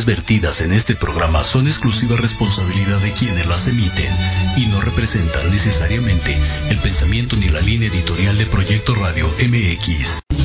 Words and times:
opiniones 0.00 0.04
vertidas 0.04 0.60
en 0.60 0.72
este 0.72 0.94
programa 0.94 1.42
son 1.44 1.66
exclusiva 1.66 2.16
responsabilidad 2.16 2.98
de 3.00 3.12
quienes 3.12 3.46
las 3.46 3.66
emiten 3.66 4.12
y 4.56 4.66
no 4.66 4.80
representan 4.80 5.50
necesariamente 5.50 6.36
el 6.70 6.78
pensamiento 6.78 7.36
ni 7.36 7.48
la 7.48 7.60
línea 7.60 7.88
editorial 7.88 8.36
de 8.38 8.46
Proyecto 8.46 8.94
Radio 8.94 9.28
MX. 9.46 10.39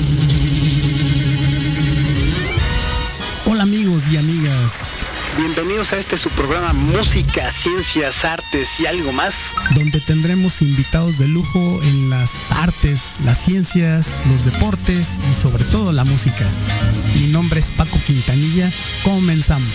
Bienvenidos 5.56 5.94
a 5.94 6.00
este 6.00 6.18
su 6.18 6.30
programa 6.32 6.74
Música, 6.74 7.50
Ciencias, 7.50 8.26
Artes 8.26 8.78
y 8.82 8.88
algo 8.88 9.14
más. 9.14 9.54
Donde 9.74 10.02
tendremos 10.02 10.62
invitados 10.62 11.18
de 11.18 11.30
lujo 11.30 11.82
en 11.82 12.10
las 12.10 12.52
artes, 12.52 13.18
las 13.24 13.38
ciencias, 13.38 14.22
los 14.30 14.44
deportes 14.44 15.22
y 15.32 15.34
sobre 15.34 15.64
todo 15.64 15.94
la 15.94 16.04
música. 16.04 16.46
Mi 17.16 17.28
nombre 17.28 17.62
es 17.62 17.72
Paco 17.72 17.98
Quintanilla. 18.06 18.70
Comenzamos. 19.02 19.72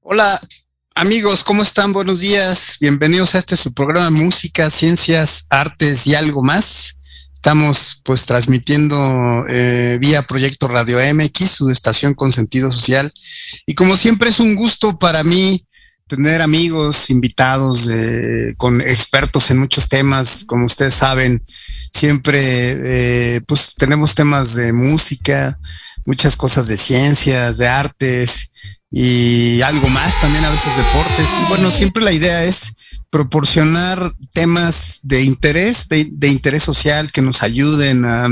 Hola 0.00 0.40
amigos, 0.94 1.44
¿cómo 1.44 1.62
están? 1.62 1.92
Buenos 1.92 2.20
días. 2.20 2.78
Bienvenidos 2.80 3.34
a 3.34 3.38
este 3.38 3.54
su 3.56 3.74
programa 3.74 4.10
Música, 4.10 4.70
Ciencias, 4.70 5.46
Artes 5.50 6.06
y 6.06 6.14
algo 6.14 6.42
más. 6.42 6.98
Estamos 7.34 8.00
pues 8.02 8.24
transmitiendo 8.24 9.44
eh, 9.48 9.98
vía 10.00 10.22
Proyecto 10.22 10.68
Radio 10.68 10.98
MX, 11.14 11.50
su 11.50 11.70
estación 11.70 12.14
con 12.14 12.32
sentido 12.32 12.70
social. 12.70 13.12
Y 13.66 13.74
como 13.74 13.96
siempre 13.96 14.30
es 14.30 14.40
un 14.40 14.54
gusto 14.54 14.98
para 14.98 15.22
mí 15.22 15.66
tener 16.06 16.40
amigos, 16.40 17.10
invitados, 17.10 17.88
eh, 17.92 18.54
con 18.56 18.80
expertos 18.80 19.50
en 19.50 19.58
muchos 19.58 19.88
temas, 19.88 20.44
como 20.46 20.64
ustedes 20.64 20.94
saben, 20.94 21.42
siempre 21.92 22.38
eh, 23.36 23.40
pues 23.46 23.74
tenemos 23.76 24.14
temas 24.14 24.54
de 24.54 24.72
música, 24.72 25.58
muchas 26.06 26.36
cosas 26.36 26.68
de 26.68 26.78
ciencias, 26.78 27.58
de 27.58 27.68
artes 27.68 28.50
y 28.96 29.60
algo 29.62 29.88
más, 29.88 30.20
también 30.20 30.44
a 30.44 30.50
veces 30.50 30.70
deportes. 30.76 31.28
Y 31.42 31.48
bueno, 31.48 31.72
siempre 31.72 32.04
la 32.04 32.12
idea 32.12 32.44
es 32.44 32.74
proporcionar 33.10 33.98
temas 34.32 35.00
de 35.02 35.22
interés, 35.22 35.88
de, 35.88 36.28
interés 36.28 36.62
social 36.62 37.10
que 37.10 37.20
nos 37.20 37.42
ayuden 37.42 38.04
a, 38.04 38.28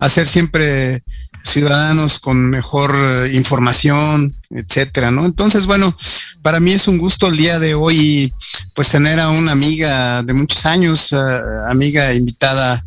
a 0.00 0.08
ser 0.10 0.28
siempre 0.28 1.02
ciudadanos 1.42 2.18
con 2.18 2.50
mejor 2.50 2.94
eh, 2.96 3.32
información, 3.34 4.34
etcétera, 4.50 5.10
¿no? 5.10 5.24
Entonces, 5.24 5.66
bueno, 5.66 5.94
para 6.42 6.60
mí 6.60 6.72
es 6.72 6.88
un 6.88 6.98
gusto 6.98 7.28
el 7.28 7.36
día 7.36 7.58
de 7.58 7.74
hoy, 7.74 8.32
pues 8.74 8.88
tener 8.88 9.20
a 9.20 9.30
una 9.30 9.52
amiga 9.52 10.22
de 10.22 10.34
muchos 10.34 10.66
años, 10.66 11.12
uh, 11.12 11.68
amiga 11.68 12.12
invitada, 12.12 12.84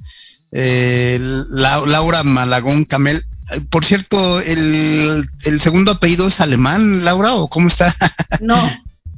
eh, 0.51 1.19
Laura 1.49 2.23
Malagón 2.23 2.85
Camel. 2.85 3.23
Por 3.69 3.85
cierto, 3.85 4.41
el, 4.41 5.25
el, 5.45 5.61
segundo 5.61 5.91
apellido 5.91 6.27
es 6.27 6.41
alemán, 6.41 7.03
Laura, 7.05 7.33
¿o 7.33 7.47
cómo 7.47 7.67
está? 7.67 7.95
No. 8.41 8.57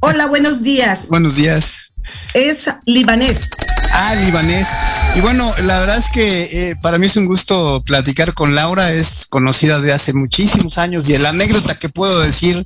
Hola, 0.01 0.27
buenos 0.27 0.63
días. 0.63 1.07
Buenos 1.09 1.35
días. 1.35 1.91
Es 2.33 2.69
libanés. 2.85 3.49
Ah, 3.91 4.15
libanés. 4.15 4.67
Y 5.15 5.19
bueno, 5.21 5.53
la 5.63 5.79
verdad 5.79 5.97
es 5.97 6.09
que 6.09 6.69
eh, 6.69 6.75
para 6.81 6.97
mí 6.97 7.07
es 7.07 7.17
un 7.17 7.25
gusto 7.25 7.83
platicar 7.85 8.33
con 8.33 8.55
Laura, 8.55 8.93
es 8.93 9.25
conocida 9.27 9.81
de 9.81 9.91
hace 9.91 10.13
muchísimos 10.13 10.77
años 10.77 11.09
y 11.09 11.17
la 11.17 11.29
anécdota 11.29 11.77
que 11.77 11.89
puedo 11.89 12.21
decir 12.21 12.65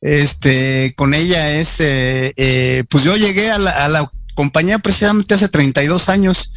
este, 0.00 0.94
con 0.96 1.14
ella 1.14 1.50
es, 1.50 1.80
eh, 1.80 2.32
eh, 2.36 2.84
pues 2.88 3.04
yo 3.04 3.16
llegué 3.16 3.50
a 3.50 3.58
la, 3.58 3.70
a 3.70 3.88
la 3.88 4.10
compañía 4.34 4.78
precisamente 4.78 5.34
hace 5.34 5.48
32 5.48 6.08
años 6.08 6.52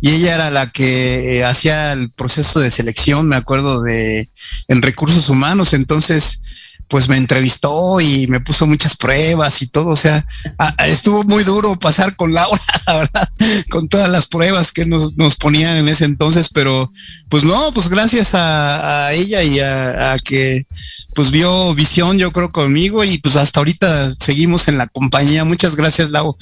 y 0.00 0.10
ella 0.10 0.34
era 0.34 0.50
la 0.50 0.70
que 0.70 1.38
eh, 1.38 1.44
hacía 1.44 1.92
el 1.92 2.10
proceso 2.10 2.60
de 2.60 2.70
selección, 2.70 3.28
me 3.28 3.36
acuerdo 3.36 3.82
de 3.82 4.28
en 4.68 4.82
recursos 4.82 5.28
humanos, 5.28 5.72
entonces 5.72 6.42
pues 6.88 7.08
me 7.08 7.16
entrevistó 7.16 8.00
y 8.00 8.26
me 8.28 8.40
puso 8.40 8.66
muchas 8.66 8.96
pruebas 8.96 9.62
y 9.62 9.66
todo, 9.66 9.90
o 9.90 9.96
sea, 9.96 10.24
estuvo 10.86 11.22
muy 11.24 11.44
duro 11.44 11.78
pasar 11.78 12.16
con 12.16 12.32
Laura, 12.32 12.60
la 12.86 12.96
verdad, 12.96 13.28
con 13.70 13.88
todas 13.88 14.10
las 14.10 14.26
pruebas 14.26 14.72
que 14.72 14.86
nos, 14.86 15.16
nos 15.16 15.36
ponían 15.36 15.76
en 15.76 15.88
ese 15.88 16.04
entonces, 16.04 16.48
pero 16.52 16.90
pues 17.28 17.44
no, 17.44 17.72
pues 17.72 17.88
gracias 17.88 18.30
a, 18.34 19.12
ella 19.12 19.42
y 19.42 19.60
a, 19.60 20.12
a, 20.12 20.18
que 20.18 20.66
pues 21.14 21.30
vio 21.30 21.74
visión, 21.74 22.18
yo 22.18 22.32
creo, 22.32 22.50
conmigo 22.50 23.04
y 23.04 23.18
pues 23.18 23.36
hasta 23.36 23.60
ahorita 23.60 24.10
seguimos 24.12 24.68
en 24.68 24.78
la 24.78 24.86
compañía. 24.86 25.44
Muchas 25.44 25.76
gracias, 25.76 26.10
Lau, 26.10 26.36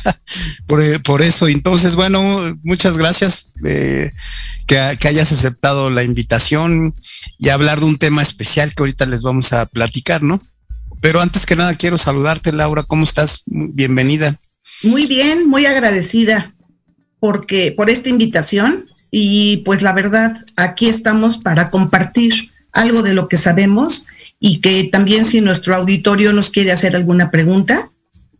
por, 0.66 1.02
por, 1.02 1.22
eso. 1.22 1.48
Entonces, 1.48 1.96
bueno, 1.96 2.20
muchas 2.62 2.98
gracias 2.98 3.52
eh, 3.64 4.10
que, 4.66 4.92
que 4.98 5.08
hayas 5.08 5.32
aceptado 5.32 5.90
la 5.90 6.02
invitación 6.02 6.94
y 7.38 7.48
hablar 7.48 7.80
de 7.80 7.86
un 7.86 7.98
tema 7.98 8.22
especial 8.22 8.74
que 8.74 8.82
ahorita 8.82 9.06
les 9.06 9.22
vamos 9.22 9.52
a 9.52 9.66
platicar, 9.66 9.81
¿no? 10.22 10.40
Pero 11.00 11.20
antes 11.20 11.46
que 11.46 11.56
nada 11.56 11.74
quiero 11.74 11.98
saludarte, 11.98 12.52
Laura. 12.52 12.84
¿Cómo 12.84 13.04
estás? 13.04 13.42
Bienvenida. 13.46 14.38
Muy 14.82 15.06
bien, 15.06 15.48
muy 15.48 15.66
agradecida 15.66 16.54
porque 17.22 17.72
por 17.76 17.88
esta 17.88 18.08
invitación 18.08 18.86
y 19.12 19.58
pues 19.58 19.80
la 19.80 19.92
verdad 19.92 20.36
aquí 20.56 20.86
estamos 20.86 21.38
para 21.38 21.70
compartir 21.70 22.50
algo 22.72 23.02
de 23.02 23.14
lo 23.14 23.28
que 23.28 23.36
sabemos 23.36 24.06
y 24.40 24.60
que 24.60 24.88
también 24.90 25.24
si 25.24 25.40
nuestro 25.40 25.76
auditorio 25.76 26.32
nos 26.32 26.50
quiere 26.50 26.72
hacer 26.72 26.96
alguna 26.96 27.30
pregunta, 27.30 27.90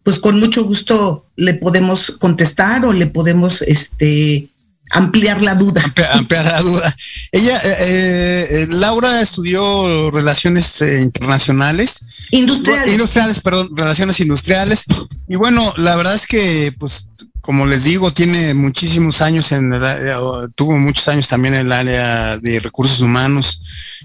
pues 0.02 0.18
con 0.18 0.40
mucho 0.40 0.64
gusto 0.64 1.26
le 1.36 1.54
podemos 1.54 2.10
contestar 2.10 2.84
o 2.84 2.92
le 2.92 3.06
podemos 3.06 3.62
este 3.62 4.48
ampliar 4.92 5.42
la 5.42 5.54
duda. 5.54 5.82
Ampliar, 5.82 6.12
ampliar 6.12 6.44
la 6.44 6.60
duda. 6.60 6.96
Ella, 7.32 7.60
eh, 7.64 8.46
eh, 8.50 8.66
Laura 8.70 9.20
estudió 9.20 10.10
relaciones 10.10 10.80
eh, 10.82 11.02
internacionales. 11.02 12.04
Industriales. 12.30 12.92
Industriales, 12.92 13.40
perdón, 13.40 13.70
relaciones 13.76 14.20
industriales. 14.20 14.84
Y 15.28 15.36
bueno, 15.36 15.72
la 15.76 15.96
verdad 15.96 16.14
es 16.14 16.26
que, 16.26 16.74
pues, 16.78 17.08
como 17.42 17.66
les 17.66 17.82
digo, 17.82 18.12
tiene 18.12 18.54
muchísimos 18.54 19.20
años 19.20 19.50
en 19.50 19.72
el 19.72 19.84
área, 19.84 20.18
tuvo 20.54 20.78
muchos 20.78 21.08
años 21.08 21.26
también 21.26 21.54
en 21.54 21.66
el 21.66 21.72
área 21.72 22.38
de 22.38 22.60
recursos 22.60 23.00
humanos. 23.00 23.62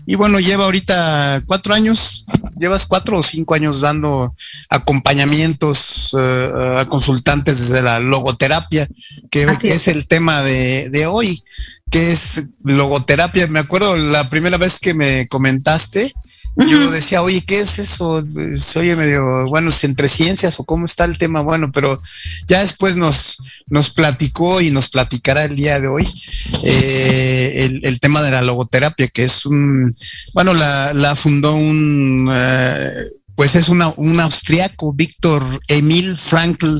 Y 0.07 0.15
bueno, 0.15 0.39
lleva 0.39 0.65
ahorita 0.65 1.43
cuatro 1.45 1.75
años, 1.75 2.25
llevas 2.57 2.87
cuatro 2.87 3.19
o 3.19 3.23
cinco 3.23 3.53
años 3.53 3.81
dando 3.81 4.33
acompañamientos 4.69 6.13
uh, 6.13 6.79
a 6.79 6.85
consultantes 6.85 7.59
desde 7.59 7.83
la 7.83 7.99
logoterapia, 7.99 8.87
que 9.29 9.43
es. 9.43 9.63
es. 9.63 9.87
el 9.87 10.07
tema 10.07 10.41
de, 10.41 10.89
de 10.89 11.05
hoy, 11.05 11.43
que 11.91 12.11
es 12.11 12.45
logoterapia. 12.63 13.45
Me 13.47 13.59
acuerdo 13.59 13.95
la 13.97 14.31
primera 14.31 14.57
vez 14.57 14.79
que 14.79 14.95
me 14.95 15.27
comentaste, 15.27 16.11
yo 16.65 16.91
decía, 16.91 17.21
oye, 17.21 17.41
¿qué 17.41 17.59
es 17.59 17.79
eso? 17.79 18.25
Se 18.55 18.79
oye 18.79 18.95
medio, 18.95 19.45
bueno, 19.45 19.69
es 19.69 19.83
entre 19.83 20.09
ciencias 20.09 20.59
o 20.59 20.63
cómo 20.63 20.85
está 20.85 21.05
el 21.05 21.17
tema, 21.17 21.41
bueno, 21.41 21.71
pero 21.71 22.01
ya 22.47 22.61
después 22.61 22.97
nos, 22.97 23.37
nos 23.67 23.91
platicó 23.91 24.61
y 24.61 24.71
nos 24.71 24.89
platicará 24.89 25.45
el 25.45 25.55
día 25.55 25.79
de 25.79 25.87
hoy 25.87 26.07
eh, 26.63 27.65
el, 27.65 27.81
el, 27.83 27.99
tema 27.99 28.21
de 28.23 28.31
la 28.31 28.41
logoterapia, 28.41 29.07
que 29.07 29.25
es 29.25 29.45
un, 29.45 29.93
bueno, 30.33 30.53
la, 30.53 30.93
la 30.93 31.15
fundó 31.15 31.53
un, 31.53 32.29
eh, 32.31 32.91
pues 33.37 33.53
es 33.53 33.69
una, 33.69 33.93
un 33.97 34.19
austriaco, 34.19 34.93
Víctor 34.93 35.43
Emil 35.67 36.17
Frankl, 36.17 36.79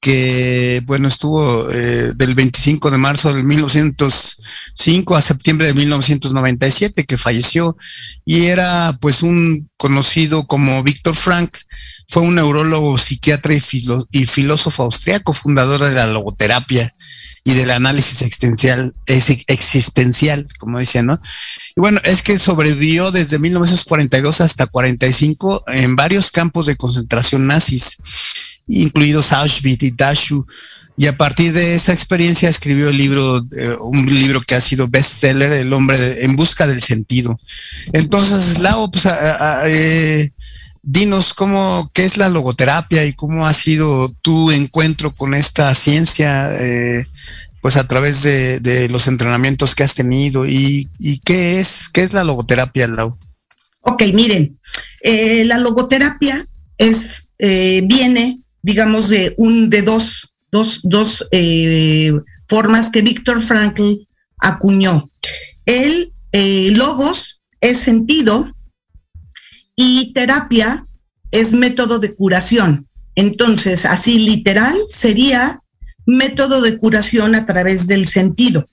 que 0.00 0.82
bueno, 0.86 1.08
estuvo 1.08 1.70
eh, 1.70 2.12
del 2.16 2.34
25 2.34 2.90
de 2.90 2.98
marzo 2.98 3.32
del 3.32 3.44
1905 3.44 5.14
a 5.14 5.20
septiembre 5.20 5.66
de 5.66 5.74
1997, 5.74 7.04
que 7.04 7.18
falleció, 7.18 7.76
y 8.24 8.46
era 8.46 8.96
pues 9.00 9.22
un 9.22 9.68
conocido 9.76 10.46
como 10.46 10.82
Víctor 10.82 11.16
Frankl, 11.16 11.58
fue 12.06 12.22
un 12.22 12.34
neurólogo, 12.34 12.98
psiquiatra 12.98 13.54
y, 13.54 14.26
filósofo 14.26 14.82
austriaco, 14.82 15.32
fundador 15.32 15.82
de 15.82 15.94
la 15.94 16.06
logoterapia 16.06 16.92
y 17.44 17.54
del 17.54 17.70
análisis 17.70 18.20
existencial, 18.22 18.94
existencial, 19.06 20.46
como 20.58 20.80
decía, 20.80 21.02
¿no? 21.02 21.20
Y 21.76 21.80
bueno, 21.80 22.00
es 22.04 22.22
que 22.22 22.38
sobrevivió 22.38 23.12
desde 23.12 23.38
1942 23.38 24.40
hasta 24.40 24.66
45 24.66 25.64
en 25.68 25.94
varios 25.94 26.30
campos 26.32 26.66
de 26.66 26.76
concentración 26.76 27.46
nazis, 27.46 27.98
incluidos 28.70 29.32
Auschwitz 29.32 29.82
y 29.82 29.90
Dachau. 29.90 30.46
Y 31.00 31.06
a 31.06 31.16
partir 31.16 31.54
de 31.54 31.72
esa 31.72 31.94
experiencia 31.94 32.50
escribió 32.50 32.90
el 32.90 32.98
libro, 32.98 33.38
eh, 33.56 33.74
un 33.80 34.04
libro 34.04 34.42
que 34.42 34.54
ha 34.54 34.60
sido 34.60 34.86
bestseller, 34.86 35.50
El 35.54 35.72
hombre 35.72 36.26
en 36.26 36.36
busca 36.36 36.66
del 36.66 36.82
sentido. 36.82 37.40
Entonces, 37.94 38.58
Lau, 38.58 38.90
pues, 38.90 39.08
eh, 39.64 40.30
dinos 40.82 41.32
cómo, 41.32 41.90
qué 41.94 42.04
es 42.04 42.18
la 42.18 42.28
logoterapia 42.28 43.06
y 43.06 43.14
cómo 43.14 43.46
ha 43.46 43.54
sido 43.54 44.14
tu 44.20 44.50
encuentro 44.50 45.10
con 45.14 45.32
esta 45.32 45.74
ciencia, 45.74 46.50
eh, 46.60 47.06
pues 47.62 47.78
a 47.78 47.88
través 47.88 48.22
de, 48.22 48.86
los 48.90 49.06
entrenamientos 49.06 49.74
que 49.74 49.84
has 49.84 49.94
tenido 49.94 50.44
y, 50.44 50.86
qué 51.24 51.60
es 51.60 51.88
qué 51.88 52.02
es 52.02 52.12
la 52.12 52.24
logoterapia, 52.24 52.86
Lau. 52.86 53.16
Ok, 53.80 54.02
miren, 54.12 54.58
la 55.46 55.56
logoterapia 55.56 56.44
es 56.76 57.30
viene, 57.38 58.38
digamos, 58.62 59.08
de 59.08 59.34
un 59.38 59.70
de 59.70 59.82
dos 59.82 60.34
dos, 60.52 60.80
dos 60.82 61.26
eh, 61.30 62.12
formas 62.48 62.90
que 62.90 63.02
Víctor 63.02 63.40
Frankl 63.40 64.06
acuñó. 64.38 65.08
El 65.66 66.12
logos 66.32 67.40
es 67.60 67.78
sentido 67.78 68.52
y 69.76 70.12
terapia 70.12 70.84
es 71.30 71.52
método 71.52 71.98
de 71.98 72.14
curación. 72.14 72.88
Entonces, 73.14 73.84
así 73.84 74.18
literal 74.18 74.76
sería 74.88 75.60
método 76.06 76.62
de 76.62 76.76
curación 76.76 77.34
a 77.34 77.46
través 77.46 77.86
del 77.86 78.06
sentido. 78.06 78.64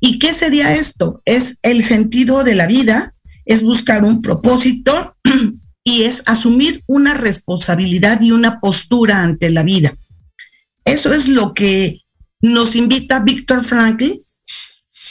¿Y 0.00 0.18
qué 0.18 0.32
sería 0.32 0.74
esto? 0.74 1.20
Es 1.24 1.58
el 1.62 1.82
sentido 1.82 2.42
de 2.42 2.54
la 2.54 2.66
vida, 2.66 3.14
es 3.44 3.62
buscar 3.62 4.04
un 4.04 4.22
propósito 4.22 5.16
y 5.84 6.02
es 6.02 6.22
asumir 6.26 6.82
una 6.86 7.14
responsabilidad 7.14 8.20
y 8.20 8.32
una 8.32 8.60
postura 8.60 9.22
ante 9.22 9.50
la 9.50 9.62
vida. 9.62 9.94
Eso 10.84 11.12
es 11.12 11.28
lo 11.28 11.54
que 11.54 12.00
nos 12.40 12.74
invita 12.76 13.20
Víctor 13.20 13.64
Frankl 13.64 14.10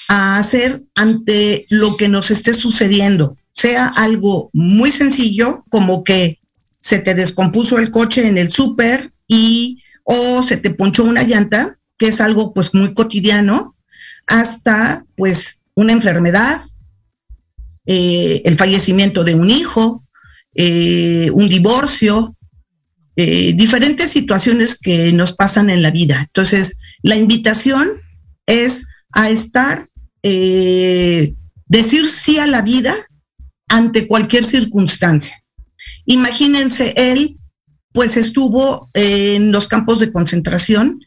a 0.10 0.38
hacer 0.38 0.84
ante 0.96 1.66
lo 1.70 1.96
que 1.98 2.08
nos 2.08 2.32
esté 2.32 2.54
sucediendo, 2.54 3.38
sea 3.54 3.88
algo 3.88 4.50
muy 4.54 4.92
sencillo 4.92 5.64
como 5.70 6.04
que 6.04 6.40
se 6.80 7.00
te 7.00 7.14
descompuso 7.14 7.78
el 7.78 7.92
coche 7.92 8.28
en 8.28 8.38
el 8.38 8.50
súper 8.50 9.14
y 9.28 9.84
o 10.04 10.42
se 10.42 10.58
te 10.58 10.72
ponchó 10.72 11.04
una 11.04 11.24
llanta, 11.24 11.78
que 11.98 12.08
es 12.08 12.22
algo 12.22 12.54
pues 12.54 12.74
muy 12.74 12.94
cotidiano, 12.94 13.76
hasta 14.26 15.06
pues 15.16 15.66
una 15.76 15.94
enfermedad, 15.94 16.62
eh, 17.86 18.42
el 18.46 18.58
fallecimiento 18.58 19.24
de 19.24 19.36
un 19.36 19.52
hijo, 19.52 20.04
eh, 20.62 21.32
un 21.32 21.48
divorcio, 21.48 22.36
eh, 23.16 23.54
diferentes 23.56 24.10
situaciones 24.12 24.78
que 24.78 25.14
nos 25.14 25.34
pasan 25.34 25.70
en 25.70 25.82
la 25.82 25.92
vida. 25.92 26.20
Entonces, 26.20 26.80
la 27.02 27.16
invitación 27.16 27.88
es 28.46 28.88
a 29.14 29.30
estar, 29.30 29.88
decir 30.22 32.10
sí 32.10 32.40
a 32.40 32.46
la 32.46 32.62
vida 32.62 32.94
ante 33.70 34.06
cualquier 34.06 34.44
circunstancia. 34.44 35.42
Imagínense 36.06 36.94
él 36.98 37.38
pues 37.92 38.18
estuvo 38.18 38.90
en 38.94 39.52
los 39.52 39.68
campos 39.68 40.00
de 40.00 40.12
concentración 40.12 41.00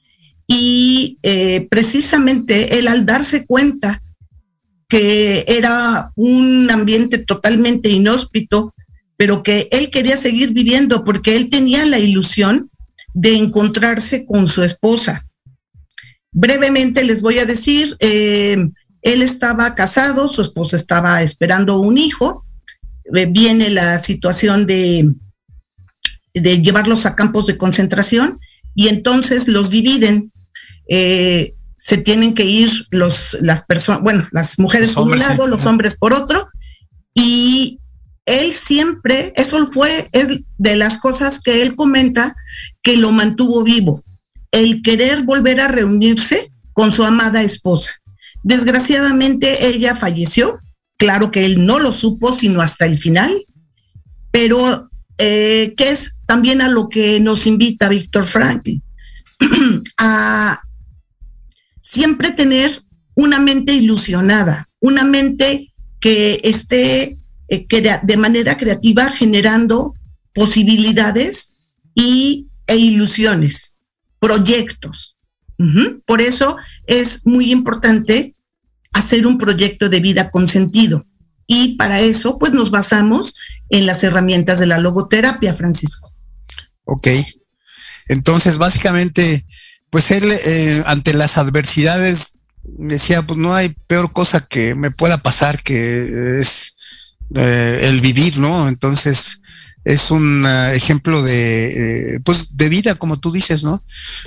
y 0.46 1.18
eh, 1.22 1.66
precisamente 1.70 2.78
él 2.78 2.88
al 2.88 3.06
darse 3.06 3.46
cuenta 3.46 4.00
que 4.88 5.44
era 5.48 6.12
un 6.16 6.68
ambiente 6.70 7.18
totalmente 7.18 7.88
inhóspito, 7.88 8.74
pero 9.16 9.42
que 9.42 9.68
él 9.70 9.90
quería 9.90 10.16
seguir 10.16 10.52
viviendo 10.52 11.04
porque 11.04 11.36
él 11.36 11.50
tenía 11.50 11.84
la 11.86 11.98
ilusión 11.98 12.70
de 13.14 13.36
encontrarse 13.36 14.24
con 14.26 14.46
su 14.46 14.62
esposa. 14.62 15.26
Brevemente 16.32 17.04
les 17.04 17.20
voy 17.20 17.38
a 17.38 17.46
decir, 17.46 17.94
eh, 18.00 18.56
él 19.02 19.22
estaba 19.22 19.74
casado, 19.74 20.28
su 20.28 20.42
esposa 20.42 20.76
estaba 20.76 21.22
esperando 21.22 21.78
un 21.78 21.98
hijo, 21.98 22.46
eh, 23.14 23.26
viene 23.26 23.70
la 23.70 23.98
situación 23.98 24.66
de 24.66 25.12
de 26.34 26.62
llevarlos 26.62 27.06
a 27.06 27.14
campos 27.14 27.46
de 27.46 27.58
concentración 27.58 28.38
y 28.74 28.88
entonces 28.88 29.48
los 29.48 29.70
dividen. 29.70 30.32
Eh, 30.88 31.54
se 31.76 31.98
tienen 31.98 32.34
que 32.34 32.44
ir 32.44 32.70
los, 32.90 33.36
las 33.40 33.64
personas, 33.64 34.02
bueno, 34.02 34.26
las 34.30 34.58
mujeres 34.58 34.92
por 34.92 35.08
un 35.08 35.18
lado, 35.18 35.48
los 35.48 35.66
hombres 35.66 35.96
por 35.96 36.12
otro, 36.12 36.48
y 37.12 37.80
él 38.26 38.52
siempre, 38.52 39.32
eso 39.36 39.70
fue 39.72 40.08
de 40.58 40.76
las 40.76 40.98
cosas 40.98 41.40
que 41.40 41.62
él 41.62 41.74
comenta 41.74 42.34
que 42.82 42.96
lo 42.96 43.10
mantuvo 43.12 43.64
vivo, 43.64 44.04
el 44.52 44.82
querer 44.82 45.24
volver 45.24 45.60
a 45.60 45.68
reunirse 45.68 46.52
con 46.72 46.92
su 46.92 47.04
amada 47.04 47.42
esposa. 47.42 47.90
Desgraciadamente 48.44 49.66
ella 49.66 49.94
falleció, 49.94 50.58
claro 50.98 51.30
que 51.30 51.44
él 51.44 51.64
no 51.64 51.78
lo 51.78 51.92
supo 51.92 52.32
sino 52.32 52.60
hasta 52.60 52.86
el 52.86 52.98
final, 52.98 53.30
pero 54.30 54.88
eh, 55.18 55.74
que 55.76 55.90
es 55.90 56.20
también 56.26 56.62
a 56.62 56.68
lo 56.68 56.88
que 56.88 57.20
nos 57.20 57.46
invita 57.46 57.88
Víctor 57.88 58.24
Franklin, 58.24 58.82
a 59.98 60.60
siempre 61.80 62.30
tener 62.30 62.82
una 63.14 63.40
mente 63.40 63.72
ilusionada, 63.72 64.68
una 64.80 65.04
mente 65.04 65.72
que 66.00 66.40
esté 66.42 67.18
eh, 67.52 67.66
de 68.02 68.16
manera 68.16 68.56
creativa 68.56 69.10
generando 69.10 69.94
posibilidades 70.32 71.58
y, 71.94 72.48
e 72.66 72.76
ilusiones, 72.76 73.80
proyectos. 74.18 75.16
Por 76.06 76.20
eso 76.20 76.56
es 76.86 77.24
muy 77.24 77.52
importante 77.52 78.34
hacer 78.92 79.26
un 79.26 79.38
proyecto 79.38 79.88
de 79.88 80.00
vida 80.00 80.30
con 80.30 80.48
sentido. 80.48 81.06
Y 81.46 81.76
para 81.76 82.00
eso, 82.00 82.38
pues 82.38 82.52
nos 82.52 82.70
basamos 82.70 83.34
en 83.68 83.86
las 83.86 84.02
herramientas 84.02 84.58
de 84.58 84.66
la 84.66 84.78
logoterapia, 84.78 85.54
Francisco. 85.54 86.10
Ok. 86.84 87.08
Entonces, 88.08 88.58
básicamente, 88.58 89.46
pues 89.90 90.10
él 90.10 90.24
eh, 90.32 90.82
ante 90.86 91.14
las 91.14 91.36
adversidades 91.36 92.38
decía, 92.64 93.22
pues 93.22 93.38
no 93.38 93.54
hay 93.54 93.68
peor 93.86 94.12
cosa 94.12 94.40
que 94.40 94.74
me 94.74 94.90
pueda 94.90 95.18
pasar 95.18 95.62
que 95.62 96.40
es 96.40 96.76
eh, 97.34 97.80
el 97.82 98.00
vivir, 98.00 98.38
¿no? 98.38 98.68
Entonces, 98.68 99.42
es 99.84 100.10
un 100.10 100.44
ah, 100.46 100.72
ejemplo 100.72 101.22
de, 101.22 102.14
eh, 102.14 102.20
pues, 102.24 102.56
de 102.56 102.68
vida, 102.68 102.94
como 102.94 103.18
tú 103.18 103.32
dices, 103.32 103.64
¿no? 103.64 103.82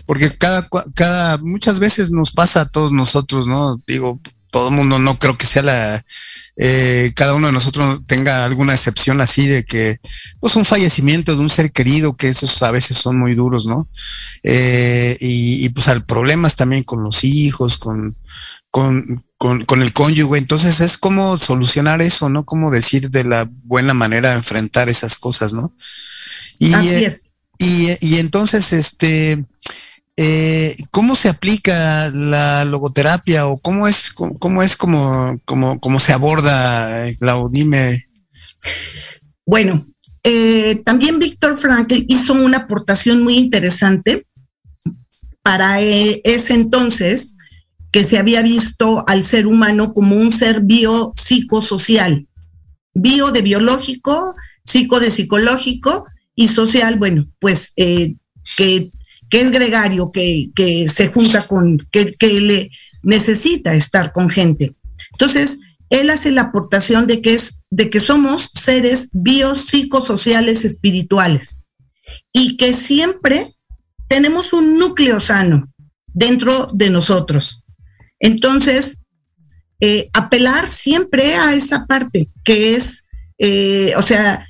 Porque 0.06 0.32
cada, 0.38 0.68
cada, 0.94 1.38
muchas 1.38 1.80
veces 1.80 2.12
nos 2.12 2.32
pasa 2.32 2.62
a 2.62 2.66
todos 2.66 2.92
nosotros, 2.92 3.48
¿no? 3.48 3.78
Digo, 3.88 4.20
todo 4.52 4.70
el 4.70 4.76
mundo 4.76 5.00
no 5.00 5.20
creo 5.20 5.38
que 5.38 5.46
sea 5.46 5.64
la, 5.64 6.06
eh, 6.58 7.12
cada 7.16 7.34
uno 7.34 7.48
de 7.48 7.54
nosotros 7.54 8.02
tenga 8.08 8.46
alguna 8.46 8.74
excepción 8.74 9.20
así 9.20 9.48
de 9.48 9.66
que, 9.66 10.00
pues 10.40 10.56
un 10.56 10.64
fallecimiento 10.64 11.36
de 11.36 11.42
un 11.42 11.50
ser 11.50 11.72
querido, 11.72 12.14
que 12.14 12.30
esos 12.30 12.64
a 12.64 12.72
veces 12.72 12.98
son 12.98 13.20
muy 13.20 13.36
duros, 13.36 13.66
¿no? 13.66 13.90
Eh, 14.44 15.18
y, 15.20 15.68
pues 15.70 15.90
hay 15.90 16.00
problemas 16.02 16.56
también 16.56 16.84
con 16.84 17.04
los 17.04 17.26
hijos, 17.26 17.78
con, 17.78 18.16
con, 18.72 19.25
con, 19.38 19.82
el 19.82 19.94
cónyuge. 19.94 20.38
Entonces 20.38 20.82
es 20.82 20.98
como 20.98 21.38
solucionar 21.38 22.02
eso, 22.02 22.30
¿no? 22.30 22.46
Como 22.46 22.72
decir 22.72 23.10
de 23.12 23.24
la 23.24 23.50
buena 23.64 23.94
manera 23.94 24.34
enfrentar 24.34 24.90
esas 24.90 25.16
cosas, 25.16 25.54
¿no? 25.54 25.74
Y, 26.60 26.74
Así 26.74 27.06
es. 27.06 27.28
y, 27.60 27.98
y 28.00 28.20
entonces, 28.20 28.74
este, 28.74 29.46
eh, 30.18 30.78
¿Cómo 30.92 31.16
se 31.16 31.28
aplica 31.28 32.10
la 32.10 32.64
logoterapia 32.64 33.48
o 33.48 33.58
cómo 33.58 33.88
es, 33.88 34.12
cómo, 34.14 34.64
es 34.64 34.78
como, 34.78 35.42
como, 35.46 36.00
se 36.00 36.14
aborda, 36.14 37.06
Clau? 37.20 37.50
Dime. 37.50 38.06
Bueno, 39.46 39.86
eh, 40.24 40.82
también 40.86 41.20
Víctor 41.20 41.58
Frankl 41.58 42.06
hizo 42.08 42.34
una 42.34 42.60
aportación 42.60 43.24
muy 43.24 43.38
interesante 43.38 44.26
para 45.42 45.82
eh, 45.82 46.22
ese 46.24 46.54
entonces 46.54 47.36
que 47.96 48.04
se 48.04 48.18
había 48.18 48.42
visto 48.42 49.06
al 49.08 49.24
ser 49.24 49.48
humano 49.48 49.94
como 49.94 50.18
un 50.18 50.30
ser 50.30 50.60
biopsicosocial, 50.64 52.28
bio 52.94 53.32
de 53.32 53.42
biológico, 53.42 54.36
psico 54.66 55.00
de 55.00 55.12
psicológico 55.12 56.06
y 56.36 56.50
social, 56.50 57.00
bueno, 57.00 57.26
pues 57.40 57.72
que 57.74 58.18
que 59.30 59.42
es 59.42 59.52
gregario, 59.52 60.12
que, 60.12 60.52
se 60.94 61.08
junta 61.08 61.48
con, 61.48 61.78
que, 61.90 62.14
que, 62.20 62.42
le 62.42 62.70
necesita 63.02 63.74
estar 63.74 64.12
con 64.12 64.30
gente. 64.30 64.76
Entonces, 65.14 65.62
él 65.90 66.10
hace 66.10 66.32
la 66.32 66.42
aportación 66.42 67.08
de 67.08 67.22
que, 67.22 67.34
es, 67.34 67.64
de 67.70 67.90
que 67.90 68.02
somos 68.02 68.52
seres 68.54 69.08
biopsicosociales 69.14 70.66
espirituales 70.66 71.64
y 72.34 72.58
que 72.58 72.74
siempre 72.74 73.48
tenemos 74.10 74.52
un 74.52 74.78
núcleo 74.78 75.22
sano 75.22 75.72
dentro 76.08 76.72
de 76.74 76.90
nosotros. 76.90 77.62
Entonces, 78.20 79.00
eh, 79.80 80.10
apelar 80.14 80.68
siempre 80.68 81.36
a 81.36 81.54
esa 81.54 81.86
parte 81.86 82.30
que 82.44 82.76
es, 82.76 83.08
eh, 83.38 83.94
o 83.98 84.02
sea, 84.02 84.48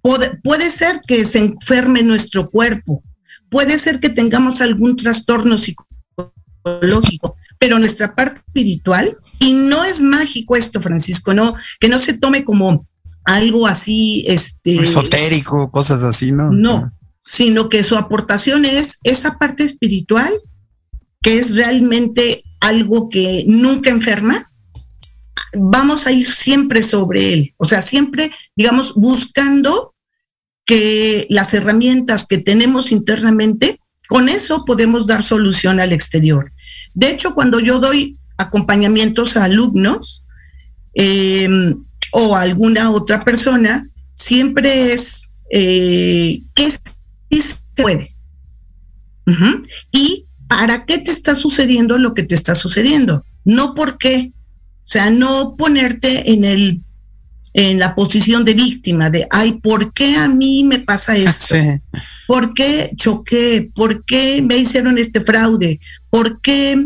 puede 0.00 0.70
ser 0.70 1.00
que 1.06 1.24
se 1.24 1.38
enferme 1.38 2.02
nuestro 2.02 2.50
cuerpo, 2.50 3.02
puede 3.48 3.78
ser 3.78 4.00
que 4.00 4.08
tengamos 4.08 4.60
algún 4.60 4.96
trastorno 4.96 5.56
psicológico, 5.58 7.36
pero 7.58 7.78
nuestra 7.78 8.14
parte 8.14 8.40
espiritual, 8.46 9.16
y 9.38 9.52
no 9.52 9.84
es 9.84 10.00
mágico 10.00 10.56
esto, 10.56 10.80
Francisco, 10.80 11.34
no, 11.34 11.54
que 11.78 11.88
no 11.88 11.98
se 11.98 12.14
tome 12.14 12.44
como 12.44 12.86
algo 13.24 13.66
así, 13.66 14.24
este. 14.26 14.82
Esotérico, 14.82 15.70
cosas 15.70 16.02
así, 16.02 16.32
¿no? 16.32 16.50
No, 16.50 16.92
sino 17.24 17.68
que 17.68 17.82
su 17.82 17.96
aportación 17.96 18.64
es 18.64 18.98
esa 19.04 19.38
parte 19.38 19.62
espiritual 19.64 20.32
que 21.22 21.38
es 21.38 21.56
realmente 21.56 22.42
algo 22.60 23.08
que 23.08 23.44
nunca 23.46 23.90
enferma, 23.90 24.50
vamos 25.54 26.06
a 26.06 26.12
ir 26.12 26.26
siempre 26.26 26.82
sobre 26.82 27.32
él. 27.32 27.54
O 27.58 27.66
sea, 27.66 27.82
siempre, 27.82 28.30
digamos, 28.56 28.94
buscando 28.94 29.94
que 30.64 31.26
las 31.30 31.54
herramientas 31.54 32.26
que 32.26 32.38
tenemos 32.38 32.92
internamente, 32.92 33.80
con 34.08 34.28
eso 34.28 34.64
podemos 34.64 35.06
dar 35.06 35.22
solución 35.22 35.80
al 35.80 35.92
exterior. 35.92 36.52
De 36.94 37.10
hecho, 37.10 37.34
cuando 37.34 37.60
yo 37.60 37.78
doy 37.78 38.18
acompañamientos 38.38 39.36
a 39.36 39.44
alumnos 39.44 40.24
em, 40.94 41.82
o 42.12 42.36
a 42.36 42.42
alguna 42.42 42.90
otra 42.90 43.24
persona, 43.24 43.86
siempre 44.14 44.92
es 44.92 45.32
eh, 45.50 46.40
que 46.54 46.70
se 46.70 47.58
puede. 47.74 48.10
Y 49.92 50.24
para 50.56 50.84
qué 50.84 50.98
te 50.98 51.10
está 51.10 51.34
sucediendo 51.34 51.96
lo 51.96 52.12
que 52.12 52.24
te 52.24 52.34
está 52.34 52.54
sucediendo. 52.54 53.24
No 53.42 53.74
por 53.74 53.96
qué. 53.96 54.30
O 54.34 54.84
sea, 54.84 55.10
no 55.10 55.54
ponerte 55.56 56.32
en 56.32 56.44
el 56.44 56.80
en 57.54 57.78
la 57.78 57.94
posición 57.94 58.46
de 58.46 58.54
víctima 58.54 59.10
de, 59.10 59.26
ay, 59.30 59.60
¿por 59.62 59.92
qué 59.92 60.16
a 60.16 60.28
mí 60.28 60.64
me 60.64 60.78
pasa 60.78 61.16
esto? 61.16 61.54
¿Por 62.26 62.54
qué 62.54 62.90
choqué? 62.96 63.70
¿Por 63.74 64.04
qué 64.04 64.42
me 64.42 64.56
hicieron 64.56 64.96
este 64.96 65.20
fraude? 65.20 65.78
¿Por 66.08 66.40
qué 66.40 66.82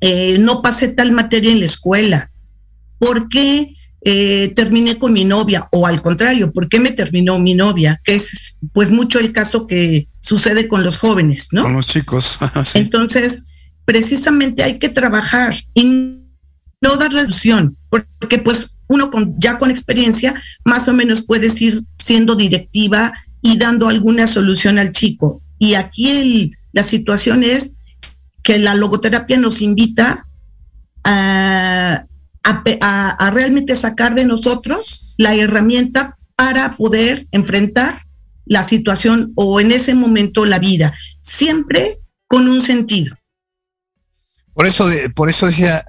eh, 0.00 0.38
no 0.38 0.60
pasé 0.60 0.88
tal 0.88 1.12
materia 1.12 1.52
en 1.52 1.60
la 1.60 1.66
escuela? 1.66 2.30
¿Por 2.98 3.28
qué 3.28 3.75
eh, 4.08 4.52
terminé 4.54 4.96
con 4.98 5.12
mi 5.12 5.24
novia? 5.24 5.66
O 5.72 5.84
al 5.84 6.00
contrario, 6.00 6.52
¿por 6.52 6.68
qué 6.68 6.78
me 6.78 6.92
terminó 6.92 7.40
mi 7.40 7.56
novia? 7.56 8.00
Que 8.04 8.14
es 8.14 8.56
pues 8.72 8.92
mucho 8.92 9.18
el 9.18 9.32
caso 9.32 9.66
que 9.66 10.06
sucede 10.20 10.68
con 10.68 10.84
los 10.84 10.96
jóvenes, 10.96 11.48
¿no? 11.50 11.64
Con 11.64 11.72
los 11.72 11.88
chicos. 11.88 12.38
Entonces, 12.74 13.48
precisamente 13.84 14.62
hay 14.62 14.78
que 14.78 14.90
trabajar 14.90 15.56
y 15.74 16.20
no 16.80 16.96
dar 16.98 17.12
la 17.12 17.22
solución, 17.22 17.76
porque 17.90 18.38
pues 18.38 18.76
uno 18.86 19.10
con, 19.10 19.34
ya 19.40 19.58
con 19.58 19.72
experiencia 19.72 20.40
más 20.64 20.86
o 20.86 20.92
menos 20.92 21.22
puedes 21.22 21.60
ir 21.60 21.82
siendo 21.98 22.36
directiva 22.36 23.12
y 23.42 23.58
dando 23.58 23.88
alguna 23.88 24.28
solución 24.28 24.78
al 24.78 24.92
chico. 24.92 25.42
Y 25.58 25.74
aquí 25.74 26.52
la 26.72 26.84
situación 26.84 27.42
es 27.42 27.74
que 28.44 28.60
la 28.60 28.76
logoterapia 28.76 29.36
nos 29.38 29.60
invita 29.60 30.24
a, 31.02 32.05
a, 32.46 33.30
realmente 33.32 33.76
sacar 33.76 34.14
de 34.14 34.24
nosotros 34.24 35.14
la 35.18 35.34
herramienta 35.34 36.16
para 36.36 36.76
poder 36.76 37.26
enfrentar 37.32 38.02
la 38.44 38.62
situación 38.62 39.32
o 39.34 39.60
en 39.60 39.72
ese 39.72 39.94
momento 39.94 40.44
la 40.44 40.58
vida, 40.58 40.94
siempre 41.22 41.98
con 42.28 42.46
un 42.48 42.60
sentido. 42.60 43.16
Por 44.54 44.66
eso, 44.66 44.88
por 45.14 45.28
eso 45.28 45.46
decía, 45.46 45.84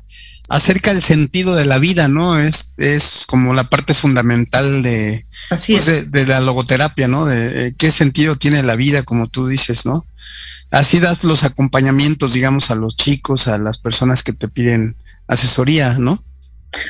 acerca 0.50 0.94
del 0.94 1.04
sentido 1.04 1.56
de 1.56 1.66
la 1.66 1.78
vida, 1.78 2.08
¿no? 2.08 2.40
Es, 2.40 2.74
es 2.78 3.24
como 3.28 3.54
la 3.54 3.70
parte 3.70 3.94
fundamental 3.94 4.82
de, 4.82 5.26
pues, 5.50 6.12
de, 6.12 6.26
la 6.26 6.42
logoterapia, 6.42 7.08
¿no? 7.08 7.26
De, 7.26 7.76
qué 7.78 7.92
sentido 7.92 8.36
tiene 8.38 8.64
la 8.64 8.76
vida, 8.76 9.04
como 9.04 9.28
tú 9.28 9.48
dices, 9.48 9.86
¿no? 9.86 10.06
Así 10.72 11.00
das 11.00 11.24
los 11.24 11.44
acompañamientos, 11.44 12.34
digamos, 12.34 12.72
a 12.72 12.76
los 12.76 12.98
chicos, 12.98 13.48
a 13.48 13.58
las 13.58 13.78
personas 13.78 14.24
que 14.24 14.34
te 14.34 14.50
piden 14.50 14.98
asesoría, 15.28 15.94
¿no? 15.98 16.24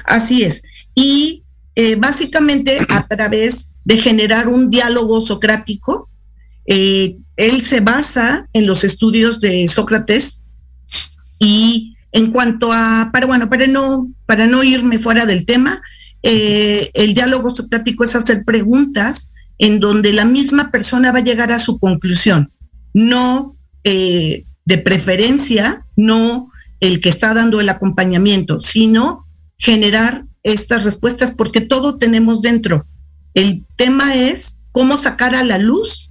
Así 0.05 0.43
es. 0.43 0.63
Y 0.95 1.43
eh, 1.79 1.95
básicamente 1.95 2.75
a 2.89 3.07
través 3.07 3.75
de 3.85 3.97
generar 3.97 4.47
un 4.47 4.71
diálogo 4.71 5.21
socrático, 5.21 6.09
eh, 6.65 7.17
él 7.35 7.61
se 7.61 7.81
basa 7.81 8.49
en 8.53 8.65
los 8.65 8.83
estudios 8.83 9.39
de 9.41 9.67
Sócrates 9.67 10.41
y 11.37 11.95
en 12.13 12.31
cuanto 12.31 12.71
a, 12.73 13.11
para 13.13 13.27
bueno, 13.27 13.47
para 13.47 13.67
no, 13.67 14.11
para 14.25 14.47
no 14.47 14.63
irme 14.63 14.97
fuera 14.97 15.27
del 15.27 15.45
tema, 15.45 15.79
eh, 16.23 16.89
el 16.95 17.13
diálogo 17.13 17.55
socrático 17.55 18.03
es 18.03 18.15
hacer 18.15 18.43
preguntas 18.43 19.33
en 19.59 19.79
donde 19.79 20.13
la 20.13 20.25
misma 20.25 20.71
persona 20.71 21.11
va 21.11 21.19
a 21.19 21.23
llegar 21.23 21.51
a 21.51 21.59
su 21.59 21.77
conclusión, 21.77 22.49
no 22.95 23.53
de 23.83 24.77
preferencia, 24.83 25.85
no 25.95 26.49
el 26.79 26.99
que 27.01 27.09
está 27.09 27.35
dando 27.35 27.61
el 27.61 27.69
acompañamiento, 27.69 28.59
sino 28.59 29.26
generar 29.57 30.23
estas 30.43 30.83
respuestas 30.83 31.31
porque 31.31 31.61
todo 31.61 31.97
tenemos 31.97 32.41
dentro. 32.41 32.85
El 33.33 33.65
tema 33.75 34.15
es 34.15 34.63
cómo 34.71 34.97
sacar 34.97 35.35
a 35.35 35.43
la 35.43 35.57
luz 35.57 36.09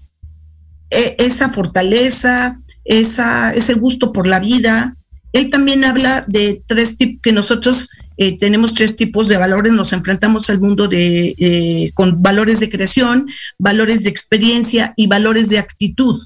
eh, 0.91 1.17
esa 1.19 1.51
fortaleza, 1.51 2.61
esa, 2.85 3.53
ese 3.53 3.75
gusto 3.75 4.13
por 4.13 4.27
la 4.27 4.41
vida, 4.41 4.97
él 5.33 5.51
también 5.51 5.85
habla 5.85 6.25
de 6.29 6.63
tres 6.67 6.97
tipos, 6.97 7.21
que 7.23 7.33
nosotros 7.33 7.91
eh, 8.17 8.39
tenemos 8.39 8.75
tres 8.75 8.97
tipos 8.97 9.29
de 9.29 9.37
valores, 9.37 9.73
nos 9.73 9.93
enfrentamos 9.93 10.49
al 10.49 10.61
mundo 10.61 10.89
de, 10.89 11.35
eh, 11.39 11.91
con 11.95 12.23
valores 12.23 12.61
de 12.61 12.71
creación, 12.71 13.29
valores 13.59 14.05
de 14.05 14.11
experiencia 14.11 14.95
y 14.97 15.09
valores 15.09 15.49
de 15.49 15.59
actitud. 15.59 16.19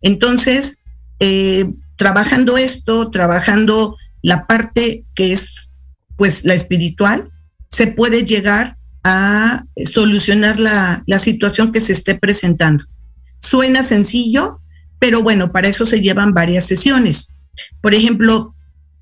Entonces, 0.00 0.78
trabajando 1.96 2.56
esto, 2.56 3.10
trabajando 3.10 3.96
la 4.22 4.46
parte 4.46 5.04
que 5.14 5.32
es 5.32 5.69
pues 6.20 6.44
la 6.44 6.52
espiritual, 6.52 7.30
se 7.70 7.86
puede 7.86 8.26
llegar 8.26 8.76
a 9.04 9.64
solucionar 9.86 10.60
la, 10.60 11.02
la 11.06 11.18
situación 11.18 11.72
que 11.72 11.80
se 11.80 11.94
esté 11.94 12.14
presentando. 12.14 12.84
Suena 13.38 13.82
sencillo, 13.82 14.60
pero 14.98 15.22
bueno, 15.22 15.50
para 15.50 15.68
eso 15.68 15.86
se 15.86 16.02
llevan 16.02 16.34
varias 16.34 16.66
sesiones. 16.66 17.32
Por 17.80 17.94
ejemplo, 17.94 18.54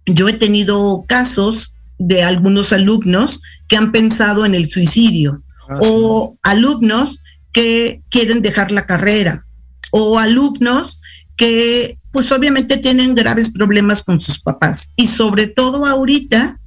yo 0.06 0.28
he 0.28 0.34
tenido 0.34 1.04
casos 1.08 1.74
de 1.98 2.22
algunos 2.22 2.72
alumnos 2.72 3.42
que 3.66 3.76
han 3.76 3.90
pensado 3.90 4.46
en 4.46 4.54
el 4.54 4.68
suicidio 4.68 5.42
ah, 5.68 5.74
o 5.80 6.38
alumnos 6.44 7.24
que 7.52 8.00
quieren 8.10 8.42
dejar 8.42 8.70
la 8.70 8.86
carrera 8.86 9.44
o 9.90 10.20
alumnos 10.20 11.00
que 11.36 11.98
pues 12.12 12.30
obviamente 12.30 12.76
tienen 12.76 13.16
graves 13.16 13.50
problemas 13.50 14.04
con 14.04 14.20
sus 14.20 14.38
papás 14.38 14.92
y 14.94 15.08
sobre 15.08 15.48
todo 15.48 15.84
ahorita 15.84 16.57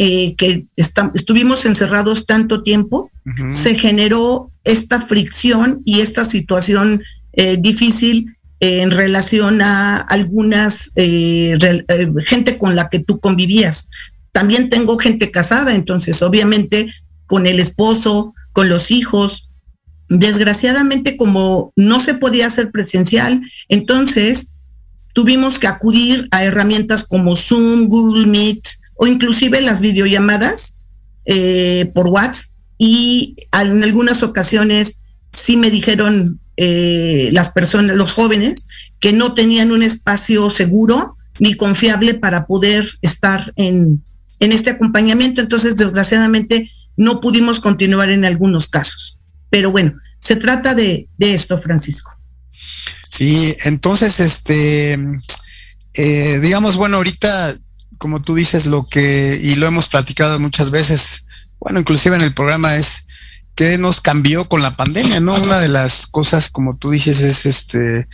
eh, 0.00 0.36
que 0.36 0.64
estuvimos 1.12 1.66
encerrados 1.66 2.24
tanto 2.24 2.62
tiempo, 2.62 3.10
se 3.52 3.74
generó 3.74 4.48
esta 4.62 5.00
fricción 5.00 5.82
y 5.84 6.00
esta 6.02 6.24
situación 6.24 7.02
eh, 7.32 7.56
difícil 7.58 8.32
en 8.60 8.92
relación 8.92 9.60
a 9.60 9.96
algunas 9.96 10.92
eh, 10.94 11.58
gente 12.24 12.58
con 12.58 12.76
la 12.76 12.88
que 12.88 13.00
tú 13.00 13.18
convivías. 13.18 13.90
También 14.30 14.68
tengo 14.68 14.98
gente 14.98 15.32
casada, 15.32 15.74
entonces 15.74 16.22
obviamente 16.22 16.86
con 17.26 17.48
el 17.48 17.58
esposo, 17.58 18.34
con 18.52 18.68
los 18.68 18.92
hijos. 18.92 19.48
Desgraciadamente 20.08 21.16
como 21.16 21.72
no 21.74 21.98
se 21.98 22.14
podía 22.14 22.46
hacer 22.46 22.70
presencial, 22.70 23.42
entonces 23.68 24.54
tuvimos 25.12 25.58
que 25.58 25.66
acudir 25.66 26.28
a 26.30 26.44
herramientas 26.44 27.02
como 27.02 27.34
Zoom, 27.34 27.88
Google 27.88 28.26
Meet 28.28 28.62
o 28.98 29.06
inclusive 29.06 29.60
las 29.62 29.80
videollamadas 29.80 30.80
eh, 31.24 31.90
por 31.94 32.08
WhatsApp 32.08 32.58
y 32.78 33.36
en 33.52 33.82
algunas 33.82 34.22
ocasiones 34.22 35.02
sí 35.32 35.56
me 35.56 35.70
dijeron 35.70 36.40
eh, 36.56 37.28
las 37.32 37.50
personas, 37.50 37.96
los 37.96 38.12
jóvenes, 38.12 38.66
que 39.00 39.12
no 39.12 39.34
tenían 39.34 39.72
un 39.72 39.82
espacio 39.82 40.50
seguro 40.50 41.16
ni 41.38 41.54
confiable 41.54 42.14
para 42.14 42.46
poder 42.46 42.86
estar 43.02 43.52
en, 43.56 44.02
en 44.40 44.52
este 44.52 44.70
acompañamiento. 44.70 45.40
Entonces, 45.40 45.76
desgraciadamente, 45.76 46.70
no 46.96 47.20
pudimos 47.20 47.60
continuar 47.60 48.10
en 48.10 48.24
algunos 48.24 48.66
casos. 48.68 49.18
Pero 49.50 49.70
bueno, 49.70 49.94
se 50.20 50.36
trata 50.36 50.74
de, 50.74 51.08
de 51.16 51.34
esto, 51.34 51.58
Francisco. 51.58 52.16
Sí, 53.08 53.54
entonces, 53.64 54.18
este, 54.18 54.98
eh, 55.94 56.40
digamos, 56.40 56.76
bueno, 56.76 56.96
ahorita, 56.96 57.56
como 57.98 58.22
tú 58.22 58.34
dices, 58.34 58.66
lo 58.66 58.86
que, 58.86 59.38
y 59.42 59.56
lo 59.56 59.66
hemos 59.66 59.88
platicado 59.88 60.38
muchas 60.40 60.70
veces, 60.70 61.26
bueno, 61.58 61.80
inclusive 61.80 62.16
en 62.16 62.22
el 62.22 62.34
programa 62.34 62.76
es 62.76 63.06
qué 63.54 63.76
nos 63.76 64.00
cambió 64.00 64.48
con 64.48 64.62
la 64.62 64.76
pandemia, 64.76 65.18
¿no? 65.18 65.34
Una 65.34 65.58
de 65.58 65.66
las 65.66 66.06
cosas, 66.06 66.48
como 66.48 66.76
tú 66.76 66.90
dices, 66.90 67.20
es 67.20 67.44
este, 67.44 68.08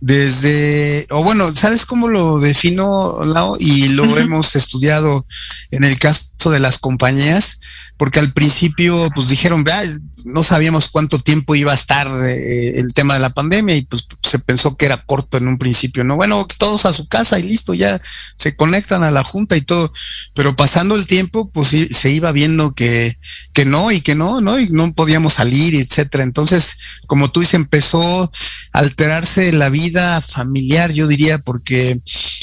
desde, 0.00 1.06
o 1.10 1.22
bueno, 1.22 1.54
¿sabes 1.54 1.86
cómo 1.86 2.08
lo 2.08 2.40
defino, 2.40 3.20
Lao? 3.24 3.56
Y 3.60 3.88
lo 3.90 4.18
hemos 4.18 4.56
estudiado 4.56 5.24
en 5.70 5.84
el 5.84 5.98
caso 6.00 6.27
de 6.46 6.60
las 6.60 6.78
compañías, 6.78 7.60
porque 7.96 8.20
al 8.20 8.32
principio, 8.32 9.08
pues 9.14 9.28
dijeron, 9.28 9.64
vea, 9.64 9.82
no 10.24 10.42
sabíamos 10.44 10.88
cuánto 10.88 11.18
tiempo 11.18 11.56
iba 11.56 11.72
a 11.72 11.74
estar 11.74 12.06
eh, 12.26 12.78
el 12.78 12.94
tema 12.94 13.14
de 13.14 13.20
la 13.20 13.30
pandemia 13.30 13.74
y 13.76 13.82
pues 13.82 14.06
se 14.22 14.38
pensó 14.38 14.76
que 14.76 14.86
era 14.86 15.04
corto 15.04 15.36
en 15.36 15.48
un 15.48 15.58
principio, 15.58 16.04
¿no? 16.04 16.16
Bueno, 16.16 16.46
todos 16.58 16.86
a 16.86 16.92
su 16.92 17.08
casa 17.08 17.38
y 17.38 17.42
listo, 17.42 17.74
ya 17.74 18.00
se 18.36 18.54
conectan 18.54 19.02
a 19.02 19.10
la 19.10 19.24
junta 19.24 19.56
y 19.56 19.62
todo, 19.62 19.92
pero 20.34 20.54
pasando 20.54 20.94
el 20.94 21.06
tiempo, 21.06 21.50
pues 21.50 21.68
se 21.68 22.10
iba 22.10 22.30
viendo 22.30 22.72
que, 22.72 23.18
que 23.52 23.64
no 23.64 23.90
y 23.90 24.00
que 24.00 24.14
no, 24.14 24.40
¿no? 24.40 24.60
Y 24.60 24.68
no 24.68 24.92
podíamos 24.94 25.34
salir, 25.34 25.74
etcétera. 25.74 26.22
Entonces, 26.22 26.76
como 27.06 27.32
tú 27.32 27.40
dices, 27.40 27.54
empezó 27.54 28.30
a 28.72 28.78
alterarse 28.78 29.52
la 29.52 29.70
vida 29.70 30.20
familiar, 30.20 30.92
yo 30.92 31.08
diría, 31.08 31.38
porque 31.38 31.98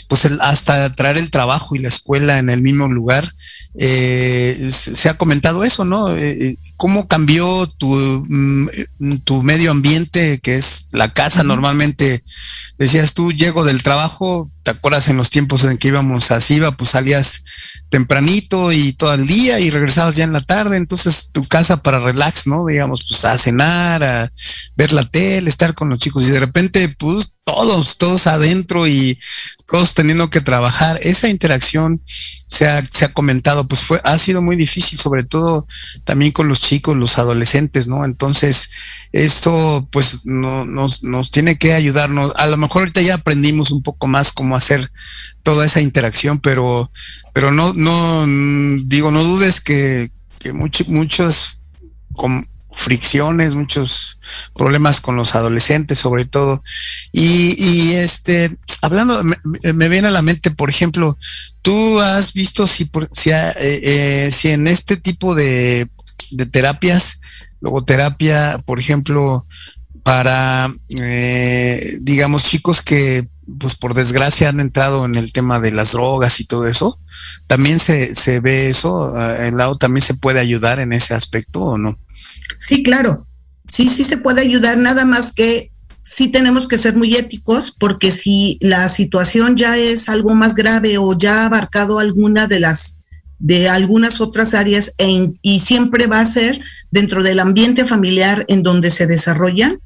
pues 0.08 0.26
hasta 0.42 0.94
traer 0.94 1.18
el 1.18 1.32
trabajo 1.32 1.76
y 1.76 1.80
la 1.80 1.88
escuela 1.88 2.40
en 2.40 2.50
el 2.50 2.62
mismo 2.62 2.88
lugar, 2.88 3.26
eh, 3.78 4.72
se 4.72 5.10
ha 5.10 5.18
comentado 5.18 5.64
eso, 5.66 5.84
¿no? 5.84 6.16
Eh, 6.16 6.32
eh, 6.32 6.58
¿Cómo 6.78 7.08
cambió 7.08 7.68
tu, 7.68 7.94
mm, 8.28 8.68
tu 9.26 9.44
medio 9.44 9.72
ambiente, 9.72 10.40
que 10.40 10.56
es 10.56 10.88
la 10.92 11.14
casa 11.14 11.44
normalmente? 11.44 12.24
Decías 12.78 13.14
tú, 13.14 13.34
llego 13.34 13.66
del 13.66 13.84
trabajo, 13.84 14.50
¿te 14.64 14.72
acuerdas 14.72 15.10
en 15.10 15.18
los 15.18 15.30
tiempos 15.30 15.66
en 15.66 15.78
que 15.78 15.90
íbamos 15.90 16.32
a 16.32 16.40
Siva, 16.40 16.72
pues 16.72 16.92
salías 16.92 17.44
tempranito 17.90 18.72
y 18.72 18.94
todo 18.94 19.14
el 19.14 19.28
día 19.28 19.60
y 19.60 19.70
regresabas 19.70 20.16
ya 20.16 20.24
en 20.24 20.34
la 20.34 20.42
tarde, 20.42 20.78
entonces 20.78 21.30
tu 21.32 21.48
casa 21.48 21.78
para 21.78 22.00
relax, 22.00 22.48
¿no? 22.48 22.66
Digamos, 22.66 23.06
pues 23.08 23.26
a 23.26 23.38
cenar, 23.38 24.04
a 24.04 24.32
ver 24.76 24.94
la 24.94 25.06
tele, 25.06 25.50
estar 25.50 25.74
con 25.74 25.90
los 25.90 26.00
chicos 26.00 26.24
y 26.24 26.32
de 26.32 26.40
repente, 26.40 26.90
pues 26.98 27.35
todos, 27.46 28.00
todos 28.00 28.26
adentro 28.26 28.88
y 28.88 29.20
todos 29.68 29.94
teniendo 29.94 30.30
que 30.30 30.42
trabajar. 30.42 31.00
Esa 31.04 31.30
interacción 31.30 32.02
se 32.48 32.68
ha, 32.68 32.84
se 32.84 33.06
ha 33.06 33.14
comentado, 33.14 33.68
pues 33.68 33.82
fue, 33.82 34.02
ha 34.04 34.18
sido 34.18 34.42
muy 34.42 34.56
difícil, 34.56 35.00
sobre 35.00 35.24
todo 35.24 35.68
también 36.04 36.32
con 36.32 36.48
los 36.48 36.60
chicos, 36.60 36.98
los 36.98 37.20
adolescentes, 37.20 37.88
¿no? 37.88 38.04
Entonces, 38.04 38.72
esto 39.12 39.88
pues 39.92 40.26
no, 40.26 40.66
nos, 40.66 41.04
nos 41.04 41.30
tiene 41.30 41.58
que 41.58 41.74
ayudarnos. 41.74 42.34
A 42.36 42.48
lo 42.48 42.58
mejor 42.58 42.82
ahorita 42.82 43.02
ya 43.02 43.16
aprendimos 43.16 43.72
un 43.72 43.84
poco 43.84 44.08
más 44.08 44.32
cómo 44.32 44.56
hacer 44.56 44.92
toda 45.44 45.68
esa 45.68 45.82
interacción, 45.82 46.40
pero, 46.40 46.92
pero 47.32 47.52
no, 47.52 47.74
no, 47.74 48.26
digo, 48.86 49.12
no 49.12 49.24
dudes 49.24 49.62
que, 49.62 50.10
que 50.40 50.52
muchos, 50.52 50.88
muchos, 50.88 51.60
fricciones, 52.76 53.56
muchos 53.56 54.20
problemas 54.54 55.02
con 55.02 55.16
los 55.16 55.34
adolescentes, 55.34 55.98
sobre 55.98 56.26
todo. 56.26 56.62
Y, 57.18 57.94
este, 57.94 58.58
hablando, 58.82 59.24
me, 59.24 59.90
viene 59.90 60.10
a 60.10 60.12
la 60.12 60.22
mente, 60.22 60.52
por 60.52 60.70
ejemplo, 60.70 61.18
tú 61.62 62.02
has 62.02 62.34
visto 62.34 62.68
si, 62.68 62.84
por, 62.84 63.10
si, 63.14 63.30
eh, 63.30 63.54
eh, 63.58 64.30
si 64.34 64.50
en 64.50 64.68
este 64.68 64.98
tipo 64.98 65.34
de, 65.34 65.88
de 66.32 66.46
terapias, 66.46 67.22
logoterapia, 67.62 68.62
por 68.66 68.82
ejemplo, 68.82 69.46
para, 70.04 70.70
eh, 71.00 71.90
digamos, 72.02 72.44
chicos 72.44 72.82
que, 72.82 73.30
pues 73.60 73.76
por 73.76 73.94
desgracia 73.94 74.50
han 74.50 74.60
entrado 74.60 75.06
en 75.06 75.16
el 75.16 75.32
tema 75.32 75.62
de 75.62 75.72
las 75.72 75.94
drogas 75.94 76.42
y 76.42 76.46
todo 76.46 76.68
eso, 76.68 77.00
¿también 77.48 77.80
se, 77.80 78.14
se 78.14 78.42
ve 78.42 78.70
eso? 78.70 79.16
¿El 79.38 79.56
lado 79.56 79.78
también 79.78 80.06
se 80.06 80.16
puede 80.16 80.42
ayudar 80.42 80.82
en 80.82 80.92
ese 80.92 81.14
aspecto 81.14 81.62
o 81.62 81.78
no? 81.78 81.98
Sí, 82.60 82.84
claro. 82.84 83.26
Sí, 83.70 83.88
sí 83.88 84.04
se 84.04 84.18
puede 84.18 84.42
ayudar, 84.42 84.78
nada 84.78 85.06
más 85.06 85.32
que 85.32 85.72
sí 86.06 86.30
tenemos 86.30 86.68
que 86.68 86.78
ser 86.78 86.96
muy 86.96 87.16
éticos 87.16 87.76
porque 87.78 88.12
si 88.12 88.60
la 88.62 88.88
situación 88.90 89.58
ya 89.58 89.78
es 89.78 90.08
algo 90.08 90.36
más 90.36 90.54
grave 90.54 90.98
o 90.98 91.18
ya 91.18 91.42
ha 91.42 91.46
abarcado 91.48 92.00
alguna 92.00 92.48
de 92.48 92.60
las 92.60 93.00
de 93.40 93.68
algunas 93.68 94.22
otras 94.22 94.54
áreas 94.54 94.94
y 95.42 95.60
siempre 95.60 96.08
va 96.08 96.22
a 96.22 96.26
ser 96.26 96.62
dentro 96.90 97.22
del 97.22 97.40
ambiente 97.40 97.84
familiar 97.84 98.46
en 98.48 98.64
donde 98.64 98.92
se 98.92 99.08
desarrollan, 99.08 99.78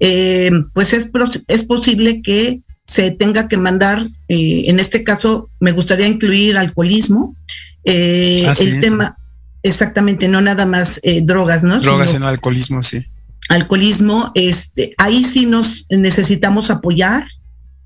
eh, 0.00 0.50
pues 0.74 0.92
es, 0.92 1.08
es 1.46 1.64
posible 1.64 2.22
que 2.22 2.60
se 2.86 3.12
tenga 3.12 3.46
que 3.46 3.56
mandar, 3.56 4.08
eh, 4.26 4.64
en 4.66 4.80
este 4.80 5.04
caso 5.04 5.48
me 5.60 5.70
gustaría 5.70 6.08
incluir 6.08 6.58
alcoholismo, 6.58 7.36
eh, 7.84 8.52
el 8.58 8.80
tema, 8.80 9.16
Exactamente, 9.62 10.28
no 10.28 10.40
nada 10.40 10.66
más 10.66 11.00
eh, 11.02 11.20
drogas, 11.22 11.64
¿no? 11.64 11.80
Drogas 11.80 12.14
en 12.14 12.22
alcoholismo, 12.22 12.82
sí. 12.82 13.04
Alcoholismo, 13.48 14.30
este, 14.34 14.94
ahí 14.98 15.24
sí 15.24 15.46
nos 15.46 15.86
necesitamos 15.88 16.70
apoyar 16.70 17.26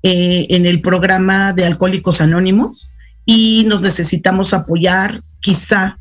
eh, 0.03 0.47
en 0.49 0.65
el 0.65 0.81
programa 0.81 1.53
de 1.53 1.65
Alcohólicos 1.65 2.19
Anónimos 2.19 2.89
y 3.25 3.63
nos 3.67 3.81
necesitamos 3.81 4.53
apoyar, 4.53 5.23
quizá, 5.39 5.97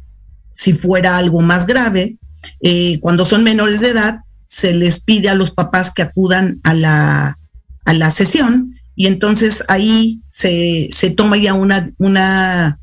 si 0.51 0.75
fuera 0.75 1.16
algo 1.16 1.40
más 1.40 1.66
grave, 1.66 2.16
eh, 2.61 2.98
cuando 3.01 3.25
son 3.25 3.44
menores 3.44 3.81
de 3.81 3.90
edad, 3.90 4.18
se 4.44 4.75
les 4.75 5.01
pide 5.01 5.29
a 5.29 5.35
los 5.35 5.53
papás 5.53 5.92
que 5.94 6.03
acudan 6.03 6.61
a 6.64 6.75
la, 6.75 7.38
a 7.85 7.92
la 7.94 8.11
sesión 8.11 8.75
y 8.96 9.07
entonces 9.07 9.64
ahí 9.68 10.20
se, 10.29 10.88
se 10.92 11.11
toma 11.11 11.37
ya 11.37 11.55
una, 11.55 11.88
una 11.98 12.79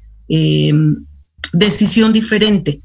decisión 1.53 2.13
diferente, 2.13 2.81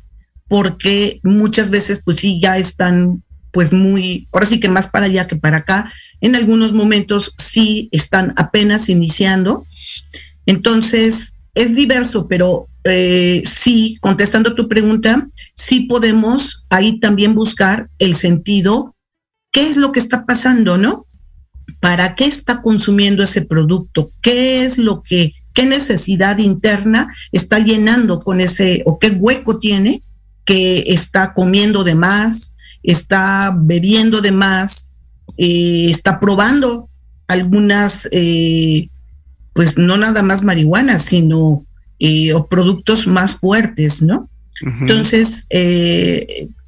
porque 0.49 1.21
muchas 1.23 1.71
veces 1.71 2.01
pues 2.05 2.19
sí 2.19 2.41
ya 2.41 2.59
están 2.59 3.23
pues 3.55 3.73
muy, 3.73 4.29
ahora 4.33 4.47
sí 4.47 4.59
que 4.61 4.69
más 4.69 4.89
para 4.89 5.07
allá 5.07 5.29
que 5.29 5.37
para 5.37 5.59
acá, 5.59 5.91
en 6.21 6.35
algunos 6.35 6.73
momentos 6.73 7.35
sí 7.39 7.89
están 7.93 8.35
apenas 8.37 8.89
iniciando. 8.89 9.65
Entonces, 10.45 11.37
es 11.55 11.75
diverso, 11.75 12.27
pero 12.27 12.69
eh, 12.83 13.43
sí, 13.47 13.97
contestando 14.01 14.55
tu 14.55 14.69
pregunta, 14.69 15.29
sí 15.55 15.83
podemos 15.83 16.67
ahí 16.69 16.99
también 16.99 17.35
buscar 17.35 17.89
el 18.01 18.17
sentido, 18.17 18.97
qué 19.53 19.63
es 19.63 19.77
lo 19.77 19.93
que 19.93 20.01
está 20.01 20.27
pasando, 20.27 20.77
¿no? 20.77 21.07
¿Para 21.81 22.17
qué 22.17 22.25
está 22.25 22.61
consumiendo 22.61 23.23
ese 23.23 23.43
producto? 23.43 24.11
¿Qué 24.21 24.65
es 24.65 24.79
lo 24.79 25.01
que 25.01 25.33
qué 25.55 25.65
necesidad 25.67 26.39
interna 26.39 27.15
está 27.31 27.61
llenando 27.61 28.21
con 28.21 28.41
ese, 28.41 28.83
o 28.87 28.99
qué 28.99 29.11
hueco 29.11 29.61
tiene 29.61 30.03
que 30.45 30.83
está 30.89 31.33
comiendo 31.33 31.85
de 31.85 31.95
más, 31.95 32.57
está 32.85 33.57
bebiendo 33.63 34.21
de 34.21 34.33
más, 34.33 34.95
eh, 35.37 35.89
está 35.91 36.21
probando 36.21 36.89
algunas, 37.27 38.09
eh, 38.13 38.87
pues 39.55 39.79
no 39.79 39.97
nada 39.97 40.23
más 40.23 40.45
marihuana, 40.45 40.99
sino 40.99 41.65
eh, 41.99 42.33
o 42.35 42.47
productos 42.47 43.07
más 43.07 43.37
fuertes, 43.37 44.03
¿no? 44.03 44.29
Entonces, 44.81 45.49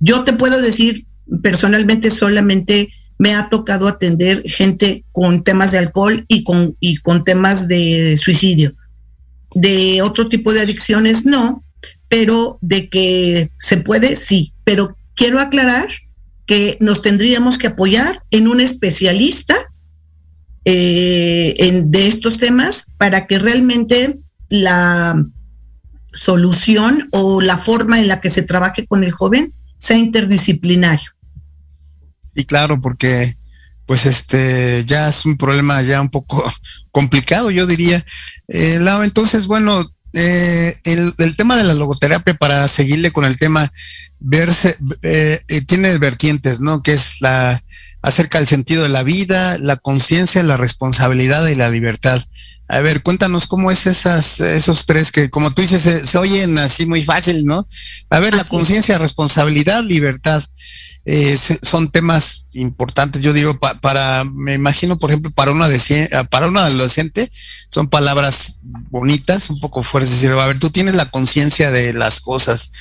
yo 0.00 0.24
te 0.24 0.32
puedo 0.32 0.60
decir 0.60 1.06
personalmente 1.42 2.10
solamente 2.10 2.88
me 3.18 3.34
ha 3.34 3.48
tocado 3.48 3.88
atender 3.88 4.42
gente 4.44 5.04
con 5.12 5.42
temas 5.44 5.72
de 5.72 5.78
alcohol 5.78 6.24
y 6.28 6.42
con, 6.44 6.76
y 6.80 6.96
con 6.98 7.24
temas 7.24 7.68
de 7.68 8.16
suicidio. 8.16 8.72
De 9.54 10.02
otro 10.02 10.28
tipo 10.28 10.52
de 10.52 10.60
adicciones, 10.60 11.24
no, 11.24 11.62
pero 12.08 12.58
de 12.60 12.88
que 12.88 13.50
se 13.58 13.78
puede, 13.78 14.16
sí. 14.16 14.52
Pero 14.64 14.96
quiero 15.14 15.40
aclarar 15.40 15.88
que 16.46 16.78
nos 16.80 17.02
tendríamos 17.02 17.58
que 17.58 17.68
apoyar 17.68 18.22
en 18.30 18.48
un 18.48 18.60
especialista 18.60 19.54
eh, 20.64 21.54
en, 21.58 21.90
de 21.90 22.06
estos 22.06 22.38
temas 22.38 22.92
para 22.98 23.26
que 23.26 23.38
realmente 23.38 24.16
la 24.48 25.24
solución 26.12 27.08
o 27.12 27.40
la 27.40 27.58
forma 27.58 27.98
en 27.98 28.08
la 28.08 28.20
que 28.20 28.30
se 28.30 28.42
trabaje 28.42 28.86
con 28.86 29.04
el 29.04 29.12
joven 29.12 29.52
sea 29.78 29.98
interdisciplinario. 29.98 31.10
Y 32.34 32.44
claro, 32.44 32.80
porque 32.80 33.34
pues 33.86 34.04
este 34.04 34.84
ya 34.86 35.08
es 35.08 35.24
un 35.24 35.36
problema 35.36 35.80
ya 35.82 36.00
un 36.00 36.10
poco 36.10 36.44
complicado, 36.90 37.50
yo 37.50 37.66
diría. 37.66 38.04
Eh, 38.48 38.80
entonces, 39.02 39.46
bueno, 39.46 39.90
eh, 40.18 40.80
el, 40.84 41.36
tema 41.36 41.58
de 41.58 41.64
la 41.64 41.74
logoterapia, 41.74 42.32
para 42.32 42.66
seguirle 42.68 43.10
con 43.10 43.26
el 43.26 43.38
tema, 43.38 43.70
verse, 44.18 44.78
eh, 45.02 45.42
eh, 45.46 45.60
tiene 45.60 45.98
vertientes, 45.98 46.60
¿no? 46.60 46.82
Que 46.82 46.94
es 46.94 47.20
la 47.20 47.62
acerca 48.00 48.38
del 48.38 48.46
sentido 48.46 48.84
de 48.84 48.88
la 48.88 49.02
vida, 49.02 49.58
la 49.58 49.76
conciencia, 49.76 50.42
la 50.42 50.56
responsabilidad 50.56 51.46
y 51.48 51.54
la 51.54 51.68
libertad. 51.68 52.22
A 52.68 52.80
ver, 52.80 53.02
cuéntanos 53.02 53.46
cómo 53.46 53.70
es 53.70 53.86
esas, 53.86 54.40
esos 54.40 54.86
tres 54.86 55.12
que, 55.12 55.28
como 55.28 55.52
tú 55.52 55.60
dices, 55.60 56.08
se, 56.08 56.18
oyen 56.18 56.56
así 56.58 56.86
muy 56.86 57.02
fácil, 57.02 57.44
¿no? 57.44 57.66
A 58.08 58.18
ver, 58.20 58.34
la 58.34 58.44
conciencia, 58.44 58.96
responsabilidad, 58.96 59.84
libertad. 59.84 60.42
Eh, 61.04 61.38
son 61.62 61.90
temas 61.90 62.45
importantes, 62.56 63.22
yo 63.22 63.32
digo, 63.32 63.58
para, 63.58 64.24
me 64.24 64.54
imagino, 64.54 64.98
por 64.98 65.10
ejemplo, 65.10 65.30
para 65.30 65.52
una, 65.52 65.68
para 66.30 66.48
una 66.48 66.64
adolescente, 66.64 67.30
son 67.68 67.88
palabras 67.88 68.60
bonitas, 68.62 69.50
un 69.50 69.60
poco 69.60 69.82
fuertes, 69.82 70.10
decir, 70.12 70.30
a 70.30 70.46
ver, 70.46 70.58
tú 70.58 70.70
tienes 70.70 70.94
la 70.94 71.10
conciencia 71.10 71.70
de 71.70 71.92
las 71.92 72.20
cosas, 72.20 72.72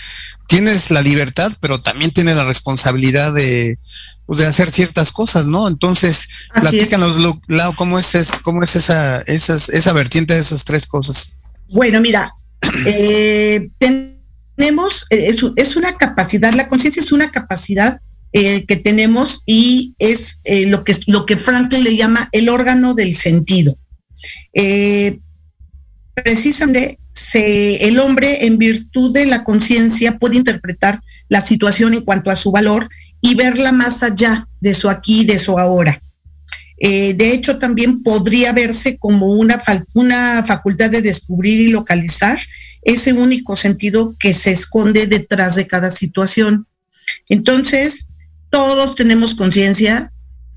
tienes 0.48 0.92
la 0.92 1.02
libertad, 1.02 1.52
pero 1.60 1.82
también 1.82 2.12
tienes 2.12 2.36
la 2.38 2.46
responsabilidad 2.46 3.34
de, 3.34 3.78
pues, 4.26 4.40
de 4.40 4.48
hacer 4.48 4.72
ciertas 4.72 5.12
cosas, 5.12 5.48
¿no? 5.48 5.68
Entonces, 5.68 6.28
platícanos, 6.54 7.18
Lau, 7.48 7.76
¿cómo 7.76 8.00
es, 8.00 8.14
cómo 8.44 8.64
es 8.64 8.76
esa, 8.76 9.22
esa 9.22 9.94
vertiente 9.94 10.34
de 10.34 10.40
esas 10.40 10.64
tres 10.64 10.86
cosas? 10.88 11.38
Bueno, 11.70 12.00
mira, 12.02 12.30
eh, 12.86 13.70
tenemos, 13.80 15.06
es, 15.10 15.44
es 15.56 15.76
una 15.76 15.98
capacidad, 15.98 16.54
la 16.54 16.70
conciencia 16.70 17.02
es 17.02 17.12
una 17.12 17.30
capacidad 17.30 18.00
eh, 18.38 18.66
que 18.66 18.76
tenemos 18.76 19.44
y 19.46 19.96
es 19.98 20.42
eh, 20.44 20.66
lo, 20.66 20.84
que, 20.84 20.94
lo 21.08 21.26
que 21.26 21.38
Franklin 21.38 21.86
le 21.86 21.96
llama 21.96 22.28
el 22.34 22.50
órgano 22.50 22.94
del 22.94 23.16
sentido. 23.16 23.78
Eh, 24.52 25.20
precisamente 26.14 27.00
el 27.80 27.98
hombre 27.98 28.46
en 28.46 28.58
virtud 28.58 29.14
de 29.14 29.26
la 29.26 29.46
conciencia 29.46 30.18
puede 30.18 30.36
interpretar 30.36 31.00
la 31.30 31.40
situación 31.40 31.94
en 31.94 32.02
cuanto 32.02 32.30
a 32.30 32.36
su 32.36 32.52
valor 32.52 32.90
y 33.22 33.36
verla 33.36 33.72
más 33.72 34.04
allá 34.04 34.50
de 34.60 34.74
su 34.74 34.90
aquí, 34.90 35.24
de 35.24 35.40
su 35.40 35.58
ahora. 35.58 36.02
De 36.78 37.32
hecho, 37.32 37.58
también 37.58 38.04
podría 38.04 38.52
verse 38.52 38.98
como 38.98 39.28
una, 39.28 39.62
una 39.94 40.44
facultad 40.44 40.92
de 40.92 41.02
descubrir 41.02 41.62
y 41.62 41.72
localizar 41.72 42.38
ese 42.82 43.14
único 43.14 43.56
sentido 43.56 44.14
que 44.20 44.34
se 44.34 44.52
esconde 44.52 45.08
detrás 45.08 45.56
de 45.56 45.68
cada 45.68 45.90
situación. 45.90 46.68
Entonces, 47.30 48.10
todos 48.56 48.96
tenemos 48.96 49.36
conciencia, 49.36 50.14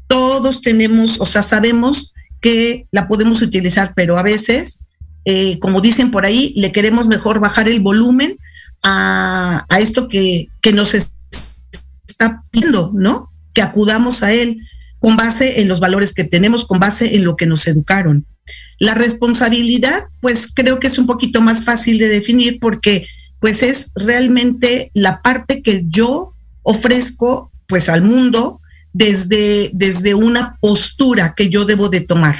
todos 0.07 0.63
tenemos, 0.63 1.21
o 1.21 1.27
sea, 1.27 1.43
sabemos 1.43 2.15
que 2.41 2.87
la 2.93 3.09
podemos 3.09 3.43
utilizar, 3.43 3.93
pero 3.97 4.17
a 4.17 4.23
veces, 4.23 4.85
eh, 5.25 5.59
como 5.59 5.81
dicen 5.81 6.13
por 6.13 6.25
ahí, 6.25 6.55
le 6.55 6.71
queremos 6.71 7.09
mejor 7.09 7.41
bajar 7.41 7.69
el 7.69 7.81
volumen 7.81 8.39
a, 8.85 9.67
esto 9.81 10.07
que 10.07 10.49
nos 10.73 10.95
está 10.95 12.41
pidiendo, 12.53 12.93
¿no? 12.95 13.33
Que 13.53 13.63
acudamos 13.63 14.23
a 14.23 14.33
él 14.33 14.59
con 15.01 15.17
base 15.17 15.61
en 15.61 15.67
los 15.67 15.81
valores 15.81 16.15
que 16.15 16.23
tenemos, 16.23 16.67
con 16.67 16.79
base 16.79 17.17
en 17.17 17.25
lo 17.25 17.35
que 17.35 17.47
nos 17.47 17.67
educaron. 17.67 18.25
La 18.79 18.95
responsabilidad, 18.95 20.05
pues 20.21 20.53
creo 20.55 20.79
que 20.79 20.87
es 20.87 20.99
un 20.99 21.09
poquito 21.09 21.41
más 21.41 21.65
fácil 21.65 21.99
de 21.99 22.07
definir 22.07 22.61
porque 22.61 23.09
pues 23.41 23.65
es 23.65 23.91
realmente 23.97 24.93
la 24.95 25.21
parte 25.21 25.63
que 25.63 25.83
yo 25.89 26.33
ofrezco 26.63 27.51
pues 27.69 27.89
al 27.89 28.03
mundo 28.03 28.61
desde, 28.93 29.71
desde 29.75 30.15
una 30.15 30.57
postura 30.61 31.35
que 31.37 31.51
yo 31.51 31.65
debo 31.65 31.89
de 31.89 32.01
tomar. 32.01 32.37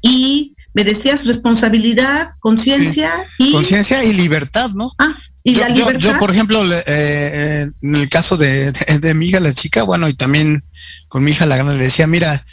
Y 0.00 0.54
me 0.72 0.84
decías 0.84 1.26
responsabilidad, 1.26 2.30
conciencia 2.40 3.10
y... 3.38 3.52
Conciencia 3.52 4.02
y 4.04 4.14
libertad, 4.14 4.70
¿no? 4.74 4.94
Ah, 4.98 5.12
y 5.42 5.54
yo, 5.54 5.60
la 5.60 5.68
libertad. 5.70 5.98
Yo, 5.98 6.18
por 6.18 6.30
ejemplo, 6.30 6.64
eh, 6.64 6.82
eh, 6.86 7.66
en 7.82 7.96
el 7.96 8.08
caso 8.08 8.36
de, 8.36 8.72
de, 8.72 8.98
de, 9.00 9.14
mi 9.14 9.26
hija, 9.26 9.40
la 9.40 9.52
chica, 9.52 9.82
bueno, 9.82 10.08
y 10.08 10.14
también 10.14 10.64
con 11.08 11.24
mi 11.24 11.32
hija 11.32 11.46
la 11.46 11.56
grande, 11.56 11.76
le 11.76 11.84
decía, 11.84 12.06
mira, 12.06 12.44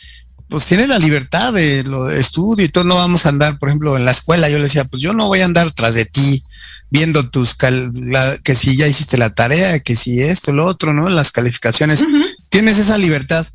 pues 0.49 0.65
tiene 0.65 0.87
la 0.87 0.99
libertad 0.99 1.53
de 1.53 1.83
lo 1.83 2.05
de 2.05 2.19
estudio 2.19 2.65
y 2.65 2.69
todo, 2.69 2.83
no 2.83 2.95
vamos 2.95 3.25
a 3.25 3.29
andar, 3.29 3.57
por 3.57 3.69
ejemplo, 3.69 3.97
en 3.97 4.05
la 4.05 4.11
escuela, 4.11 4.49
yo 4.49 4.57
le 4.57 4.63
decía, 4.63 4.85
pues 4.85 5.01
yo 5.01 5.13
no 5.13 5.27
voy 5.27 5.41
a 5.41 5.45
andar 5.45 5.71
tras 5.71 5.95
de 5.95 6.05
ti 6.05 6.43
viendo 6.89 7.29
tus, 7.29 7.55
cal, 7.55 7.91
la, 7.93 8.37
que 8.37 8.55
si 8.55 8.75
ya 8.75 8.87
hiciste 8.87 9.17
la 9.17 9.33
tarea, 9.33 9.79
que 9.79 9.95
si 9.95 10.21
esto, 10.21 10.53
lo 10.53 10.65
otro, 10.65 10.93
¿no? 10.93 11.09
Las 11.09 11.31
calificaciones, 11.31 12.01
uh 12.01 12.05
-huh. 12.05 12.35
tienes 12.49 12.77
esa 12.77 12.97
libertad, 12.97 13.45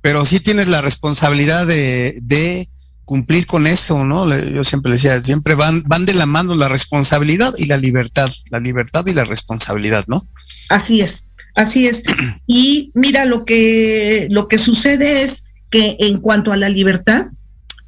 pero 0.00 0.24
sí 0.24 0.40
tienes 0.40 0.68
la 0.68 0.80
responsabilidad 0.80 1.66
de, 1.66 2.18
de 2.22 2.68
cumplir 3.04 3.46
con 3.46 3.66
eso, 3.66 4.04
¿no? 4.04 4.28
Yo 4.38 4.64
siempre 4.64 4.90
le 4.90 4.96
decía, 4.96 5.22
siempre 5.22 5.54
van, 5.54 5.82
van 5.86 6.06
de 6.06 6.14
la 6.14 6.26
mano 6.26 6.54
la 6.54 6.68
responsabilidad 6.68 7.54
y 7.56 7.66
la 7.66 7.76
libertad, 7.76 8.30
la 8.50 8.60
libertad 8.60 9.06
y 9.06 9.14
la 9.14 9.24
responsabilidad, 9.24 10.04
¿no? 10.08 10.26
Así 10.68 11.00
es, 11.00 11.30
así 11.54 11.86
es. 11.86 12.02
Y 12.46 12.90
mira, 12.94 13.24
lo 13.24 13.44
que, 13.44 14.28
lo 14.30 14.48
que 14.48 14.58
sucede 14.58 15.22
es 15.22 15.47
que 15.70 15.96
en 16.00 16.18
cuanto 16.20 16.52
a 16.52 16.56
la 16.56 16.68
libertad, 16.68 17.26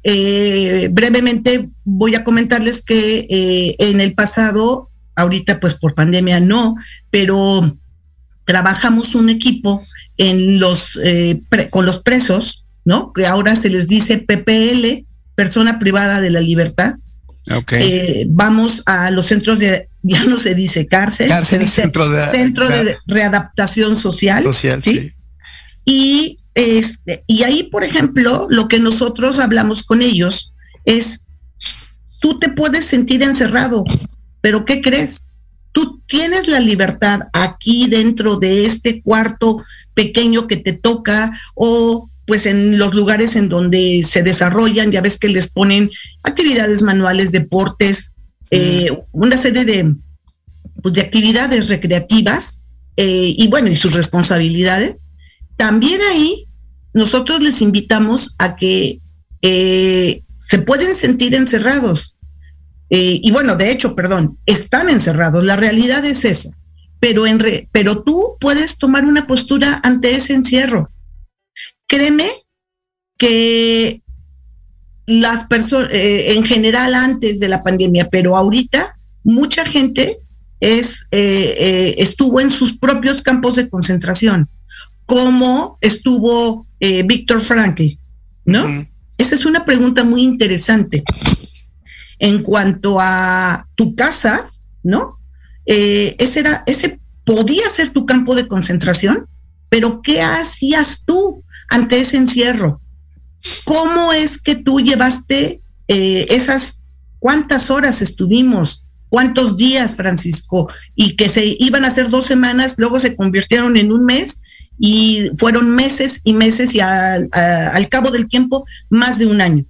eh, 0.03 0.89
brevemente 0.91 1.69
voy 1.83 2.15
a 2.15 2.23
comentarles 2.23 2.81
que 2.81 3.27
eh, 3.29 3.75
en 3.79 4.01
el 4.01 4.13
pasado, 4.13 4.89
ahorita 5.15 5.59
pues 5.59 5.75
por 5.75 5.93
pandemia 5.93 6.39
no, 6.39 6.75
pero 7.09 7.77
trabajamos 8.45 9.15
un 9.15 9.29
equipo 9.29 9.81
en 10.17 10.59
los, 10.59 10.99
eh, 11.03 11.39
pre, 11.49 11.69
con 11.69 11.85
los 11.85 11.99
presos, 11.99 12.65
¿no? 12.85 13.13
Que 13.13 13.25
ahora 13.25 13.55
se 13.55 13.69
les 13.69 13.87
dice 13.87 14.17
PPL, 14.17 15.05
persona 15.35 15.79
privada 15.79 16.21
de 16.21 16.31
la 16.31 16.41
libertad. 16.41 16.93
Okay. 17.51 17.81
Eh, 17.81 18.25
vamos 18.29 18.83
a 18.85 19.09
los 19.11 19.27
centros 19.27 19.59
de, 19.59 19.87
ya 20.03 20.23
no 20.25 20.37
se 20.37 20.53
dice 20.53 20.85
cárcel, 20.85 21.27
cárcel 21.27 21.59
se 21.59 21.65
dice 21.65 21.81
centro, 21.83 22.09
de, 22.09 22.21
centro 22.21 22.67
de, 22.67 22.97
readaptación 23.07 23.95
social. 23.95 24.43
Social, 24.43 24.83
¿sí? 24.83 24.99
sí. 24.99 25.13
Y, 25.85 26.37
este, 26.55 27.23
y 27.27 27.43
ahí, 27.43 27.63
por 27.63 27.83
ejemplo, 27.83 28.47
lo 28.49 28.67
que 28.67 28.79
nosotros 28.79 29.39
hablamos 29.39 29.83
con 29.83 30.01
ellos 30.01 30.53
es, 30.85 31.27
tú 32.19 32.37
te 32.39 32.49
puedes 32.49 32.85
sentir 32.85 33.23
encerrado, 33.23 33.83
pero 34.41 34.65
¿qué 34.65 34.81
crees? 34.81 35.29
Tú 35.71 36.01
tienes 36.07 36.47
la 36.47 36.59
libertad 36.59 37.19
aquí 37.33 37.87
dentro 37.87 38.37
de 38.37 38.65
este 38.65 39.01
cuarto 39.01 39.57
pequeño 39.93 40.47
que 40.47 40.57
te 40.57 40.73
toca 40.73 41.31
o 41.55 42.07
pues 42.27 42.45
en 42.45 42.77
los 42.77 42.93
lugares 42.93 43.35
en 43.35 43.49
donde 43.49 44.03
se 44.07 44.23
desarrollan, 44.23 44.91
ya 44.91 45.01
ves 45.01 45.17
que 45.17 45.27
les 45.27 45.49
ponen 45.49 45.91
actividades 46.23 46.81
manuales, 46.81 47.31
deportes, 47.31 48.13
eh, 48.51 48.89
una 49.11 49.37
serie 49.37 49.65
de, 49.65 49.95
pues, 50.81 50.93
de 50.93 51.01
actividades 51.01 51.69
recreativas 51.69 52.67
eh, 52.97 53.33
y 53.37 53.47
bueno, 53.47 53.69
y 53.69 53.75
sus 53.75 53.93
responsabilidades. 53.93 55.07
También 55.61 56.01
ahí 56.11 56.47
nosotros 56.93 57.39
les 57.41 57.61
invitamos 57.61 58.35
a 58.39 58.55
que 58.55 58.99
eh, 59.41 60.21
se 60.37 60.59
pueden 60.59 60.95
sentir 60.95 61.35
encerrados. 61.35 62.17
y 62.89 63.31
bueno, 63.31 63.55
de 63.55 63.71
hecho, 63.71 63.95
perdón, 63.95 64.37
están 64.45 64.89
encerrados, 64.89 65.45
la 65.45 65.55
realidad 65.55 66.03
es 66.05 66.25
esa. 66.25 66.49
Pero, 66.99 67.25
en 67.25 67.39
re, 67.39 67.69
pero 67.71 68.03
tú 68.03 68.35
puedes 68.39 68.77
tomar 68.77 69.05
una 69.05 69.27
postura 69.27 69.79
ante 69.83 70.11
ese 70.11 70.33
encierro 70.33 70.91
créeme 71.91 72.29
que 73.17 74.01
las 75.05 75.45
personas, 75.45 75.89
eh, 75.91 76.35
en 76.35 76.43
general 76.45 76.95
antes 76.95 77.39
de 77.41 77.49
la 77.49 77.61
pandemia, 77.61 78.07
pero 78.09 78.37
ahorita 78.37 78.95
mucha 79.23 79.65
gente 79.65 80.17
es, 80.61 81.07
eh, 81.11 81.55
eh, 81.59 81.95
estuvo 81.97 82.39
en 82.39 82.49
sus 82.49 82.77
propios 82.77 83.21
campos 83.21 83.57
de 83.57 83.69
concentración, 83.69 84.47
como 85.11 85.77
estuvo 85.81 86.65
Víctor 86.79 87.41
Frankl, 87.41 87.97
¿no? 88.45 88.63
Uh 88.63 88.67
-huh. 88.67 88.89
Esa 89.17 89.35
es 89.35 89.45
una 89.45 89.65
pregunta 89.65 90.03
muy 90.03 90.21
interesante. 90.23 91.03
En 92.17 92.41
cuanto 92.41 92.97
a 92.99 93.67
tu 93.75 93.93
casa, 93.95 94.49
¿no? 94.83 95.17
ese 95.65 96.39
era, 96.39 96.63
ese 96.65 96.99
podía 97.25 97.69
ser 97.69 97.89
tu 97.89 98.05
campo 98.05 98.35
de 98.35 98.47
concentración, 98.47 99.27
pero 99.69 100.01
¿qué 100.01 100.21
hacías 100.21 101.03
tú? 101.05 101.43
ante 101.71 102.01
ese 102.01 102.17
encierro. 102.17 102.79
¿Cómo 103.63 104.13
es 104.13 104.39
que 104.39 104.55
tú 104.55 104.79
llevaste 104.79 105.61
eh, 105.87 106.25
esas, 106.29 106.83
cuántas 107.17 107.71
horas 107.71 108.01
estuvimos, 108.01 108.85
cuántos 109.09 109.57
días, 109.57 109.95
Francisco, 109.95 110.69
y 110.95 111.15
que 111.15 111.27
se 111.27 111.55
iban 111.59 111.83
a 111.83 111.87
hacer 111.87 112.09
dos 112.09 112.27
semanas, 112.27 112.75
luego 112.77 112.99
se 112.99 113.15
convirtieron 113.15 113.77
en 113.77 113.91
un 113.91 114.01
mes 114.01 114.43
y 114.83 115.29
fueron 115.37 115.75
meses 115.75 116.21
y 116.23 116.33
meses 116.33 116.73
y 116.73 116.79
a, 116.79 117.13
a, 117.13 117.67
al 117.67 117.87
cabo 117.87 118.09
del 118.09 118.27
tiempo 118.27 118.65
más 118.89 119.19
de 119.19 119.27
un 119.27 119.39
año. 119.39 119.63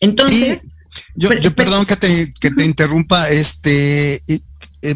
Entonces... 0.00 0.68
Yo, 1.14 1.28
pero, 1.28 1.42
yo, 1.42 1.54
perdón 1.54 1.84
que 1.84 1.96
te, 1.96 2.32
que 2.40 2.50
te 2.50 2.64
interrumpa, 2.64 3.28
este... 3.28 4.22
Eh, 4.26 4.94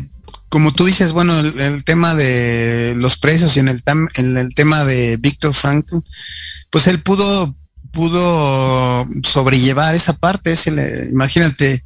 como 0.48 0.72
tú 0.72 0.86
dices, 0.86 1.12
bueno, 1.12 1.38
el, 1.38 1.60
el, 1.60 1.84
tema 1.84 2.14
de 2.14 2.94
los 2.96 3.18
precios 3.18 3.54
y 3.56 3.60
en 3.60 3.68
el, 3.68 3.82
tam, 3.82 4.08
en 4.14 4.38
el 4.38 4.54
tema 4.54 4.86
de 4.86 5.18
Víctor 5.18 5.52
Frankl, 5.52 5.98
pues 6.70 6.86
él 6.86 7.02
pudo, 7.02 7.54
pudo 7.96 9.08
sobrellevar 9.24 9.94
esa 9.94 10.12
parte. 10.12 10.52
Ese, 10.52 11.08
imagínate 11.10 11.82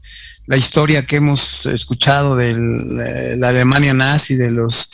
la 0.47 0.57
historia 0.57 1.07
que 1.07 1.17
hemos 1.17 1.67
escuchado 1.67 2.35
de 2.35 2.57
la 3.39 3.49
Alemania 3.49 3.95
nazi, 3.95 4.35
de 4.35 4.51
los 4.51 4.91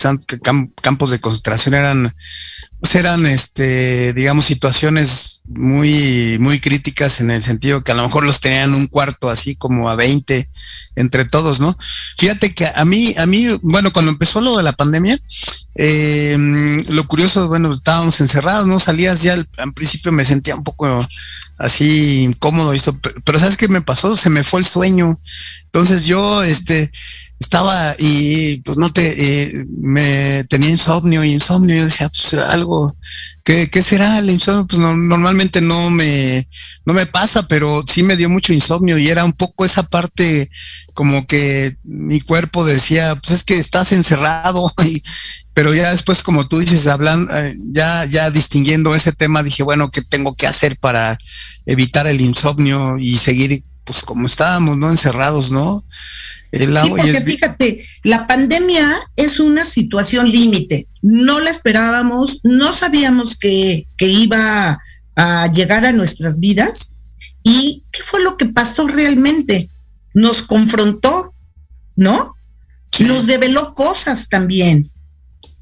campos 0.82 1.10
de 1.10 1.18
concentración, 1.18 1.74
eran, 1.74 2.14
pues 2.78 2.94
eran, 2.94 3.24
este, 3.24 4.12
digamos, 4.12 4.44
situaciones 4.44 5.35
muy, 5.48 6.38
muy 6.40 6.60
críticas 6.60 7.20
en 7.20 7.30
el 7.30 7.42
sentido 7.42 7.82
que 7.82 7.92
a 7.92 7.94
lo 7.94 8.02
mejor 8.02 8.24
los 8.24 8.40
tenían 8.40 8.74
un 8.74 8.86
cuarto 8.86 9.30
así 9.30 9.56
como 9.56 9.88
a 9.88 9.96
20 9.96 10.48
entre 10.96 11.24
todos, 11.24 11.60
¿no? 11.60 11.76
Fíjate 12.18 12.54
que 12.54 12.66
a 12.66 12.84
mí, 12.84 13.14
a 13.16 13.26
mí, 13.26 13.46
bueno, 13.62 13.92
cuando 13.92 14.10
empezó 14.10 14.40
lo 14.40 14.56
de 14.56 14.62
la 14.62 14.72
pandemia, 14.72 15.18
eh, 15.76 16.36
lo 16.88 17.06
curioso, 17.06 17.48
bueno, 17.48 17.70
estábamos 17.70 18.20
encerrados, 18.20 18.66
¿no? 18.66 18.80
Salías 18.80 19.22
ya 19.22 19.34
al, 19.34 19.46
principio 19.74 20.10
me 20.10 20.24
sentía 20.24 20.56
un 20.56 20.64
poco 20.64 21.06
así 21.58 22.22
incómodo, 22.24 22.72
eso, 22.72 22.98
pero 23.24 23.38
¿sabes 23.38 23.56
qué 23.56 23.68
me 23.68 23.82
pasó? 23.82 24.16
Se 24.16 24.30
me 24.30 24.42
fue 24.42 24.60
el 24.60 24.66
sueño. 24.66 25.20
Entonces 25.66 26.06
yo, 26.06 26.42
este, 26.42 26.90
estaba 27.38 27.94
y 27.98 28.60
pues 28.60 28.78
no 28.78 28.88
te, 28.88 29.42
eh, 29.42 29.66
me 29.68 30.44
tenía 30.44 30.70
insomnio 30.70 31.22
y 31.22 31.32
insomnio, 31.32 31.76
yo 31.76 31.84
decía, 31.84 32.08
pues 32.08 32.34
algo, 32.34 32.96
¿qué, 33.44 33.68
qué 33.70 33.82
será 33.82 34.18
el 34.18 34.30
insomnio? 34.30 34.66
Pues 34.66 34.78
no, 34.78 34.96
normalmente 34.96 35.60
no 35.60 35.90
me, 35.90 36.48
no 36.86 36.94
me 36.94 37.06
pasa, 37.06 37.46
pero 37.46 37.84
sí 37.86 38.02
me 38.02 38.16
dio 38.16 38.30
mucho 38.30 38.52
insomnio 38.52 38.96
y 38.98 39.08
era 39.08 39.24
un 39.24 39.34
poco 39.34 39.64
esa 39.64 39.82
parte 39.82 40.50
como 40.94 41.26
que 41.26 41.76
mi 41.82 42.20
cuerpo 42.20 42.64
decía, 42.64 43.16
pues 43.16 43.38
es 43.38 43.44
que 43.44 43.58
estás 43.58 43.92
encerrado 43.92 44.72
y, 44.84 45.02
pero 45.52 45.74
ya 45.74 45.90
después, 45.90 46.22
como 46.22 46.48
tú 46.48 46.58
dices, 46.58 46.86
hablando, 46.86 47.32
ya, 47.72 48.04
ya 48.06 48.30
distinguiendo 48.30 48.94
ese 48.94 49.12
tema, 49.12 49.42
dije, 49.42 49.62
bueno, 49.62 49.90
¿qué 49.90 50.02
tengo 50.02 50.34
que 50.34 50.46
hacer 50.46 50.78
para 50.78 51.18
evitar 51.64 52.06
el 52.06 52.20
insomnio 52.20 52.98
y 52.98 53.16
seguir, 53.16 53.62
pues, 53.86 54.02
como 54.02 54.26
estábamos, 54.26 54.76
¿no? 54.76 54.90
Encerrados, 54.90 55.50
¿no? 55.52 55.84
El 56.50 56.76
sí, 56.76 56.88
porque 56.90 57.10
es... 57.10 57.24
fíjate, 57.24 57.86
la 58.02 58.26
pandemia 58.26 58.84
es 59.14 59.40
una 59.40 59.64
situación 59.64 60.30
límite. 60.30 60.88
No 61.02 61.40
la 61.40 61.50
esperábamos, 61.50 62.40
no 62.42 62.72
sabíamos 62.72 63.36
que, 63.36 63.86
que 63.96 64.08
iba 64.08 64.78
a 65.14 65.52
llegar 65.52 65.86
a 65.86 65.92
nuestras 65.92 66.40
vidas. 66.40 66.96
¿Y 67.42 67.84
qué 67.92 68.02
fue 68.02 68.22
lo 68.22 68.36
que 68.36 68.46
pasó 68.46 68.88
realmente? 68.88 69.68
Nos 70.14 70.42
confrontó, 70.42 71.32
¿no? 71.94 72.34
Nos 72.98 73.26
reveló 73.26 73.74
cosas 73.74 74.28
también, 74.28 74.90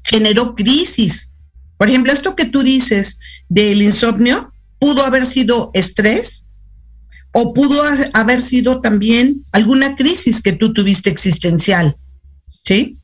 generó 0.03 0.55
crisis. 0.55 1.33
Por 1.77 1.89
ejemplo, 1.89 2.11
esto 2.11 2.35
que 2.35 2.45
tú 2.45 2.63
dices 2.63 3.19
del 3.49 3.81
insomnio 3.81 4.51
pudo 4.79 5.03
haber 5.05 5.25
sido 5.25 5.69
estrés 5.73 6.45
o 7.37 7.53
pudo 7.53 7.81
haber 8.13 8.41
sido 8.41 8.79
también 8.79 9.43
alguna 9.51 9.97
crisis 9.97 10.41
que 10.41 10.53
tú 10.53 10.71
tuviste 10.71 11.09
existencial, 11.09 11.93
¿sí? 12.63 12.97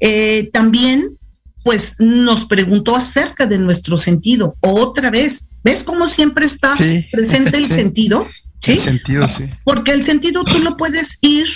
Eh, 0.00 0.50
también, 0.52 1.16
pues, 1.62 1.94
nos 2.00 2.46
preguntó 2.46 2.96
acerca 2.96 3.46
de 3.46 3.56
nuestro 3.60 3.96
sentido. 3.96 4.56
Otra 4.62 5.12
vez, 5.12 5.50
¿ves 5.62 5.84
cómo 5.84 6.08
siempre 6.08 6.44
está 6.44 6.74
presente 7.12 7.56
el 7.56 7.66
sentido? 7.70 8.26
¿Sí? 8.60 8.72
El 8.72 8.80
sentido, 8.80 9.28
sí. 9.28 9.44
Porque 9.62 9.92
el 9.92 10.02
sentido 10.02 10.42
tú 10.42 10.58
lo 10.58 10.76
puedes 10.76 11.18
ir 11.20 11.46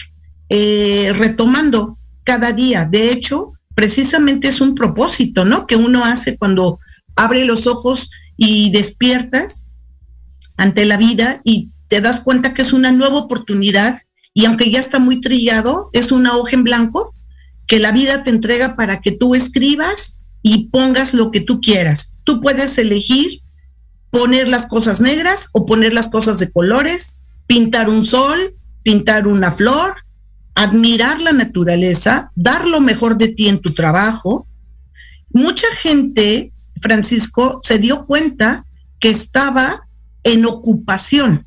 eh, 0.48 1.12
retomando 1.16 1.98
cada 2.22 2.52
día. 2.52 2.84
De 2.84 3.10
hecho, 3.10 3.50
precisamente 3.74 4.46
es 4.46 4.60
un 4.60 4.76
propósito, 4.76 5.44
¿no? 5.44 5.66
Que 5.66 5.74
uno 5.74 6.04
hace 6.04 6.36
cuando 6.36 6.78
abre 7.16 7.44
los 7.46 7.66
ojos 7.66 8.12
y 8.36 8.70
despiertas 8.70 9.70
ante 10.56 10.84
la 10.84 10.98
vida 10.98 11.40
y 11.42 11.71
te 11.92 12.00
das 12.00 12.20
cuenta 12.20 12.54
que 12.54 12.62
es 12.62 12.72
una 12.72 12.90
nueva 12.90 13.18
oportunidad 13.18 14.00
y 14.32 14.46
aunque 14.46 14.70
ya 14.70 14.80
está 14.80 14.98
muy 14.98 15.20
trillado, 15.20 15.90
es 15.92 16.10
una 16.10 16.34
hoja 16.38 16.56
en 16.56 16.64
blanco 16.64 17.12
que 17.66 17.80
la 17.80 17.92
vida 17.92 18.24
te 18.24 18.30
entrega 18.30 18.76
para 18.76 19.02
que 19.02 19.12
tú 19.12 19.34
escribas 19.34 20.20
y 20.40 20.70
pongas 20.70 21.12
lo 21.12 21.30
que 21.30 21.42
tú 21.42 21.60
quieras. 21.60 22.16
Tú 22.24 22.40
puedes 22.40 22.78
elegir 22.78 23.42
poner 24.08 24.48
las 24.48 24.68
cosas 24.68 25.02
negras 25.02 25.48
o 25.52 25.66
poner 25.66 25.92
las 25.92 26.08
cosas 26.08 26.38
de 26.38 26.50
colores, 26.50 27.34
pintar 27.46 27.90
un 27.90 28.06
sol, 28.06 28.38
pintar 28.82 29.26
una 29.28 29.52
flor, 29.52 29.92
admirar 30.54 31.20
la 31.20 31.32
naturaleza, 31.32 32.32
dar 32.34 32.66
lo 32.66 32.80
mejor 32.80 33.18
de 33.18 33.34
ti 33.34 33.48
en 33.48 33.60
tu 33.60 33.74
trabajo. 33.74 34.48
Mucha 35.28 35.66
gente, 35.82 36.54
Francisco, 36.80 37.60
se 37.62 37.78
dio 37.78 38.06
cuenta 38.06 38.64
que 38.98 39.10
estaba 39.10 39.86
en 40.24 40.46
ocupación 40.46 41.46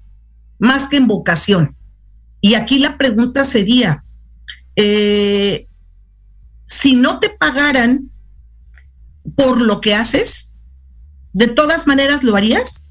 más 0.59 0.87
que 0.87 0.97
en 0.97 1.07
vocación. 1.07 1.75
Y 2.41 2.55
aquí 2.55 2.79
la 2.79 2.97
pregunta 2.97 3.43
sería, 3.43 4.03
eh, 4.75 5.67
si 6.65 6.95
no 6.95 7.19
te 7.19 7.29
pagaran 7.29 8.11
por 9.35 9.61
lo 9.61 9.81
que 9.81 9.95
haces, 9.95 10.51
¿de 11.33 11.47
todas 11.47 11.87
maneras 11.87 12.23
lo 12.23 12.35
harías? 12.35 12.89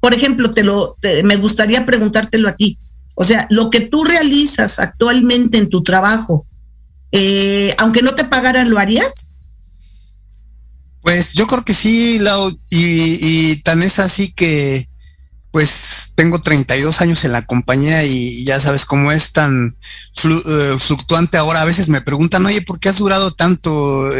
Por 0.00 0.14
ejemplo, 0.14 0.52
te 0.52 0.62
lo, 0.62 0.96
me 1.24 1.36
gustaría 1.36 1.86
preguntártelo 1.86 2.48
a 2.48 2.56
ti. 2.56 2.78
O 3.14 3.24
sea, 3.24 3.46
lo 3.50 3.70
que 3.70 3.80
tú 3.80 4.04
realizas 4.04 4.78
actualmente 4.78 5.58
en 5.58 5.70
tu 5.70 5.82
trabajo, 5.82 6.46
eh, 7.12 7.74
aunque 7.78 8.02
no 8.02 8.14
te 8.14 8.24
pagaran, 8.24 8.70
¿lo 8.70 8.78
harías? 8.78 9.32
Pues 11.00 11.34
yo 11.34 11.46
creo 11.46 11.64
que 11.64 11.74
sí, 11.74 12.18
Lau, 12.18 12.50
y, 12.70 13.50
y, 13.50 13.56
tan 13.62 13.82
es 13.82 13.98
así 13.98 14.32
que 14.32 14.88
pues 15.54 16.10
tengo 16.16 16.40
32 16.40 17.00
años 17.00 17.24
en 17.24 17.30
la 17.30 17.42
compañía 17.42 18.04
y 18.04 18.42
ya 18.42 18.58
sabes 18.58 18.84
cómo 18.84 19.12
es 19.12 19.32
tan 19.32 19.76
eh, 20.24 20.76
fluctuante 20.80 21.36
ahora. 21.36 21.62
A 21.62 21.64
veces 21.64 21.88
me 21.88 22.00
preguntan, 22.00 22.44
oye, 22.44 22.60
¿por 22.60 22.80
qué 22.80 22.88
has 22.88 22.98
durado 22.98 23.30
tanto? 23.30 24.10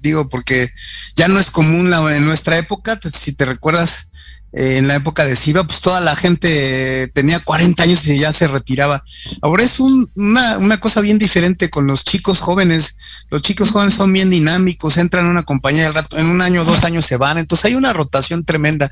digo, 0.00 0.28
porque 0.28 0.72
ya 1.14 1.28
no 1.28 1.38
es 1.38 1.52
común 1.52 1.92
en 1.94 2.24
nuestra 2.24 2.58
época, 2.58 2.98
si 3.16 3.36
te 3.36 3.44
recuerdas, 3.44 4.09
en 4.52 4.88
la 4.88 4.96
época 4.96 5.24
de 5.24 5.36
Siva, 5.36 5.64
pues 5.64 5.80
toda 5.80 6.00
la 6.00 6.16
gente 6.16 7.08
tenía 7.14 7.40
40 7.40 7.82
años 7.82 8.06
y 8.08 8.18
ya 8.18 8.32
se 8.32 8.48
retiraba. 8.48 9.02
Ahora 9.42 9.62
es 9.62 9.78
una, 9.78 10.58
una, 10.58 10.78
cosa 10.78 11.00
bien 11.00 11.18
diferente 11.18 11.70
con 11.70 11.86
los 11.86 12.04
chicos 12.04 12.40
jóvenes. 12.40 12.96
Los 13.30 13.42
chicos 13.42 13.70
jóvenes 13.70 13.94
son 13.94 14.12
bien 14.12 14.30
dinámicos, 14.30 14.96
entran 14.96 15.24
en 15.24 15.30
una 15.30 15.44
compañía 15.44 15.84
del 15.84 15.94
rato, 15.94 16.18
en 16.18 16.26
un 16.26 16.42
año, 16.42 16.64
dos 16.64 16.82
años 16.82 17.06
se 17.06 17.16
van. 17.16 17.38
Entonces 17.38 17.66
hay 17.66 17.74
una 17.76 17.92
rotación 17.92 18.44
tremenda. 18.44 18.90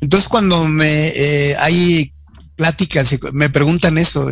Entonces 0.00 0.28
cuando 0.28 0.64
me 0.64 1.08
eh, 1.08 1.56
hay 1.58 2.13
pláticas 2.56 3.12
y 3.12 3.18
me 3.32 3.50
preguntan 3.50 3.98
eso. 3.98 4.30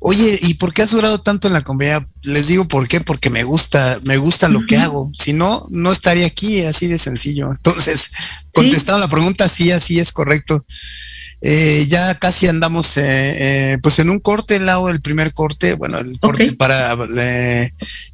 Oye, 0.00 0.38
¿y 0.42 0.54
por 0.54 0.72
qué 0.72 0.82
has 0.82 0.90
durado 0.90 1.20
tanto 1.20 1.48
en 1.48 1.54
la 1.54 1.60
compañía? 1.60 2.06
Les 2.22 2.46
digo 2.46 2.66
por 2.66 2.88
qué, 2.88 3.00
porque 3.00 3.30
me 3.30 3.42
gusta, 3.42 4.00
me 4.04 4.16
gusta 4.16 4.48
lo 4.48 4.64
que 4.66 4.76
hago. 4.76 5.10
Si 5.12 5.32
no, 5.32 5.66
no 5.70 5.92
estaría 5.92 6.26
aquí, 6.26 6.62
así 6.62 6.86
de 6.86 6.98
sencillo. 6.98 7.50
Entonces, 7.50 8.10
contestando 8.52 9.00
la 9.00 9.08
pregunta, 9.08 9.48
sí, 9.48 9.70
así 9.70 9.98
es 9.98 10.12
correcto. 10.12 10.64
Eh, 11.46 11.84
ya 11.88 12.18
casi 12.18 12.46
andamos 12.46 12.96
eh, 12.96 13.02
eh, 13.04 13.78
pues 13.82 13.98
en 13.98 14.08
un 14.08 14.18
corte, 14.18 14.58
lado 14.60 14.88
el 14.88 15.02
primer 15.02 15.34
corte, 15.34 15.74
bueno, 15.74 15.98
el 15.98 16.18
corte 16.18 16.52
para 16.52 16.96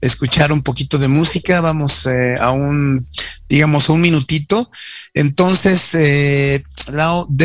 escuchar 0.01 0.51
un 0.51 0.63
poquito 0.63 0.99
de 0.99 1.07
música, 1.07 1.61
vamos 1.61 2.09
a 2.41 2.51
un, 2.51 3.07
digamos, 3.51 3.91
un 3.91 4.01
minutito. 4.01 4.71
Entonces, 5.13 5.93
de, 5.93 6.65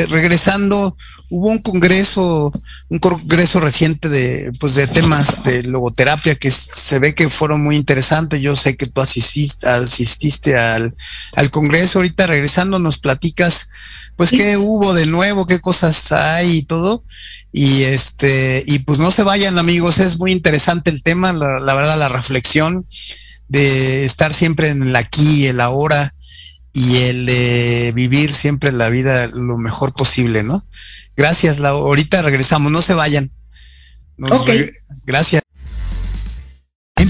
regresando, 0.08 0.96
hubo 1.30 1.50
un 1.50 1.58
congreso, 1.58 2.54
un 2.90 3.00
congreso 3.00 3.60
reciente 3.60 4.08
de, 4.08 4.52
pues 4.60 4.76
de 4.76 4.88
temas 4.88 5.44
de 5.44 5.64
logoterapia 5.64 6.36
que 6.36 6.52
se 6.52 7.00
ve 7.00 7.14
que 7.14 7.28
fueron 7.28 7.62
muy 7.62 7.76
interesantes. 7.76 8.40
Yo 8.40 8.56
sé 8.56 8.78
que 8.78 8.86
tú 8.86 9.02
asististe, 9.02 9.68
asististe 9.68 10.58
al, 10.58 10.96
al 11.34 11.52
congreso. 11.52 12.00
Ahorita 12.00 12.28
regresando 12.28 12.80
nos 12.80 13.00
platicas 13.00 13.70
pues 14.16 14.30
qué 14.30 14.58
hubo 14.58 14.94
de 14.94 15.06
nuevo, 15.08 15.46
qué 15.46 15.60
cosas 15.60 16.12
hay 16.12 16.58
y 16.58 16.64
todo. 16.64 17.04
Y 17.52 17.84
este, 17.84 18.64
y 18.68 18.80
pues 18.80 19.00
no 19.00 19.12
se 19.12 19.24
vayan 19.24 19.58
amigos, 19.58 20.00
es 20.00 20.18
muy 20.18 20.32
interesante 20.32 20.90
el 20.90 21.04
tema, 21.04 21.34
la, 21.34 21.74
verdad, 21.74 21.98
la 21.98 22.10
reflexión 22.10 22.86
de 23.48 24.06
estar 24.06 24.34
siempre 24.34 24.70
en 24.70 24.84
el 24.84 24.96
aquí 24.96 25.44
y 25.44 25.48
el 25.48 25.60
ahora 25.60 26.14
y 26.74 26.98
el 26.98 27.26
de 27.26 27.94
vivir 27.96 28.34
siempre 28.34 28.72
la 28.72 28.90
vida 28.90 29.28
lo 29.28 29.58
mejor 29.58 29.94
posible, 29.94 30.44
¿no? 30.44 30.66
Gracias, 31.16 31.60
la, 31.60 31.70
ahorita 31.70 32.22
regresamos, 32.22 32.72
no 32.72 32.82
se 32.82 32.94
vayan. 32.94 33.32
gracias. 35.06 35.45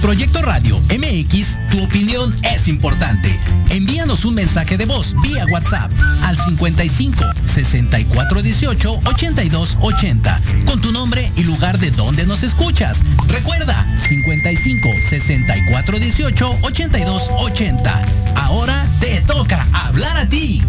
Proyecto 0.06 0.40
Radio 0.44 0.80
MX, 0.82 1.58
tu 1.72 1.84
opinión 1.84 2.32
es 2.44 2.68
importante. 2.68 3.40
Envíanos 3.72 4.24
un 4.24 4.36
mensaje 4.36 4.78
de 4.78 4.86
voz 4.86 5.16
vía 5.24 5.48
WhatsApp 5.50 5.92
al 6.22 6.38
55 6.38 7.24
64 7.48 8.44
18 8.44 9.00
82 9.04 9.78
80 9.82 10.42
con 10.68 10.80
tu 10.80 10.92
nombre 10.92 11.32
y 11.36 11.44
lugar 11.44 11.80
de 11.80 11.90
donde 11.90 12.28
nos 12.28 12.44
escuchas. 12.44 13.00
Recuerda 13.30 13.84
55 14.08 14.90
64 15.10 15.98
18 15.98 16.58
82 16.62 17.32
80. 17.40 18.02
Ahora 18.36 18.86
te 19.00 19.22
toca 19.22 19.68
hablar 19.74 20.18
a 20.18 20.30
ti. 20.30 20.62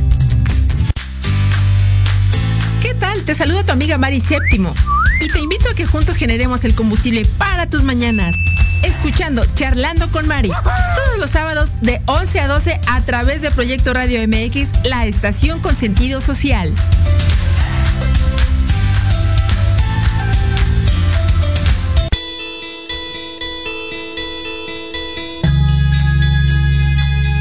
¿Qué 2.81 2.95
tal? 2.95 3.23
Te 3.25 3.35
saluda 3.35 3.65
tu 3.65 3.73
amiga 3.73 3.99
Mari 3.99 4.23
Séptimo 4.23 4.73
y 5.21 5.29
te 5.29 5.41
invito 5.41 5.69
a 5.71 5.75
que 5.75 5.87
juntos 5.87 6.17
generemos 6.17 6.65
el 6.65 6.75
combustible 6.75 7.25
para 7.39 7.69
tus 7.69 7.85
mañanas 7.85 8.35
escuchando 8.83 9.45
Charlando 9.55 10.11
con 10.11 10.27
Mari. 10.27 10.49
Todos 10.49 11.19
los 11.19 11.31
sábados 11.31 11.77
de 11.81 12.01
11 12.07 12.41
a 12.41 12.49
12 12.49 12.81
a 12.87 13.01
través 13.03 13.41
de 13.41 13.51
Proyecto 13.51 13.93
Radio 13.93 14.21
MX, 14.27 14.73
la 14.85 15.07
estación 15.07 15.61
con 15.61 15.75
sentido 15.75 16.21
social. 16.21 16.73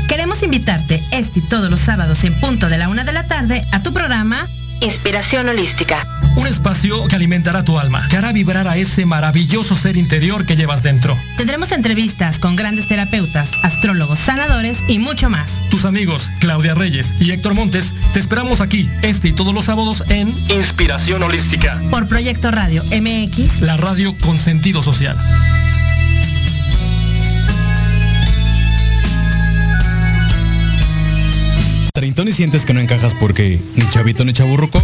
Queremos 0.08 0.44
invitarte 0.44 1.04
este 1.12 1.40
y 1.40 1.42
todos 1.44 1.70
los 1.70 1.80
sábados 1.80 2.24
en 2.24 2.40
punto 2.40 2.70
de 2.70 2.78
la 2.78 2.90
una 2.90 3.04
de 3.04 3.14
la 3.14 3.28
tarde 3.28 3.66
a 3.72 3.82
tu 3.82 3.94
programa 3.94 4.48
Inspiración 4.82 5.50
Holística. 5.50 6.15
Un 6.36 6.48
espacio 6.48 7.08
que 7.08 7.16
alimentará 7.16 7.64
tu 7.64 7.80
alma, 7.80 8.08
que 8.10 8.18
hará 8.18 8.32
vibrar 8.32 8.68
a 8.68 8.76
ese 8.78 9.06
maravilloso 9.06 9.76
ser 9.76 9.96
interior 9.96 10.46
que 10.46 10.56
llevas 10.56 10.84
dentro. 10.84 11.18
Tendremos 11.38 11.72
entrevistas 11.72 12.40
con 12.40 12.56
grandes 12.56 12.88
terapeutas, 12.88 13.50
astrólogos, 13.64 14.20
sanadores 14.20 14.80
y 14.88 15.00
mucho 15.00 15.30
más. 15.30 15.50
Tus 15.70 15.86
amigos 15.86 16.30
Claudia 16.40 16.74
Reyes 16.76 17.14
y 17.20 17.32
Héctor 17.32 17.54
Montes 17.54 17.94
te 18.14 18.20
esperamos 18.20 18.62
aquí 18.62 18.90
este 19.02 19.30
y 19.30 19.34
todos 19.34 19.54
los 19.54 19.66
sábados 19.66 20.04
en 20.10 20.30
Inspiración 20.50 21.24
Holística. 21.24 21.80
Por 21.90 22.08
Proyecto 22.08 22.52
Radio 22.52 22.84
MX. 22.86 23.62
La 23.62 23.78
radio 23.78 24.14
con 24.20 24.38
sentido 24.38 24.82
social. 24.82 25.18
¿Treintón 31.94 32.28
y 32.28 32.34
sientes 32.34 32.66
que 32.66 32.74
no 32.74 32.82
encajas 32.82 33.14
porque 33.14 33.62
ni 33.76 33.90
chavito 33.90 34.26
ni 34.26 34.34
chaburruco? 34.34 34.84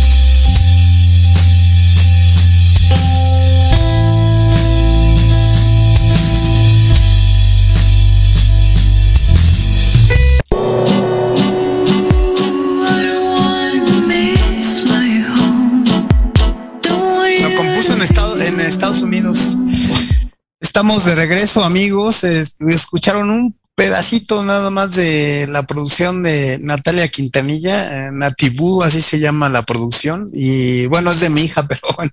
Estamos 20.59 21.05
de 21.05 21.15
regreso, 21.15 21.63
amigos. 21.63 22.23
escucharon 22.23 23.29
un 23.29 23.55
pedacito 23.75 24.43
nada 24.43 24.69
más 24.69 24.95
de 24.95 25.47
la 25.49 25.63
producción 25.63 26.23
de 26.23 26.59
Natalia 26.61 27.07
Quintanilla, 27.07 28.07
eh, 28.07 28.11
Natibú, 28.11 28.83
así 28.83 29.01
se 29.01 29.19
llama 29.19 29.49
la 29.49 29.65
producción. 29.65 30.29
Y 30.33 30.85
bueno, 30.87 31.11
es 31.11 31.19
de 31.19 31.29
mi 31.29 31.41
hija, 31.41 31.67
pero 31.67 31.81
bueno, 31.97 32.11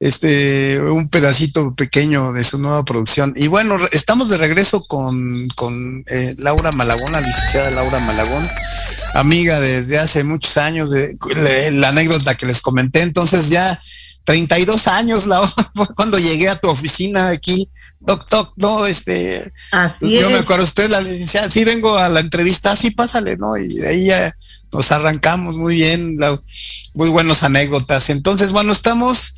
este, 0.00 0.80
un 0.80 1.08
pedacito 1.08 1.74
pequeño 1.74 2.32
de 2.32 2.44
su 2.44 2.58
nueva 2.58 2.84
producción. 2.84 3.32
Y 3.36 3.46
bueno, 3.46 3.76
estamos 3.92 4.28
de 4.28 4.38
regreso 4.38 4.84
con, 4.86 5.46
con 5.54 6.04
eh, 6.08 6.34
Laura 6.38 6.72
Malagón, 6.72 7.12
la 7.12 7.20
licenciada 7.20 7.70
Laura 7.70 8.00
Malagón, 8.00 8.46
amiga 9.14 9.60
desde 9.60 9.98
hace 9.98 10.24
muchos 10.24 10.56
años, 10.56 10.92
la 11.72 11.88
anécdota 11.88 12.34
que 12.34 12.46
les 12.46 12.60
comenté. 12.60 13.02
Entonces 13.02 13.50
ya 13.50 13.78
32 14.28 14.88
años 14.88 15.26
la, 15.26 15.40
fue 15.74 15.86
cuando 15.94 16.18
llegué 16.18 16.50
a 16.50 16.60
tu 16.60 16.68
oficina 16.68 17.30
aquí 17.30 17.70
toc, 18.06 18.28
toc, 18.28 18.52
no, 18.56 18.84
este. 18.84 19.50
Así 19.72 20.18
yo 20.18 20.28
me 20.28 20.36
acuerdo, 20.36 20.64
usted 20.64 20.90
la 20.90 21.00
licenciada, 21.00 21.48
sí 21.48 21.64
vengo 21.64 21.96
a 21.96 22.10
la 22.10 22.20
entrevista, 22.20 22.76
sí, 22.76 22.90
pásale, 22.90 23.38
¿no? 23.38 23.56
Y 23.56 23.68
de 23.68 23.88
ahí 23.88 24.04
ya 24.04 24.36
nos 24.70 24.92
arrancamos 24.92 25.56
muy 25.56 25.76
bien, 25.76 26.18
muy 26.92 27.08
buenas 27.08 27.42
anécdotas. 27.42 28.10
Entonces, 28.10 28.52
bueno, 28.52 28.70
estamos, 28.70 29.32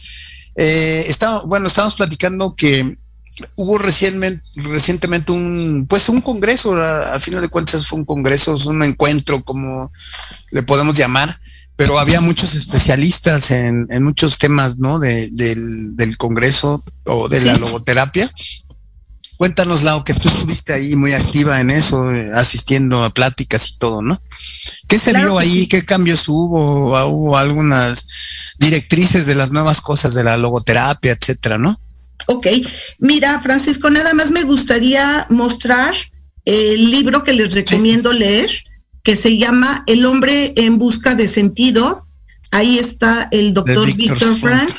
eh, 0.56 1.04
estamos, 1.06 1.44
bueno, 1.46 1.68
estamos 1.68 1.94
platicando 1.94 2.56
que 2.56 2.98
hubo 3.54 3.78
recientemente, 3.78 4.42
recientemente 4.56 5.30
un, 5.30 5.86
pues 5.88 6.08
un 6.08 6.20
congreso, 6.20 6.74
a, 6.74 7.14
a 7.14 7.20
final 7.20 7.42
de 7.42 7.48
cuentas 7.48 7.86
fue 7.86 8.00
un 8.00 8.04
congreso, 8.04 8.54
es 8.54 8.66
un 8.66 8.82
encuentro, 8.82 9.44
como 9.44 9.92
le 10.50 10.64
podemos 10.64 10.96
llamar, 10.96 11.38
pero 11.80 11.98
había 11.98 12.20
muchos 12.20 12.54
especialistas 12.54 13.50
en, 13.50 13.86
muchos 14.02 14.36
temas, 14.38 14.78
¿no? 14.78 14.98
del, 14.98 16.14
Congreso 16.18 16.84
o 17.04 17.26
de 17.26 17.40
la 17.40 17.56
logoterapia. 17.56 18.30
Cuéntanos, 19.38 19.82
Lau, 19.82 20.04
que 20.04 20.12
tú 20.12 20.28
estuviste 20.28 20.74
ahí 20.74 20.94
muy 20.94 21.14
activa 21.14 21.58
en 21.58 21.70
eso, 21.70 22.10
asistiendo 22.34 23.02
a 23.02 23.08
pláticas 23.08 23.70
y 23.70 23.78
todo, 23.78 24.02
¿no? 24.02 24.20
¿Qué 24.88 24.98
se 24.98 25.14
vio 25.14 25.38
ahí? 25.38 25.68
¿Qué 25.68 25.82
cambios 25.82 26.28
hubo? 26.28 26.92
¿Hubo 27.06 27.38
algunas 27.38 28.06
directrices 28.58 29.24
de 29.24 29.36
las 29.36 29.50
nuevas 29.50 29.80
cosas 29.80 30.12
de 30.12 30.24
la 30.24 30.36
logoterapia, 30.36 31.12
etcétera, 31.18 31.56
no? 31.56 31.80
Ok, 32.26 32.46
mira, 32.98 33.40
Francisco, 33.40 33.88
nada 33.88 34.12
más 34.12 34.30
me 34.30 34.42
gustaría 34.42 35.26
mostrar 35.30 35.94
el 36.44 36.90
libro 36.90 37.24
que 37.24 37.32
les 37.32 37.54
recomiendo 37.54 38.12
leer 38.12 38.50
que 39.02 39.16
se 39.16 39.38
llama 39.38 39.84
El 39.86 40.04
hombre 40.04 40.52
en 40.56 40.78
busca 40.78 41.14
de 41.14 41.28
sentido. 41.28 42.06
Ahí 42.52 42.78
está 42.78 43.28
el 43.30 43.54
doctor 43.54 43.94
Víctor 43.94 44.36
Frank. 44.36 44.70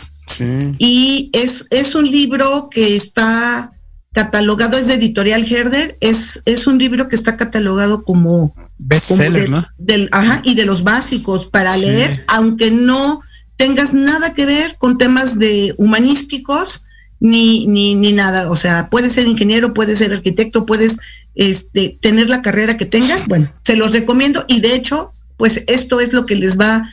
Y 0.80 1.30
es, 1.34 1.68
es 1.72 1.96
un 1.96 2.10
libro 2.10 2.70
que 2.72 2.96
está 2.96 3.72
catalogado, 4.14 4.78
es 4.78 4.88
de 4.88 4.96
Editorial 4.96 5.46
Herder, 5.50 5.98
es, 6.02 6.42
es 6.46 6.68
un 6.68 6.78
libro 6.78 7.08
que 7.08 7.16
está 7.16 7.38
catalogado 7.38 8.04
como 8.04 8.54
bestseller, 8.78 9.50
¿no? 9.50 9.66
Del, 9.78 10.10
ajá, 10.12 10.42
y 10.44 10.56
de 10.56 10.66
los 10.66 10.84
básicos 10.84 11.46
para 11.46 11.78
leer, 11.78 12.12
aunque 12.28 12.72
no 12.72 13.22
tengas 13.56 13.94
nada 13.94 14.34
que 14.34 14.46
ver 14.46 14.78
con 14.78 14.98
temas 14.98 15.38
de 15.40 15.76
humanísticos 15.78 16.84
ni, 17.20 17.68
ni, 17.68 17.96
ni 17.96 18.12
nada. 18.12 18.50
O 18.50 18.56
sea, 18.56 18.90
puedes 18.90 19.14
ser 19.14 19.28
ingeniero, 19.28 19.74
puedes 19.74 20.00
ser 20.00 20.12
arquitecto, 20.12 20.66
puedes 20.66 21.00
este, 21.36 21.98
tener 22.02 22.30
la 22.30 22.42
carrera 22.42 22.78
que 22.78 22.86
tengas, 22.86 23.28
bueno, 23.28 23.54
se 23.64 23.76
los 23.76 23.92
recomiendo 23.92 24.44
y 24.48 24.60
de 24.60 24.76
hecho, 24.76 25.14
pues 25.38 25.64
esto 25.68 26.00
es 26.00 26.14
lo 26.14 26.26
que 26.26 26.36
les 26.36 26.60
va 26.60 26.88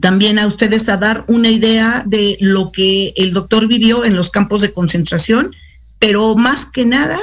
también 0.00 0.38
a 0.38 0.46
ustedes 0.46 0.88
a 0.88 0.96
dar 0.96 1.24
una 1.28 1.50
idea 1.50 2.02
de 2.06 2.36
lo 2.40 2.72
que 2.72 3.12
el 3.16 3.32
doctor 3.32 3.68
vivió 3.68 4.04
en 4.04 4.16
los 4.16 4.30
campos 4.30 4.62
de 4.62 4.72
concentración, 4.72 5.50
pero 5.98 6.36
más 6.36 6.64
que 6.64 6.86
nada, 6.86 7.18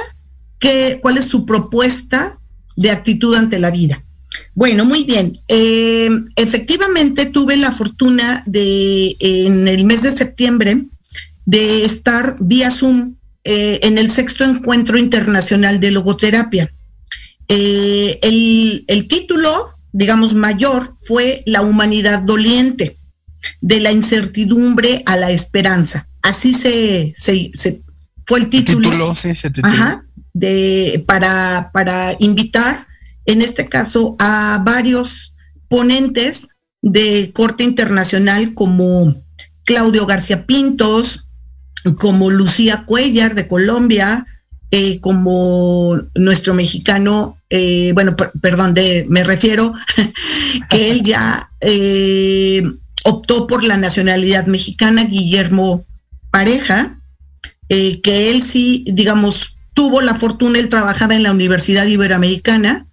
que, 0.58 0.98
cuál 1.02 1.18
es 1.18 1.26
su 1.26 1.44
propuesta 1.44 2.38
de 2.76 2.90
actitud 2.90 3.34
ante 3.34 3.58
la 3.58 3.70
vida. 3.70 4.02
Bueno, 4.54 4.84
muy 4.84 5.04
bien. 5.04 5.38
Eh, 5.48 6.08
efectivamente 6.36 7.26
tuve 7.26 7.56
la 7.56 7.72
fortuna 7.72 8.42
de 8.46 9.14
en 9.18 9.68
el 9.68 9.84
mes 9.84 10.02
de 10.02 10.12
septiembre 10.12 10.84
de 11.44 11.84
estar 11.84 12.36
vía 12.40 12.70
Zoom 12.70 13.16
eh, 13.44 13.80
en 13.82 13.98
el 13.98 14.10
sexto 14.10 14.44
encuentro 14.44 14.98
internacional 14.98 15.80
de 15.80 15.90
logoterapia. 15.90 16.72
Eh, 17.48 18.18
el, 18.22 19.08
título, 19.08 19.50
digamos, 19.92 20.34
mayor 20.34 20.94
fue 20.96 21.42
La 21.46 21.62
humanidad 21.62 22.22
doliente, 22.22 22.96
de 23.60 23.80
la 23.80 23.90
incertidumbre 23.90 25.02
a 25.06 25.16
la 25.16 25.30
esperanza. 25.30 26.06
Así 26.22 26.54
se, 26.54 27.12
fue 28.26 28.38
el 28.38 28.48
título. 28.48 28.88
de, 30.34 31.04
para, 31.06 31.70
para 31.74 32.14
invitar, 32.20 32.86
en 33.26 33.42
este 33.42 33.68
caso, 33.68 34.16
a 34.18 34.62
varios 34.64 35.34
ponentes 35.68 36.50
de 36.80 37.32
corte 37.34 37.64
internacional 37.64 38.54
como 38.54 39.14
Claudio 39.64 40.06
García 40.06 40.46
Pintos, 40.46 41.28
como 41.98 42.30
Lucía 42.30 42.84
Cuellar 42.86 43.34
de 43.34 43.48
Colombia, 43.48 44.26
eh, 44.74 45.00
como 45.00 46.00
nuestro 46.14 46.54
mexicano, 46.54 47.36
eh, 47.50 47.92
bueno, 47.92 48.16
perdón, 48.40 48.74
me 49.08 49.22
refiero 49.22 49.70
que 50.70 50.90
él 50.90 51.02
ya 51.02 51.46
eh, 51.60 52.62
optó 53.04 53.46
por 53.46 53.64
la 53.64 53.76
nacionalidad 53.76 54.46
mexicana, 54.46 55.04
Guillermo 55.04 55.84
Pareja, 56.30 56.98
que 57.68 58.30
él 58.30 58.42
sí, 58.42 58.84
digamos, 58.86 59.56
tuvo 59.74 60.00
la 60.00 60.14
fortuna, 60.14 60.58
él 60.58 60.70
trabajaba 60.70 61.16
en 61.16 61.22
la 61.22 61.32
Universidad 61.32 61.86
Iberoamericana 61.86 62.86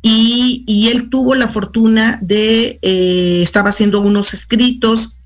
y, 0.00 0.64
y 0.66 0.88
él 0.88 1.10
tuvo 1.10 1.34
la 1.34 1.48
fortuna 1.48 2.18
de, 2.22 2.78
estaba 3.42 3.68
haciendo 3.70 4.00
unos 4.00 4.32
escritos, 4.32 5.18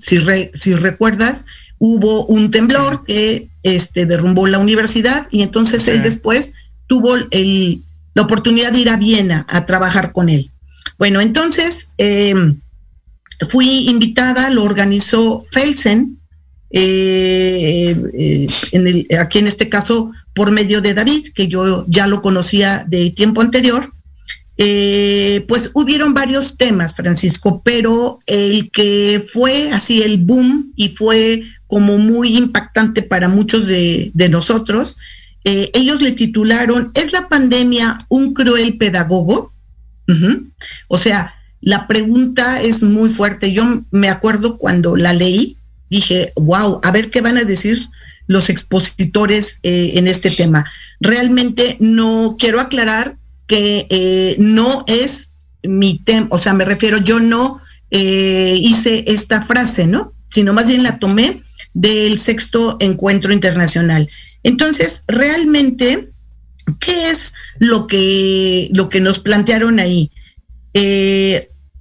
si, 0.00 0.18
si 0.52 0.74
recuerdas, 0.74 1.46
hubo 1.78 2.26
un 2.26 2.50
temblor 2.50 3.04
que 3.04 3.48
este, 3.62 4.06
derrumbó 4.06 4.46
la 4.46 4.58
universidad 4.58 5.26
y 5.30 5.42
entonces 5.42 5.86
él 5.88 6.02
después 6.02 6.52
tuvo 6.86 7.14
el, 7.30 7.82
la 8.14 8.22
oportunidad 8.22 8.72
de 8.72 8.80
ir 8.80 8.90
a 8.90 8.96
Viena 8.96 9.46
a 9.48 9.66
trabajar 9.66 10.12
con 10.12 10.28
él. 10.28 10.50
Bueno, 10.98 11.20
entonces 11.20 11.90
em, 11.98 12.60
fui 13.48 13.88
invitada, 13.88 14.50
lo 14.50 14.64
organizó 14.64 15.44
Felsen, 15.52 16.18
eh, 16.70 17.96
eh, 18.14 19.16
aquí 19.18 19.38
en 19.38 19.46
este 19.46 19.68
caso 19.68 20.10
por 20.34 20.50
medio 20.50 20.80
de 20.80 20.94
David, 20.94 21.28
que 21.34 21.48
yo 21.48 21.84
ya 21.88 22.06
lo 22.06 22.22
conocía 22.22 22.84
de 22.88 23.10
tiempo 23.10 23.40
anterior. 23.40 23.92
Eh, 24.60 25.44
pues 25.46 25.70
hubieron 25.74 26.14
varios 26.14 26.56
temas, 26.56 26.96
Francisco, 26.96 27.62
pero 27.64 28.18
el 28.26 28.70
que 28.72 29.24
fue 29.32 29.70
así 29.70 30.02
el 30.02 30.18
boom 30.18 30.72
y 30.74 30.88
fue 30.88 31.44
como 31.68 31.98
muy 31.98 32.36
impactante 32.36 33.02
para 33.02 33.28
muchos 33.28 33.68
de, 33.68 34.10
nosotros. 34.30 34.96
Eh, 35.44 35.70
ellos 35.74 36.02
le 36.02 36.10
titularon, 36.10 36.90
¿es 36.94 37.12
la 37.12 37.28
pandemia 37.28 38.04
un 38.08 38.34
cruel 38.34 38.76
pedagogo? 38.78 39.52
O 40.88 40.96
sea, 40.96 41.34
la 41.60 41.86
pregunta 41.86 42.62
es 42.62 42.82
muy 42.82 43.10
fuerte. 43.10 43.52
Yo 43.52 43.84
me 43.90 44.08
acuerdo 44.08 44.56
cuando 44.56 44.96
la 44.96 45.12
leí, 45.12 45.58
dije, 45.90 46.32
wow, 46.34 46.80
a 46.82 46.90
ver 46.90 47.10
qué 47.10 47.20
van 47.20 47.36
a 47.36 47.44
decir 47.44 47.78
los 48.26 48.48
expositores 48.48 49.60
eh, 49.62 49.92
en 49.94 50.08
este 50.08 50.30
tema. 50.30 50.64
Realmente 51.00 51.76
no 51.78 52.36
quiero 52.38 52.58
aclarar 52.58 53.17
que 53.48 53.86
eh, 53.90 54.36
no 54.38 54.84
es 54.86 55.34
mi 55.64 55.98
tema, 55.98 56.28
o 56.30 56.38
sea, 56.38 56.54
me 56.54 56.64
refiero, 56.64 56.98
yo 56.98 57.18
no 57.18 57.60
eh, 57.90 58.54
hice 58.60 59.04
esta 59.08 59.42
frase, 59.42 59.86
¿no? 59.86 60.14
Sino 60.28 60.52
más 60.52 60.68
bien 60.68 60.84
la 60.84 60.98
tomé 60.98 61.42
del 61.74 62.20
sexto 62.20 62.76
encuentro 62.78 63.32
internacional. 63.32 64.08
Entonces, 64.44 65.02
realmente, 65.08 66.10
¿qué 66.78 67.10
es 67.10 67.34
lo 67.58 67.86
que, 67.86 68.68
lo 68.72 68.88
que 68.88 69.00
nos 69.00 69.18
plantearon 69.18 69.80
ahí? 69.80 70.12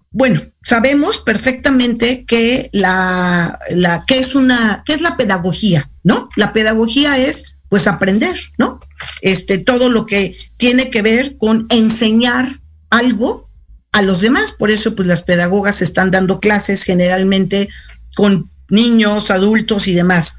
bueno, 0.09 0.41
sabemos 0.63 1.19
perfectamente 1.19 2.25
que 2.25 2.71
la, 2.73 3.59
la 3.75 4.03
que 4.07 4.17
es 4.17 4.33
una, 4.33 4.81
que 4.87 4.93
es 4.93 5.01
la 5.01 5.15
pedagogía, 5.15 5.87
¿no? 6.03 6.29
La 6.35 6.51
pedagogía 6.51 7.19
es 7.19 7.57
pues 7.69 7.85
aprender, 7.85 8.35
¿no? 8.57 8.79
Este, 9.21 9.57
todo 9.57 9.89
lo 9.89 10.05
que 10.05 10.35
tiene 10.57 10.89
que 10.89 11.01
ver 11.01 11.37
con 11.37 11.67
enseñar 11.69 12.61
algo 12.89 13.49
a 13.91 14.01
los 14.01 14.21
demás. 14.21 14.53
Por 14.57 14.71
eso, 14.71 14.95
pues 14.95 15.07
las 15.07 15.23
pedagogas 15.23 15.81
están 15.81 16.11
dando 16.11 16.39
clases 16.39 16.83
generalmente 16.83 17.69
con 18.15 18.49
niños, 18.69 19.31
adultos 19.31 19.87
y 19.87 19.93
demás. 19.93 20.37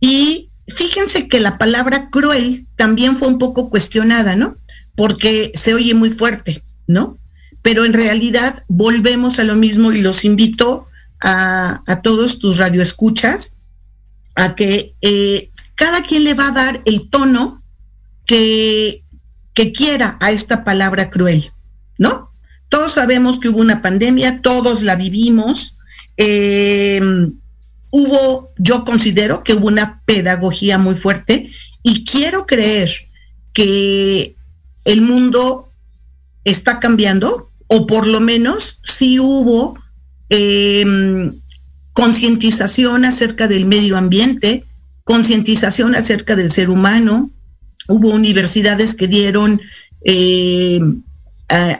Y 0.00 0.48
fíjense 0.68 1.28
que 1.28 1.40
la 1.40 1.58
palabra 1.58 2.08
cruel 2.10 2.66
también 2.76 3.16
fue 3.16 3.28
un 3.28 3.38
poco 3.38 3.70
cuestionada, 3.70 4.36
¿no? 4.36 4.56
Porque 4.94 5.50
se 5.54 5.74
oye 5.74 5.94
muy 5.94 6.10
fuerte, 6.10 6.62
¿no? 6.86 7.18
pero 7.62 7.84
en 7.84 7.92
realidad 7.92 8.64
volvemos 8.68 9.38
a 9.38 9.44
lo 9.44 9.56
mismo 9.56 9.92
y 9.92 10.00
los 10.00 10.24
invito 10.24 10.86
a, 11.20 11.82
todos 12.02 12.38
tus 12.38 12.56
radioescuchas 12.56 13.56
a 14.36 14.54
que 14.54 14.94
eh, 15.02 15.50
cada 15.74 16.02
quien 16.02 16.24
le 16.24 16.34
va 16.34 16.48
a 16.48 16.52
dar 16.52 16.80
el 16.84 17.10
tono 17.10 17.57
que, 18.28 19.02
quiera 19.74 20.16
a 20.20 20.30
esta 20.30 20.62
palabra 20.62 21.10
cruel, 21.10 21.50
¿no? 21.98 22.30
Todos 22.68 22.92
sabemos 22.92 23.40
que 23.40 23.48
hubo 23.48 23.58
una 23.58 23.82
pandemia, 23.82 24.40
todos 24.40 24.82
la 24.82 24.94
vivimos. 24.94 25.76
Eh, 26.16 27.00
hubo, 27.90 28.52
yo 28.56 28.84
considero 28.84 29.42
que 29.42 29.54
hubo 29.54 29.66
una 29.66 30.00
pedagogía 30.04 30.78
muy 30.78 30.94
fuerte 30.94 31.50
y 31.82 32.04
quiero 32.04 32.46
creer 32.46 32.88
que 33.52 34.36
el 34.84 35.00
mundo 35.02 35.68
está 36.44 36.78
cambiando, 36.78 37.48
o 37.66 37.86
por 37.86 38.06
lo 38.06 38.20
menos 38.20 38.78
sí 38.84 39.18
hubo 39.18 39.76
em, 40.28 41.40
concientización 41.94 43.04
acerca 43.04 43.48
del 43.48 43.64
medio 43.64 43.96
ambiente, 43.96 44.64
concientización 45.02 45.96
acerca 45.96 46.36
del 46.36 46.52
ser 46.52 46.70
humano, 46.70 47.32
hubo 47.88 48.10
universidades 48.10 48.94
que 48.94 49.08
dieron 49.08 49.60
em, 50.02 51.02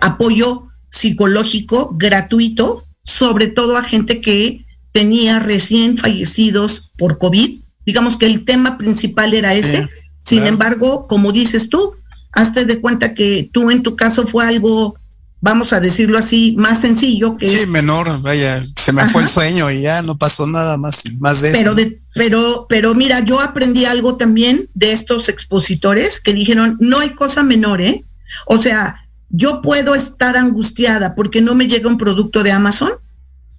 apoyo 0.00 0.68
psicológico 0.90 1.94
gratuito, 1.96 2.84
sobre 3.04 3.48
todo 3.48 3.76
a 3.76 3.84
gente 3.84 4.20
que 4.20 4.64
tenía 4.92 5.38
recién 5.38 5.96
fallecidos 5.96 6.90
por 6.98 7.18
COVID. 7.18 7.60
Digamos 7.86 8.16
que 8.16 8.26
el 8.26 8.44
tema 8.44 8.78
principal 8.78 9.34
era 9.34 9.54
ese. 9.54 9.86
Sin 10.22 10.44
embargo, 10.46 11.06
como 11.06 11.32
dices 11.32 11.68
tú, 11.68 11.94
hazte 12.32 12.64
de 12.64 12.80
cuenta 12.80 13.14
que 13.14 13.48
tú 13.52 13.70
en 13.70 13.82
tu 13.82 13.96
caso 13.96 14.26
fue 14.26 14.44
algo 14.44 14.97
vamos 15.40 15.72
a 15.72 15.80
decirlo 15.80 16.18
así, 16.18 16.54
más 16.56 16.80
sencillo 16.80 17.36
que 17.36 17.48
sí, 17.48 17.66
menor, 17.66 18.20
vaya, 18.22 18.60
se 18.76 18.92
me 18.92 19.06
fue 19.08 19.22
el 19.22 19.28
sueño 19.28 19.70
y 19.70 19.82
ya 19.82 20.02
no 20.02 20.18
pasó 20.18 20.46
nada 20.46 20.76
más, 20.76 21.02
más 21.18 21.40
de 21.40 21.52
pero 21.52 21.74
De, 21.74 22.00
pero, 22.14 22.66
pero 22.68 22.94
mira, 22.94 23.20
yo 23.20 23.40
aprendí 23.40 23.84
algo 23.84 24.16
también 24.16 24.68
de 24.74 24.92
estos 24.92 25.28
expositores 25.28 26.20
que 26.20 26.34
dijeron, 26.34 26.76
no 26.80 26.98
hay 26.98 27.10
cosa 27.10 27.42
menor, 27.42 27.80
¿eh? 27.80 28.04
O 28.46 28.58
sea, 28.58 29.06
yo 29.30 29.62
puedo 29.62 29.94
estar 29.94 30.36
angustiada 30.36 31.14
porque 31.14 31.40
no 31.40 31.54
me 31.54 31.68
llega 31.68 31.88
un 31.88 31.98
producto 31.98 32.42
de 32.42 32.52
Amazon 32.52 32.90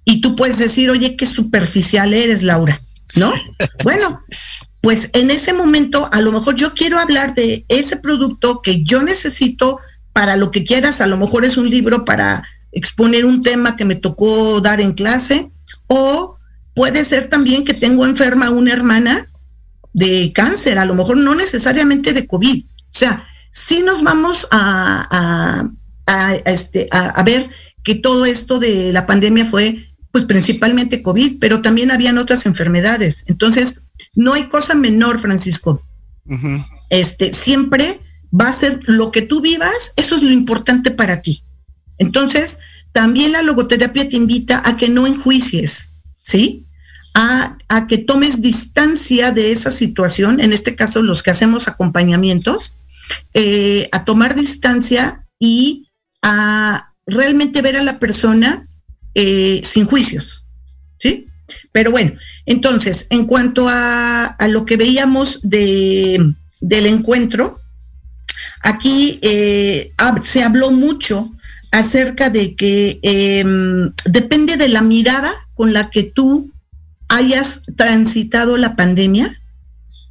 y 0.03 0.21
tú 0.21 0.35
puedes 0.35 0.57
decir, 0.57 0.89
oye, 0.89 1.15
qué 1.15 1.25
superficial 1.25 2.13
eres, 2.13 2.43
Laura, 2.43 2.81
¿no? 3.15 3.31
bueno, 3.83 4.21
pues 4.81 5.09
en 5.13 5.31
ese 5.31 5.53
momento 5.53 6.09
a 6.11 6.21
lo 6.21 6.31
mejor 6.31 6.55
yo 6.55 6.73
quiero 6.73 6.99
hablar 6.99 7.35
de 7.35 7.65
ese 7.69 7.97
producto 7.97 8.61
que 8.61 8.83
yo 8.83 9.01
necesito 9.01 9.79
para 10.13 10.35
lo 10.35 10.51
que 10.51 10.63
quieras, 10.63 11.01
a 11.01 11.07
lo 11.07 11.17
mejor 11.17 11.45
es 11.45 11.57
un 11.57 11.69
libro 11.69 12.05
para 12.05 12.43
exponer 12.71 13.25
un 13.25 13.41
tema 13.41 13.75
que 13.75 13.85
me 13.85 13.95
tocó 13.95 14.61
dar 14.61 14.81
en 14.81 14.93
clase, 14.93 15.51
o 15.87 16.37
puede 16.75 17.03
ser 17.03 17.29
también 17.29 17.65
que 17.65 17.73
tengo 17.73 18.05
enferma 18.05 18.49
una 18.49 18.73
hermana 18.73 19.27
de 19.93 20.31
cáncer, 20.33 20.77
a 20.77 20.85
lo 20.85 20.95
mejor 20.95 21.17
no 21.17 21.35
necesariamente 21.35 22.13
de 22.13 22.27
COVID. 22.27 22.63
O 22.65 22.69
sea, 22.91 23.23
sí 23.51 23.81
nos 23.83 24.03
vamos 24.03 24.47
a, 24.51 25.69
este, 26.45 26.87
a, 26.91 27.23
ver 27.23 27.49
que 27.83 27.95
todo 27.95 28.25
esto 28.25 28.59
de 28.59 28.91
la 28.93 29.05
pandemia 29.05 29.45
fue 29.45 29.85
pues 30.11 30.25
principalmente 30.25 31.03
COVID, 31.03 31.37
pero 31.39 31.61
también 31.61 31.91
habían 31.91 32.17
otras 32.17 32.45
enfermedades. 32.45 33.25
Entonces, 33.27 33.83
no 34.15 34.33
hay 34.33 34.43
cosa 34.43 34.73
menor, 34.73 35.19
Francisco. 35.19 35.83
Este, 36.89 37.33
siempre 37.33 37.99
va 38.33 38.49
a 38.49 38.53
ser 38.53 38.79
lo 38.87 39.11
que 39.11 39.21
tú 39.21 39.41
vivas, 39.41 39.93
eso 39.95 40.15
es 40.15 40.23
lo 40.23 40.31
importante 40.31 40.91
para 40.91 41.21
ti. 41.21 41.43
Entonces, 41.97 42.59
también 42.91 43.31
la 43.31 43.41
logoterapia 43.41 44.09
te 44.09 44.15
invita 44.15 44.61
a 44.65 44.77
que 44.77 44.89
no 44.89 45.07
enjuicies, 45.07 45.91
¿sí? 46.21 46.65
A, 47.13 47.57
que 47.87 47.97
tomes 47.97 48.41
distancia 48.41 49.31
de 49.31 49.51
esa 49.51 49.71
situación, 49.71 50.39
en 50.39 50.53
este 50.53 50.75
caso 50.75 51.01
los 51.01 51.23
que 51.23 51.31
hacemos 51.31 51.67
acompañamientos, 51.67 52.75
eh, 53.33 53.89
a 53.91 54.05
tomar 54.05 54.35
distancia 54.35 55.25
y 55.39 55.87
a 56.21 56.93
realmente 57.05 57.61
ver 57.61 57.77
a 57.77 57.83
la 57.83 57.99
persona 57.99 58.65
eh, 59.15 59.61
sin 59.63 59.85
juicios, 59.85 60.45
¿sí? 60.97 61.27
Pero 61.71 61.91
bueno, 61.91 62.13
entonces, 62.45 63.07
en 63.09 63.25
cuanto 63.25 63.67
a, 63.69 64.35
lo 64.49 64.65
que 64.65 64.77
veíamos 64.77 65.41
de, 65.43 66.33
del 66.61 66.85
encuentro, 66.85 67.58
Aquí 68.61 69.19
eh, 69.21 69.93
se 70.23 70.43
habló 70.43 70.71
mucho 70.71 71.31
acerca 71.71 72.29
de 72.29 72.55
que 72.55 72.99
em, 73.03 73.91
depende 74.05 74.57
de 74.57 74.69
la 74.69 74.81
mirada 74.81 75.31
con 75.53 75.73
la 75.73 75.89
que 75.89 76.03
tú 76.03 76.51
hayas 77.09 77.63
transitado 77.75 78.57
la 78.57 78.75
pandemia, 78.75 79.39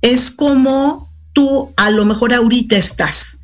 es 0.03 0.30
como 0.30 1.12
tú 1.32 1.72
a 1.76 1.90
lo 1.90 2.05
mejor 2.05 2.34
ahorita 2.34 2.76
estás, 2.76 3.38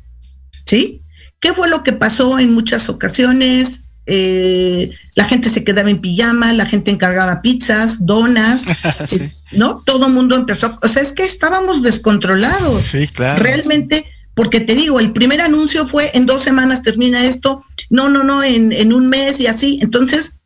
¿sí? 0.65 1.01
¿Qué 1.39 1.53
fue 1.53 1.69
lo 1.69 1.83
que 1.83 1.93
pasó 1.93 2.39
en 2.39 2.53
muchas 2.53 2.89
ocasiones? 2.89 3.89
Eh, 4.07 4.91
la 5.15 5.25
gente 5.25 5.49
se 5.49 5.63
quedaba 5.63 5.89
en 5.89 6.01
pijama, 6.01 6.53
la 6.53 6.65
gente 6.65 6.91
encargaba 6.91 7.41
pizzas, 7.41 8.05
donas, 8.05 8.65
¿no? 9.53 9.81
Todo 9.85 10.07
el 10.07 10.13
mundo 10.13 10.35
empezó, 10.35 10.77
o 10.81 10.87
sea, 10.87 11.01
es 11.01 11.11
que 11.11 11.23
estábamos 11.23 11.83
descontrolados. 11.83 12.81
Sí, 12.81 13.07
claro. 13.07 13.41
Realmente 13.41 14.05
porque 14.35 14.59
te 14.59 14.75
digo, 14.75 14.99
el 14.99 15.13
primer 15.13 15.41
anuncio 15.41 15.87
fue 15.87 16.11
en 16.13 16.25
dos 16.25 16.43
semanas 16.43 16.83
termina 16.83 17.25
esto, 17.25 17.63
no, 17.89 18.09
no, 18.09 18.23
no, 18.23 18.43
en, 18.43 18.93
un 18.93 19.07
mes 19.07 19.39
y 19.39 19.47
así. 19.47 19.79
Entonces, 19.81 20.39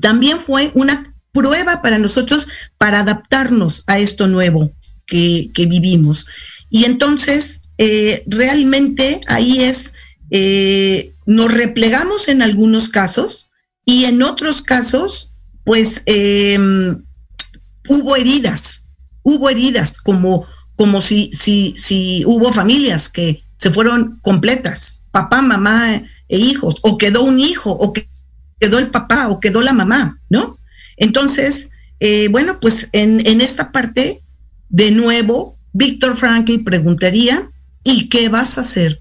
también 0.00 0.38
fue 0.38 0.70
una 0.74 1.14
prueba 1.32 1.80
para 1.80 1.98
nosotros 1.98 2.48
para 2.76 3.00
adaptarnos 3.00 3.84
a 3.86 3.98
esto 3.98 4.26
nuevo 4.26 4.72
que, 5.06 5.50
vivimos. 5.56 6.26
Y 6.70 6.84
entonces, 6.84 7.70
eh, 7.78 8.22
realmente 8.26 9.20
ahí 9.28 9.60
es, 9.60 9.94
eh, 10.30 11.12
nos 11.26 11.54
replegamos 11.54 12.28
en 12.28 12.42
algunos 12.42 12.88
casos 12.88 13.50
y 13.84 14.06
en 14.06 14.22
otros 14.22 14.62
casos, 14.62 15.32
pues 15.64 16.02
em, 16.06 17.04
hubo 17.88 18.16
heridas, 18.16 18.88
hubo 19.22 19.48
heridas 19.48 19.98
como 19.98 20.46
como 20.80 21.02
si, 21.02 21.30
si, 21.34 21.74
si 21.76 22.24
hubo 22.24 22.50
familias 22.54 23.10
que 23.10 23.44
se 23.58 23.70
fueron 23.70 24.18
completas, 24.22 25.02
papá, 25.10 25.42
mamá 25.42 26.02
e 26.26 26.38
hijos, 26.38 26.76
o 26.80 26.96
quedó 26.96 27.22
un 27.22 27.38
hijo, 27.38 27.70
o 27.70 27.92
quedó 28.58 28.78
el 28.78 28.88
papá, 28.88 29.28
o 29.28 29.40
quedó 29.40 29.60
la 29.60 29.74
mamá, 29.74 30.18
¿no? 30.30 30.56
Entonces, 30.96 31.72
eh, 32.00 32.28
bueno, 32.30 32.60
pues 32.60 32.88
en, 32.92 33.20
en 33.26 33.42
esta 33.42 33.72
parte, 33.72 34.22
de 34.70 34.90
nuevo, 34.92 35.58
Víctor 35.74 36.16
Frankl 36.16 36.64
preguntaría, 36.64 37.46
¿y 37.84 38.08
qué 38.08 38.30
vas 38.30 38.56
a 38.56 38.62
hacer 38.62 38.96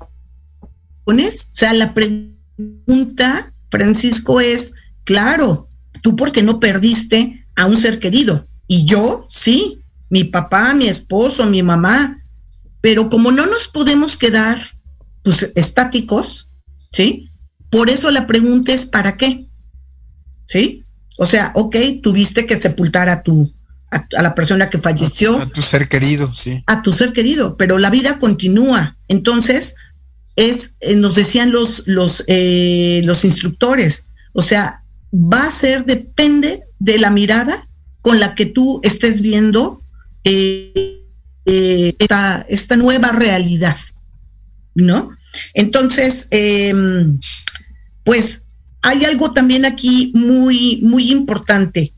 con 1.06 1.22
eso? 1.22 1.48
O 1.54 1.56
sea, 1.56 1.72
la 1.72 1.94
pregunta, 1.94 3.54
Francisco, 3.72 4.42
es, 4.42 4.74
claro, 5.06 5.70
tú 6.04 6.18
porque 6.18 6.44
no 6.44 6.60
perdiste 6.60 7.42
a 7.56 7.68
un 7.68 7.78
ser 7.78 8.00
querido, 8.00 8.46
y 8.68 8.84
yo 8.84 9.26
sí, 9.30 9.79
mi 10.10 10.24
papá, 10.24 10.74
mi 10.74 10.88
esposo, 10.88 11.46
mi 11.46 11.64
mamá. 11.64 12.18
Pero 12.82 13.10
como 13.10 13.32
no 13.32 13.46
nos 13.46 13.68
podemos 13.68 14.18
quedar 14.18 14.58
pues, 15.24 15.52
estáticos, 15.56 16.50
¿sí? 16.92 17.30
Por 17.70 17.90
eso 17.90 18.10
la 18.10 18.26
pregunta 18.26 18.74
es 18.74 18.86
¿para 18.86 19.18
qué? 19.18 19.48
¿Sí? 20.48 20.84
O 21.18 21.26
sea, 21.26 21.52
ok, 21.56 21.76
tuviste 22.02 22.48
que 22.48 22.60
sepultar 22.60 23.10
a 23.10 23.22
tu, 23.22 23.54
a, 23.92 24.22
la 24.22 24.36
persona 24.36 24.70
que 24.70 24.80
falleció. 24.80 25.40
A, 25.42 25.46
tu 25.48 25.62
ser 25.62 25.88
querido, 25.88 26.34
sí. 26.34 26.64
A 26.68 26.82
tu 26.82 26.92
ser 26.92 27.14
querido, 27.14 27.58
pero 27.58 27.78
la 27.78 27.90
vida 27.90 28.20
continúa. 28.20 28.98
Entonces, 29.08 29.76
es, 30.36 30.76
eh, 30.80 30.96
nos 30.96 31.16
decían 31.16 31.52
los, 31.52 31.88
los, 31.88 32.24
eh, 32.28 33.02
los 33.04 33.26
instructores, 33.26 34.06
o 34.34 34.42
sea, 34.42 34.84
va 35.14 35.46
a 35.46 35.52
ser, 35.52 35.86
depende 35.86 36.64
de 36.80 36.98
la 37.00 37.10
mirada 37.10 37.68
con 38.02 38.20
la 38.20 38.36
que 38.36 38.46
tú 38.46 38.80
estés 38.84 39.22
viendo 39.22 39.82
eh, 40.24 41.96
esta, 41.98 42.76
nueva 42.78 43.12
realidad, 43.12 43.78
¿no? 44.76 45.12
Entonces, 45.54 46.28
em, 46.32 47.20
pues 48.04 48.44
hay 48.82 49.06
algo 49.06 49.34
también 49.34 49.66
aquí 49.66 50.12
muy, 50.16 50.80
muy 50.84 51.12
importante. 51.12 51.94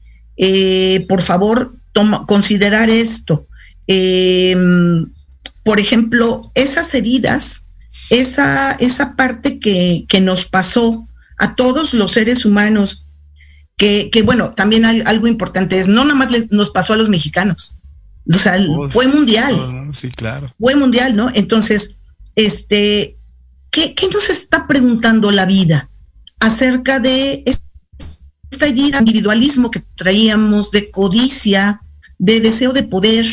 por 1.07 1.21
favor, 1.21 1.75
toma, 1.93 2.25
considerar 2.25 2.89
esto. 2.89 3.45
Em, 3.87 5.05
por 5.63 5.79
ejemplo, 5.79 6.51
esas 6.55 6.93
heridas, 6.93 7.67
esa, 8.09 8.73
esa 8.73 9.15
parte 9.15 9.59
que, 9.59 10.05
que, 10.07 10.21
nos 10.21 10.45
pasó 10.45 11.07
a 11.37 11.55
todos 11.55 11.93
los 11.93 12.11
seres 12.11 12.45
humanos, 12.45 13.05
que, 13.77 14.09
que, 14.11 14.21
bueno, 14.21 14.51
también 14.51 14.85
hay 14.85 15.01
algo 15.05 15.27
importante, 15.27 15.79
es 15.79 15.87
no 15.87 16.03
nada 16.03 16.15
más 16.15 16.29
nos 16.51 16.71
pasó 16.71 16.93
a 16.93 16.97
los 16.97 17.09
mexicanos, 17.09 17.75
o 18.29 18.37
sea, 18.37 18.57
fue 18.89 19.07
mundial. 19.07 19.87
Oh, 19.89 19.93
sí, 19.93 20.09
claro. 20.11 20.47
Fue 20.59 20.75
mundial, 20.75 21.15
¿no? 21.15 21.31
Entonces, 21.33 21.97
este, 22.35 23.17
¿qué, 23.71 23.95
¿qué, 23.95 24.07
nos 24.09 24.29
está 24.29 24.67
preguntando 24.67 25.31
la 25.31 25.45
vida 25.45 25.89
acerca 26.39 26.99
de 26.99 27.43
este 27.45 28.67
individualismo 28.69 29.71
que 29.71 29.81
traíamos, 29.95 30.71
de 30.71 30.91
codicia, 30.91 31.81
de 32.19 32.39
deseo 32.39 32.73
de 32.73 32.83
poder, 32.83 33.25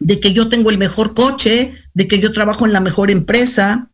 de 0.00 0.18
que 0.18 0.32
yo 0.32 0.48
tengo 0.48 0.70
el 0.70 0.78
mejor 0.78 1.14
coche, 1.14 1.72
de 1.94 2.08
que 2.08 2.18
yo 2.18 2.32
trabajo 2.32 2.66
en 2.66 2.72
la 2.72 2.80
mejor 2.80 3.10
empresa, 3.10 3.90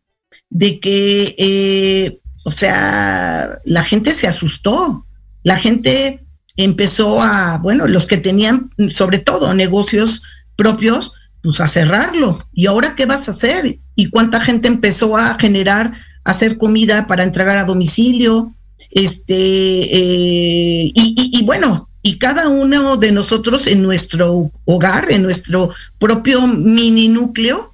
de 0.49 0.79
que, 0.79 1.35
eh, 1.37 2.19
o 2.43 2.51
sea, 2.51 3.59
la 3.65 3.83
gente 3.83 4.13
se 4.13 4.27
asustó, 4.27 5.05
la 5.43 5.57
gente 5.57 6.26
empezó 6.57 7.21
a, 7.21 7.59
bueno, 7.59 7.87
los 7.87 8.07
que 8.07 8.17
tenían 8.17 8.71
sobre 8.89 9.19
todo 9.19 9.53
negocios 9.53 10.23
propios, 10.55 11.13
pues 11.41 11.59
a 11.61 11.67
cerrarlo. 11.67 12.37
¿Y 12.53 12.65
ahora 12.65 12.95
qué 12.95 13.05
vas 13.05 13.27
a 13.27 13.31
hacer? 13.31 13.77
¿Y 13.95 14.09
cuánta 14.09 14.41
gente 14.41 14.67
empezó 14.67 15.15
a 15.15 15.37
generar, 15.39 15.93
a 16.25 16.31
hacer 16.31 16.57
comida 16.57 17.07
para 17.07 17.23
entregar 17.23 17.57
a 17.57 17.63
domicilio? 17.63 18.53
Este, 18.91 19.35
eh, 19.35 20.91
y, 20.93 21.15
y, 21.39 21.43
bueno, 21.43 21.87
y 22.01 22.17
cada 22.17 22.47
uno 22.47 22.97
de 22.97 23.11
nosotros 23.11 23.67
en 23.67 23.83
nuestro 23.83 24.51
hogar, 24.65 25.11
en 25.11 25.23
nuestro 25.23 25.69
propio 25.99 26.47
mini 26.47 27.09
núcleo, 27.09 27.73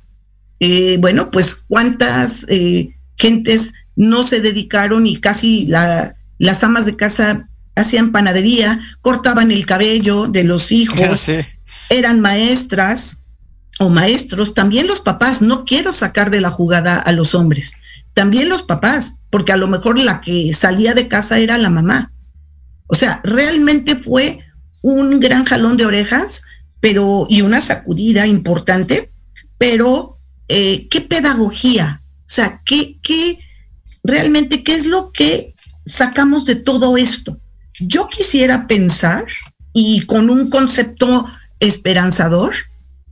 eh, 0.60 0.98
bueno, 1.00 1.30
pues 1.30 1.66
cuántas 1.68 2.46
eh, 2.50 2.96
gentes 3.18 3.74
no 3.96 4.24
se 4.24 4.42
dedicaron 4.42 5.06
y 5.06 5.18
casi 5.18 5.66
la, 5.68 6.16
las 6.40 6.64
amas 6.64 6.86
de 6.86 6.96
casa 6.96 7.48
hacían 7.76 8.12
panadería, 8.12 8.80
cortaban 9.02 9.52
el 9.52 9.66
cabello 9.66 10.28
de 10.28 10.44
los 10.44 10.72
hijos, 10.72 11.30
eran 11.90 12.20
maestras 12.22 13.24
o 13.80 13.90
maestros, 13.90 14.54
también 14.54 14.88
los 14.88 15.02
papás, 15.02 15.42
no 15.42 15.66
quiero 15.66 15.92
sacar 15.94 16.30
de 16.30 16.42
la 16.42 16.52
jugada 16.52 16.98
a 16.98 17.12
los 17.12 17.34
hombres, 17.36 17.80
también 18.14 18.50
los 18.50 18.64
papás, 18.64 19.16
porque 19.30 19.52
a 19.52 19.58
lo 19.58 19.68
mejor 19.68 19.98
la 19.98 20.22
que 20.22 20.54
salía 20.54 20.94
de 20.94 21.08
casa 21.08 21.40
era 21.40 21.58
la 21.58 21.70
mamá. 21.70 22.12
O 22.88 22.96
sea, 22.96 23.22
realmente 23.24 23.96
fue 23.96 24.40
un 24.84 25.20
gran 25.20 25.46
jalón 25.46 25.78
de 25.78 25.86
orejas, 25.86 26.44
pero 26.80 27.26
y 27.30 27.42
una 27.42 27.62
sacudida 27.62 28.28
importante, 28.28 29.10
pero 29.58 30.18
eh, 30.48 30.88
qué 30.90 31.02
pedagogía, 31.02 32.02
o 32.06 32.30
sea, 32.30 32.62
qué, 32.66 33.00
qué 33.02 33.40
realmente 34.04 34.64
qué 34.64 34.76
es 34.76 34.86
lo 34.86 35.12
que 35.12 35.56
sacamos 35.86 36.46
de 36.46 36.56
todo 36.56 36.98
esto. 36.98 37.40
Yo 37.80 38.08
quisiera 38.08 38.68
pensar 38.68 39.26
y 39.74 40.02
con 40.06 40.30
un 40.30 40.50
concepto 40.50 41.26
esperanzador 41.60 42.54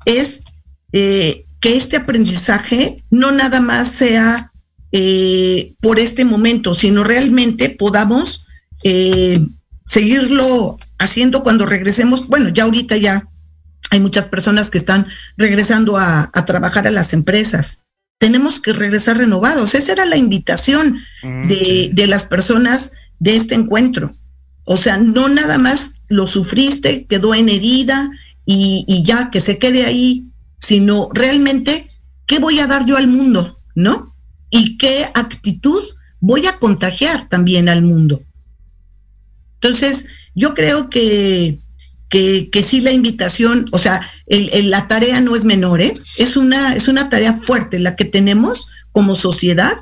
es 0.05 0.43
eh, 0.93 1.45
que 1.59 1.77
este 1.77 1.97
aprendizaje 1.97 3.03
no 3.09 3.31
nada 3.31 3.61
más 3.61 3.87
sea 3.87 4.51
eh, 4.91 5.73
por 5.81 5.99
este 5.99 6.25
momento, 6.25 6.73
sino 6.73 7.03
realmente 7.03 7.69
podamos 7.69 8.47
seguirlo 9.85 10.79
haciendo 10.97 11.43
cuando 11.43 11.65
regresemos. 11.65 12.27
Bueno, 12.27 12.49
ya 12.49 12.63
ahorita 12.63 12.97
ya 12.97 13.27
hay 13.91 13.99
muchas 13.99 14.25
personas 14.25 14.69
que 14.69 14.77
están 14.77 15.05
regresando 15.37 15.97
a, 15.97 16.31
trabajar 16.45 16.87
a 16.87 16.91
las 16.91 17.13
empresas. 17.13 17.83
Tenemos 18.17 18.59
que 18.59 18.71
regresar 18.71 19.17
renovados. 19.17 19.75
Esa 19.75 19.91
era 19.91 20.05
la 20.05 20.15
invitación 20.15 21.01
mm, 21.23 21.47
de, 21.47 22.07
las 22.07 22.23
personas 22.23 22.93
de 23.19 23.35
este 23.35 23.55
encuentro. 23.55 24.13
O 24.71 24.77
sea, 24.77 24.97
no 24.97 25.27
nada 25.27 25.57
más 25.57 25.95
lo 26.07 26.27
sufriste, 26.27 27.05
quedó 27.05 27.35
en 27.35 27.49
herida 27.49 28.09
y, 28.45 29.03
ya 29.03 29.29
que 29.29 29.41
se 29.41 29.57
quede 29.57 29.85
ahí, 29.85 30.27
sino 30.59 31.09
realmente, 31.13 31.89
¿qué 32.25 32.39
voy 32.39 32.57
a 32.59 32.67
dar 32.67 32.85
yo 32.85 32.95
al 32.95 33.07
mundo? 33.07 33.59
¿No? 33.75 34.15
Y 34.49 34.77
qué 34.77 35.03
actitud 35.13 35.83
voy 36.21 36.45
a 36.47 36.57
contagiar 36.57 37.27
también 37.27 37.67
al 37.67 37.81
mundo. 37.81 38.23
Entonces, 39.55 40.07
yo 40.35 40.53
creo 40.53 40.89
que, 40.89 41.59
que, 42.07 42.63
sí 42.63 42.79
la 42.79 42.93
invitación, 42.93 43.65
o 43.73 43.77
sea, 43.77 43.99
la 44.27 44.87
tarea 44.87 45.19
no 45.19 45.35
es 45.35 45.43
menor, 45.43 45.81
¿eh? 45.81 45.93
es, 46.17 46.37
una, 46.37 46.75
es 46.77 46.87
una 46.87 47.09
tarea 47.09 47.33
fuerte 47.33 47.77
la 47.77 47.97
que 47.97 48.05
tenemos 48.05 48.69
como 48.93 49.15
sociedad 49.15 49.75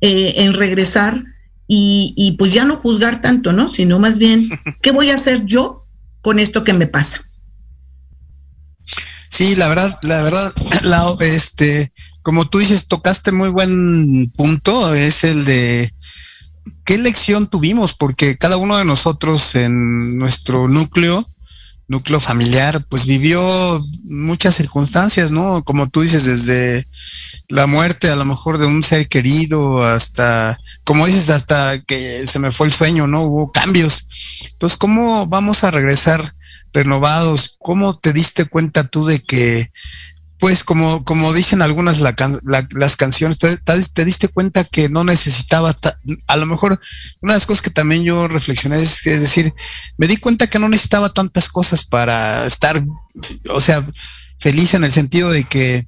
eh, 0.00 0.34
en 0.36 0.54
regresar 0.54 1.20
y, 1.68 2.14
y, 2.16 2.32
pues 2.32 2.52
ya 2.52 2.64
no 2.64 2.76
juzgar 2.76 3.20
tanto, 3.20 3.52
¿no? 3.52 3.68
Sino 3.68 3.98
más 3.98 4.18
bien, 4.18 4.48
¿qué 4.82 4.90
voy 4.90 5.10
a 5.10 5.14
hacer 5.14 5.44
yo 5.44 5.86
con 6.22 6.38
esto 6.38 6.64
que 6.64 6.72
me 6.72 6.86
pasa? 6.86 7.20
Sí, 9.30 9.54
la 9.54 9.68
verdad, 9.68 9.94
la 10.02 10.22
verdad, 10.22 10.52
la, 10.82 11.16
este, 11.20 11.92
como 12.22 12.48
tú 12.48 12.58
dices, 12.58 12.88
tocaste 12.88 13.32
muy 13.32 13.50
buen 13.50 14.30
punto, 14.30 14.94
es 14.94 15.22
el 15.22 15.44
de 15.44 15.92
¿qué 16.84 16.96
lección 16.96 17.48
tuvimos? 17.48 17.94
Porque 17.94 18.38
cada 18.38 18.56
uno 18.56 18.78
de 18.78 18.84
nosotros 18.84 19.54
en 19.54 20.16
nuestro 20.16 20.68
núcleo, 20.68 21.26
núcleo 21.88 22.20
familiar, 22.20 22.86
pues 22.88 23.06
vivió 23.06 23.42
muchas 24.04 24.54
circunstancias, 24.54 25.32
¿no? 25.32 25.64
Como 25.64 25.88
tú 25.88 26.02
dices, 26.02 26.24
desde 26.24 26.86
la 27.48 27.66
muerte 27.66 28.10
a 28.10 28.16
lo 28.16 28.26
mejor 28.26 28.58
de 28.58 28.66
un 28.66 28.82
ser 28.82 29.08
querido 29.08 29.82
hasta, 29.82 30.58
como 30.84 31.06
dices, 31.06 31.30
hasta 31.30 31.82
que 31.82 32.26
se 32.26 32.38
me 32.38 32.50
fue 32.50 32.66
el 32.66 32.72
sueño, 32.72 33.06
¿no? 33.06 33.22
Hubo 33.22 33.50
cambios. 33.50 34.06
Entonces, 34.52 34.76
¿cómo 34.76 35.26
vamos 35.26 35.64
a 35.64 35.70
regresar 35.70 36.34
renovados? 36.74 37.56
¿Cómo 37.58 37.96
te 37.98 38.12
diste 38.12 38.44
cuenta 38.44 38.84
tú 38.84 39.06
de 39.06 39.20
que 39.20 39.72
pues 40.38 40.62
como, 40.62 41.04
como 41.04 41.32
dicen 41.32 41.62
algunas 41.62 42.00
las 42.00 42.96
canciones, 42.96 43.38
te, 43.38 44.04
diste 44.04 44.28
cuenta 44.28 44.64
que 44.64 44.88
no 44.88 45.02
necesitaba, 45.02 45.76
a 46.26 46.36
lo 46.36 46.46
mejor 46.46 46.78
una 47.20 47.32
de 47.32 47.38
las 47.38 47.46
cosas 47.46 47.62
que 47.62 47.70
también 47.70 48.04
yo 48.04 48.28
reflexioné 48.28 48.80
es, 48.80 49.04
es, 49.06 49.20
decir, 49.20 49.52
me 49.96 50.06
di 50.06 50.16
cuenta 50.16 50.46
que 50.46 50.60
no 50.60 50.68
necesitaba 50.68 51.12
tantas 51.12 51.48
cosas 51.48 51.84
para 51.84 52.46
estar, 52.46 52.84
o 53.50 53.60
sea, 53.60 53.84
feliz 54.38 54.74
en 54.74 54.84
el 54.84 54.92
sentido 54.92 55.30
de 55.30 55.44
que, 55.44 55.86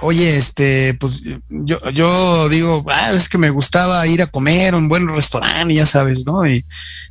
oye, 0.00 0.36
este, 0.36 0.94
pues 0.94 1.22
yo, 1.48 1.78
yo 1.90 2.48
digo, 2.48 2.84
ah, 2.88 3.12
es 3.12 3.28
que 3.28 3.38
me 3.38 3.50
gustaba 3.50 4.06
ir 4.06 4.22
a 4.22 4.28
comer 4.28 4.74
a 4.74 4.76
un 4.76 4.88
buen 4.88 5.08
restaurante, 5.08 5.74
ya 5.74 5.86
sabes, 5.86 6.24
¿no? 6.24 6.46
Y, 6.46 6.64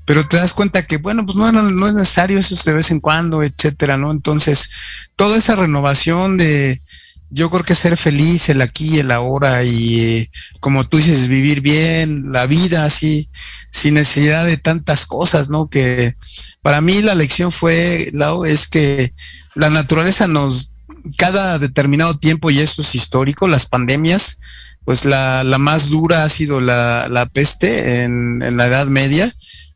pero 0.05 0.27
te 0.27 0.37
das 0.37 0.53
cuenta 0.53 0.85
que, 0.85 0.97
bueno, 0.97 1.25
pues 1.25 1.35
no, 1.35 1.51
no, 1.51 1.87
es 1.87 1.93
necesario 1.93 2.39
eso 2.39 2.55
de 2.63 2.73
vez 2.73 2.91
en 2.91 2.99
cuando, 2.99 3.43
etcétera, 3.43 3.97
¿no? 3.97 4.11
Entonces, 4.11 4.69
toda 5.15 5.37
esa 5.37 5.55
renovación 5.55 6.37
de, 6.37 6.81
yo 7.29 7.49
creo 7.49 7.63
que 7.63 7.75
ser 7.75 7.97
feliz 7.97 8.47
el 8.47 8.61
aquí 8.61 8.99
el 8.99 9.11
ahora 9.11 9.63
y 9.63 10.29
como 10.61 10.87
tú 10.87 10.97
dices, 10.97 11.27
vivir 11.27 11.59
bien 11.61 12.31
la 12.31 12.47
vida 12.47 12.85
así, 12.85 13.29
sin 13.71 13.95
necesidad 13.95 14.45
de 14.45 14.57
tantas 14.57 15.05
cosas, 15.05 15.49
¿no? 15.49 15.69
Que 15.69 16.15
para 16.61 16.79
mí 16.79 17.01
la 17.01 17.15
lección 17.15 17.51
fue, 17.51 18.09
Lau, 18.13 18.45
es 18.45 18.67
que 18.67 19.13
la 19.55 19.69
naturaleza 19.69 20.27
nos 20.27 20.71
cada 21.17 21.59
determinado 21.59 22.13
tiempo, 22.15 22.49
y 22.51 22.59
eso 22.59 22.81
es 22.81 22.95
histórico, 22.95 23.47
las 23.47 23.65
pandemias, 23.65 24.39
pues 24.85 25.05
la, 25.05 25.43
la 25.43 25.57
más 25.57 25.89
dura 25.89 26.23
ha 26.23 26.29
sido 26.29 26.61
la, 26.61 27.07
la 27.09 27.25
peste 27.25 28.03
en, 28.03 28.41
en, 28.41 28.57
la 28.57 28.67
Edad 28.67 28.87
Media, 28.87 29.31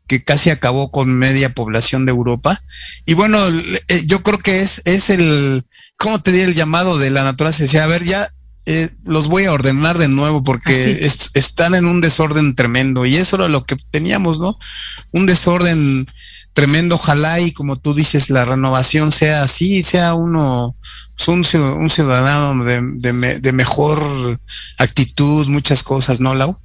que 0.06 0.24
casi 0.24 0.50
acabó 0.50 0.90
con 0.90 1.12
media 1.12 1.54
población 1.54 2.06
de 2.06 2.10
Europa. 2.10 2.60
Y 3.04 3.14
bueno, 3.14 3.38
eh, 3.88 4.02
yo 4.06 4.22
creo 4.22 4.38
que 4.38 4.60
es, 4.60 4.82
es 4.84 5.10
el, 5.10 5.64
¿cómo 5.98 6.20
te 6.20 6.32
di 6.32 6.40
el 6.40 6.54
llamado 6.54 6.98
de 6.98 7.10
la 7.10 7.24
naturaleza? 7.24 7.62
Decía, 7.62 7.84
a 7.84 7.88
ver, 7.88 8.04
ya 8.04 8.28
eh, 8.64 8.90
los 9.04 9.28
voy 9.28 9.44
a 9.44 9.52
ordenar 9.52 9.98
de 9.98 10.08
nuevo 10.08 10.44
porque 10.44 11.10
están 11.34 11.74
en 11.74 11.86
un 11.86 12.00
desorden 12.00 12.54
tremendo. 12.54 13.04
Y 13.04 13.16
eso 13.16 13.36
era 13.36 13.48
lo 13.48 13.64
que 13.64 13.76
teníamos, 13.90 14.40
¿no? 14.40 14.56
Un 15.12 15.26
desorden 15.26 16.06
tremendo. 16.52 16.96
Ojalá 16.96 17.40
y 17.40 17.52
como 17.52 17.76
tú 17.76 17.94
dices, 17.94 18.30
la 18.30 18.44
renovación 18.44 19.12
sea 19.12 19.42
así, 19.42 19.82
sea 19.82 20.14
uno 20.14 20.76
pues, 21.16 21.28
un, 21.54 21.90
ciudadano 21.90 22.64
de, 22.64 23.52
mejor 23.52 24.40
actitud, 24.78 25.46
muchas 25.48 25.82
cosas, 25.82 26.20
¿no, 26.20 26.34
Lau? 26.34 26.56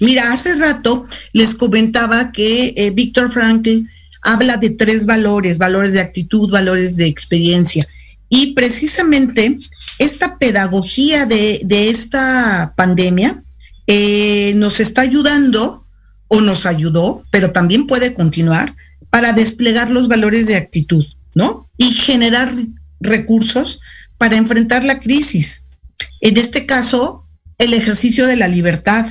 Mira, 0.00 0.32
hace 0.32 0.54
rato 0.54 1.06
les 1.32 1.54
comentaba 1.54 2.32
que 2.32 2.74
eh, 2.76 2.90
Víctor 2.90 3.30
Frankl 3.30 3.86
habla 4.22 4.56
de 4.56 4.70
tres 4.70 5.06
valores, 5.06 5.58
valores 5.58 5.92
de 5.92 6.00
actitud, 6.00 6.50
valores 6.50 6.96
de 6.96 7.06
experiencia. 7.06 7.86
Y 8.28 8.54
precisamente 8.54 9.58
esta 9.98 10.38
pedagogía 10.38 11.26
de, 11.26 11.60
esta 11.70 12.72
pandemia 12.76 13.42
eh, 13.86 14.54
nos 14.56 14.80
está 14.80 15.02
ayudando 15.02 15.84
o 16.28 16.40
nos 16.40 16.66
ayudó, 16.66 17.22
pero 17.30 17.52
también 17.52 17.86
puede 17.86 18.14
continuar 18.14 18.74
para 19.12 19.34
desplegar 19.34 19.90
los 19.90 20.08
valores 20.08 20.46
de 20.46 20.56
actitud, 20.56 21.04
¿no? 21.34 21.68
Y 21.76 21.92
generar 21.92 22.50
recursos 22.98 23.82
para 24.16 24.38
enfrentar 24.38 24.84
la 24.84 25.00
crisis. 25.00 25.66
En 26.22 26.38
este 26.38 26.64
caso, 26.64 27.22
el 27.58 27.74
ejercicio 27.74 28.26
de 28.26 28.36
la 28.36 28.48
libertad, 28.48 29.04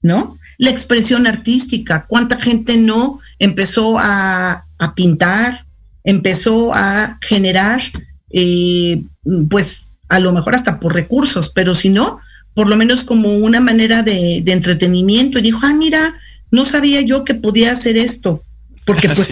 ¿no? 0.00 0.38
La 0.56 0.70
expresión 0.70 1.26
artística. 1.26 2.06
¿Cuánta 2.08 2.40
gente 2.40 2.78
no 2.78 3.20
empezó 3.38 3.98
a, 3.98 4.64
pintar, 4.96 5.66
empezó 6.04 6.72
a 6.72 7.18
generar, 7.20 7.82
eh, 8.30 9.04
pues 9.50 9.96
a 10.08 10.20
lo 10.20 10.32
mejor 10.32 10.54
hasta 10.54 10.80
por 10.80 10.94
recursos, 10.94 11.50
pero 11.54 11.74
si 11.74 11.90
no, 11.90 12.18
por 12.54 12.70
lo 12.70 12.78
menos 12.78 13.04
como 13.04 13.28
una 13.36 13.60
manera 13.60 14.02
de, 14.02 14.40
de 14.42 14.52
entretenimiento. 14.52 15.38
Y 15.38 15.42
dijo, 15.42 15.60
ah, 15.64 15.74
mira, 15.74 16.14
no 16.50 16.64
sabía 16.64 17.02
yo 17.02 17.26
que 17.26 17.34
podía 17.34 17.72
hacer 17.72 17.98
esto 17.98 18.42
porque 18.84 19.08
pues 19.08 19.30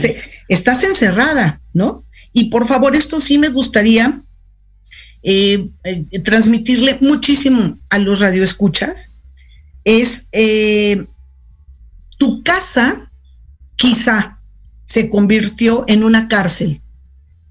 estás 0.49 0.83
encerrada, 0.83 1.61
¿no? 1.73 2.05
Y 2.33 2.51
por 2.51 2.67
favor, 2.67 2.97
esto 2.97 3.21
sí 3.21 3.39
me 3.39 3.51
gustaría 3.51 4.21
eh, 5.23 5.69
eh, 5.85 6.21
transmitirle 6.21 6.99
muchísimo 7.01 7.79
a 7.91 7.99
los 7.99 8.21
radioescuchas, 8.21 9.13
es 9.85 10.29
eh, 10.33 11.05
tu 12.19 12.43
casa 12.43 13.11
quizá 13.77 14.41
se 14.85 15.09
convirtió 15.09 15.85
en 15.87 16.03
una 16.03 16.29
cárcel, 16.29 16.81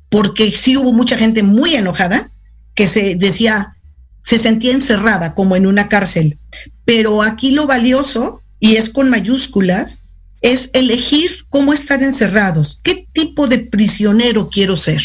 porque 0.10 0.52
sí 0.52 0.76
hubo 0.76 0.92
mucha 0.92 1.18
gente 1.18 1.44
muy 1.44 1.76
enojada 1.76 2.30
que 2.76 2.88
se 2.88 3.16
decía, 3.16 3.78
se 4.24 4.38
sentía 4.38 4.74
encerrada 4.74 5.34
como 5.34 5.56
en 5.56 5.66
una 5.66 5.88
cárcel, 5.88 6.38
pero 6.84 7.22
aquí 7.22 7.52
lo 7.52 7.68
valioso, 7.68 8.42
y 8.60 8.76
es 8.76 8.90
con 8.90 9.10
mayúsculas, 9.10 10.04
es 10.42 10.72
elegir 10.74 11.46
cómo 11.50 11.74
estar 11.74 12.02
encerrados, 12.02 12.80
qué 12.84 13.08
tipo 13.14 13.48
de 13.48 13.60
prisionero 13.60 14.50
quiero 14.50 14.76
ser. 14.76 15.02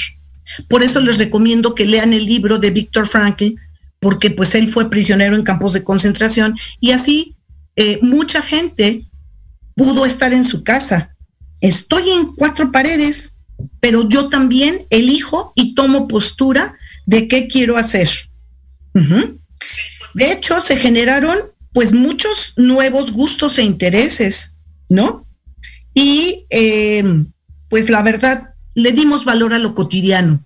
Por 0.69 0.83
eso 0.83 1.01
les 1.01 1.19
recomiendo 1.19 1.75
que 1.75 1.85
lean 1.85 2.13
el 2.13 2.25
libro 2.25 2.59
de 2.59 2.71
Víctor 2.71 3.07
Frankl, 3.07 3.55
porque 4.01 4.31
pues 4.31 4.55
él 4.55 4.69
fue 4.69 4.91
prisionero 4.91 5.37
en 5.37 5.43
campos 5.43 5.73
de 5.73 5.85
concentración 5.85 6.57
y 6.81 6.93
así 6.93 7.37
eh, 7.77 7.99
mucha 8.03 8.41
gente 8.43 9.05
pudo 9.75 10.07
estar 10.07 10.33
en 10.33 10.45
su 10.45 10.65
casa. 10.65 11.15
Estoy 11.61 12.11
en 12.11 12.35
cuatro 12.35 12.73
paredes, 12.73 13.37
pero 13.81 14.09
yo 14.09 14.29
también 14.29 14.87
elijo 14.91 15.53
y 15.55 15.75
tomo 15.75 16.09
postura 16.09 16.77
de 17.07 17.29
qué 17.29 17.49
quiero 17.49 17.77
hacer. 17.77 18.09
De 20.15 20.33
hecho, 20.33 20.63
se 20.63 20.77
generaron 20.77 21.37
pues 21.73 21.93
muchos 21.93 22.55
nuevos 22.57 23.13
gustos 23.13 23.59
e 23.59 23.63
intereses, 23.63 24.55
¿no? 24.89 25.26
Y 25.97 26.45
eh, 26.51 27.03
pues 27.71 27.89
la 27.89 28.03
verdad, 28.03 28.55
le 28.75 28.93
dimos 28.93 29.25
valor 29.25 29.55
a 29.55 29.59
lo 29.59 29.75
cotidiano. 29.75 30.45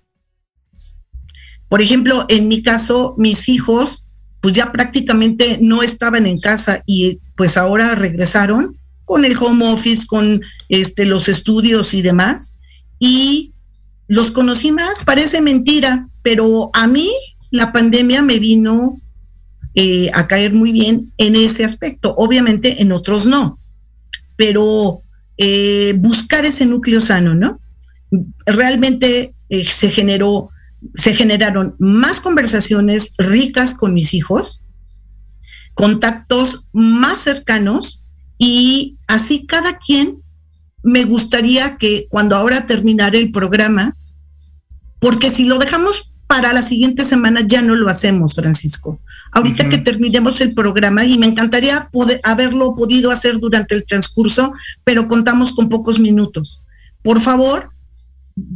Por 1.67 1.81
ejemplo, 1.81 2.25
en 2.29 2.47
mi 2.47 2.63
caso, 2.63 3.15
mis 3.17 3.49
hijos, 3.49 4.07
pues 4.39 4.53
ya 4.53 4.71
prácticamente 4.71 5.59
no 5.61 5.83
estaban 5.83 6.25
en 6.25 6.39
casa 6.39 6.81
y 6.87 7.19
pues 7.35 7.57
ahora 7.57 7.95
regresaron 7.95 8.77
con 9.03 9.25
el 9.25 9.35
home 9.35 9.65
office, 9.65 10.07
con 10.07 10.41
este, 10.69 11.03
los 11.03 11.27
estudios 11.27 11.93
y 11.93 12.01
demás. 12.01 12.55
Y 12.97 13.51
los 14.07 14.31
conocí 14.31 14.71
más, 14.71 15.03
parece 15.03 15.41
mentira, 15.41 16.07
pero 16.23 16.69
a 16.73 16.87
mí 16.87 17.11
la 17.51 17.73
pandemia 17.73 18.21
me 18.21 18.39
vino 18.39 18.95
eh, 19.75 20.09
a 20.13 20.27
caer 20.27 20.53
muy 20.53 20.71
bien 20.71 21.11
en 21.17 21.35
ese 21.35 21.65
aspecto. 21.65 22.15
Obviamente 22.15 22.81
en 22.81 22.93
otros 22.93 23.25
no, 23.25 23.57
pero 24.37 25.01
eh, 25.43 25.95
buscar 25.97 26.45
ese 26.45 26.67
núcleo 26.67 27.01
sano, 27.01 27.33
¿no? 27.33 27.59
Realmente 28.45 29.33
eh, 29.49 29.65
se 29.65 29.89
generó, 29.89 30.49
se 30.93 31.15
generaron 31.15 31.75
más 31.79 32.19
conversaciones 32.19 33.15
ricas 33.17 33.73
con 33.73 33.91
mis 33.91 34.13
hijos, 34.13 34.61
contactos 35.73 36.67
más 36.73 37.21
cercanos 37.21 38.03
y 38.37 38.99
así 39.07 39.47
cada 39.47 39.79
quien 39.79 40.21
me 40.83 41.05
gustaría 41.05 41.75
que 41.77 42.05
cuando 42.09 42.35
ahora 42.35 42.67
terminara 42.67 43.17
el 43.17 43.31
programa, 43.31 43.95
porque 44.99 45.31
si 45.31 45.45
lo 45.45 45.57
dejamos 45.57 46.10
para 46.31 46.53
la 46.53 46.63
siguiente 46.63 47.03
semana 47.03 47.41
ya 47.45 47.61
no 47.61 47.75
lo 47.75 47.89
hacemos, 47.89 48.35
Francisco. 48.35 49.01
Ahorita 49.33 49.67
que 49.67 49.79
terminemos 49.79 50.39
el 50.39 50.53
programa, 50.53 51.03
y 51.03 51.17
me 51.17 51.25
encantaría 51.25 51.89
poder, 51.91 52.21
haberlo 52.23 52.73
podido 52.73 53.11
hacer 53.11 53.37
durante 53.37 53.75
el 53.75 53.85
transcurso, 53.85 54.53
pero 54.85 55.09
contamos 55.09 55.51
con 55.51 55.67
pocos 55.67 55.99
minutos. 55.99 56.61
Por 57.03 57.19
favor, 57.19 57.69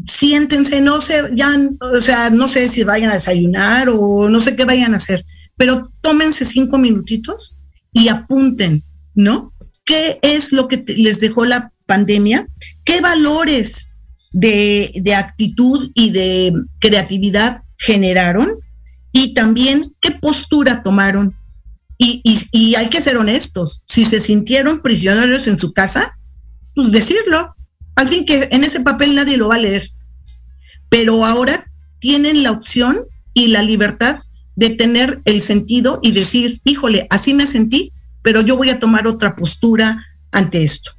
siéntense, 0.06 0.80
no 0.80 1.02
sé, 1.02 1.16
ya, 1.34 1.50
o 1.82 2.00
sea, 2.00 2.30
no 2.30 2.48
sé 2.48 2.70
si 2.70 2.86
vayan 2.86 3.12
a 3.12 3.16
desayunar 3.16 3.90
o 3.90 4.30
no 4.30 4.40
sé 4.40 4.56
qué 4.56 4.64
vayan 4.64 4.94
a 4.94 4.98
hacer, 4.98 5.26
pero 5.58 5.92
tómense 6.00 6.46
cinco 6.46 6.78
minutitos 6.78 7.56
y 7.92 8.08
apunten, 8.08 8.86
¿no? 9.16 9.52
¿Qué 9.84 10.18
es 10.22 10.54
lo 10.54 10.70
que 10.70 10.82
les 10.96 11.20
dejó 11.20 11.44
la 11.44 11.74
pandemia? 11.88 12.48
¿Qué 12.86 13.02
valores 13.02 13.90
de, 14.32 14.94
de 14.96 15.14
actitud 15.14 15.92
y 15.94 16.12
de 16.12 16.54
creatividad 16.80 17.65
generaron 17.78 18.50
y 19.12 19.34
también 19.34 19.96
qué 20.02 20.12
postura 20.12 20.84
tomaron. 20.84 21.36
Y, 21.98 22.76
hay 22.76 22.90
que 22.90 23.02
ser 23.02 23.16
honestos, 23.16 23.84
si 23.86 24.04
se 24.04 24.20
sintieron 24.20 24.82
prisioneros 24.82 25.48
en 25.48 25.58
su 25.58 25.72
casa, 25.72 26.18
pues 26.76 26.92
decirlo. 26.92 27.56
Al 27.96 28.10
fin 28.10 28.26
que 28.26 28.50
en 28.52 28.66
ese 28.66 28.82
papel 28.82 29.16
nadie 29.16 29.38
lo 29.38 29.48
va 29.48 29.56
a 29.56 29.60
leer. 29.60 29.90
Pero 30.90 31.26
ahora 31.26 31.66
tienen 32.00 32.44
la 32.44 32.52
opción 32.52 33.06
y 33.34 33.48
la 33.48 33.62
libertad 33.62 34.20
de 34.58 34.72
tener 34.72 35.22
el 35.24 35.42
sentido 35.42 36.00
y 36.04 36.12
decir, 36.12 36.60
híjole, 36.66 37.08
así 37.10 37.34
me 37.34 37.48
sentí, 37.48 37.94
pero 38.22 38.42
yo 38.42 38.58
voy 38.58 38.70
a 38.70 38.80
tomar 38.80 39.08
otra 39.08 39.38
postura 39.38 40.06
ante 40.32 40.64
esto. 40.64 40.92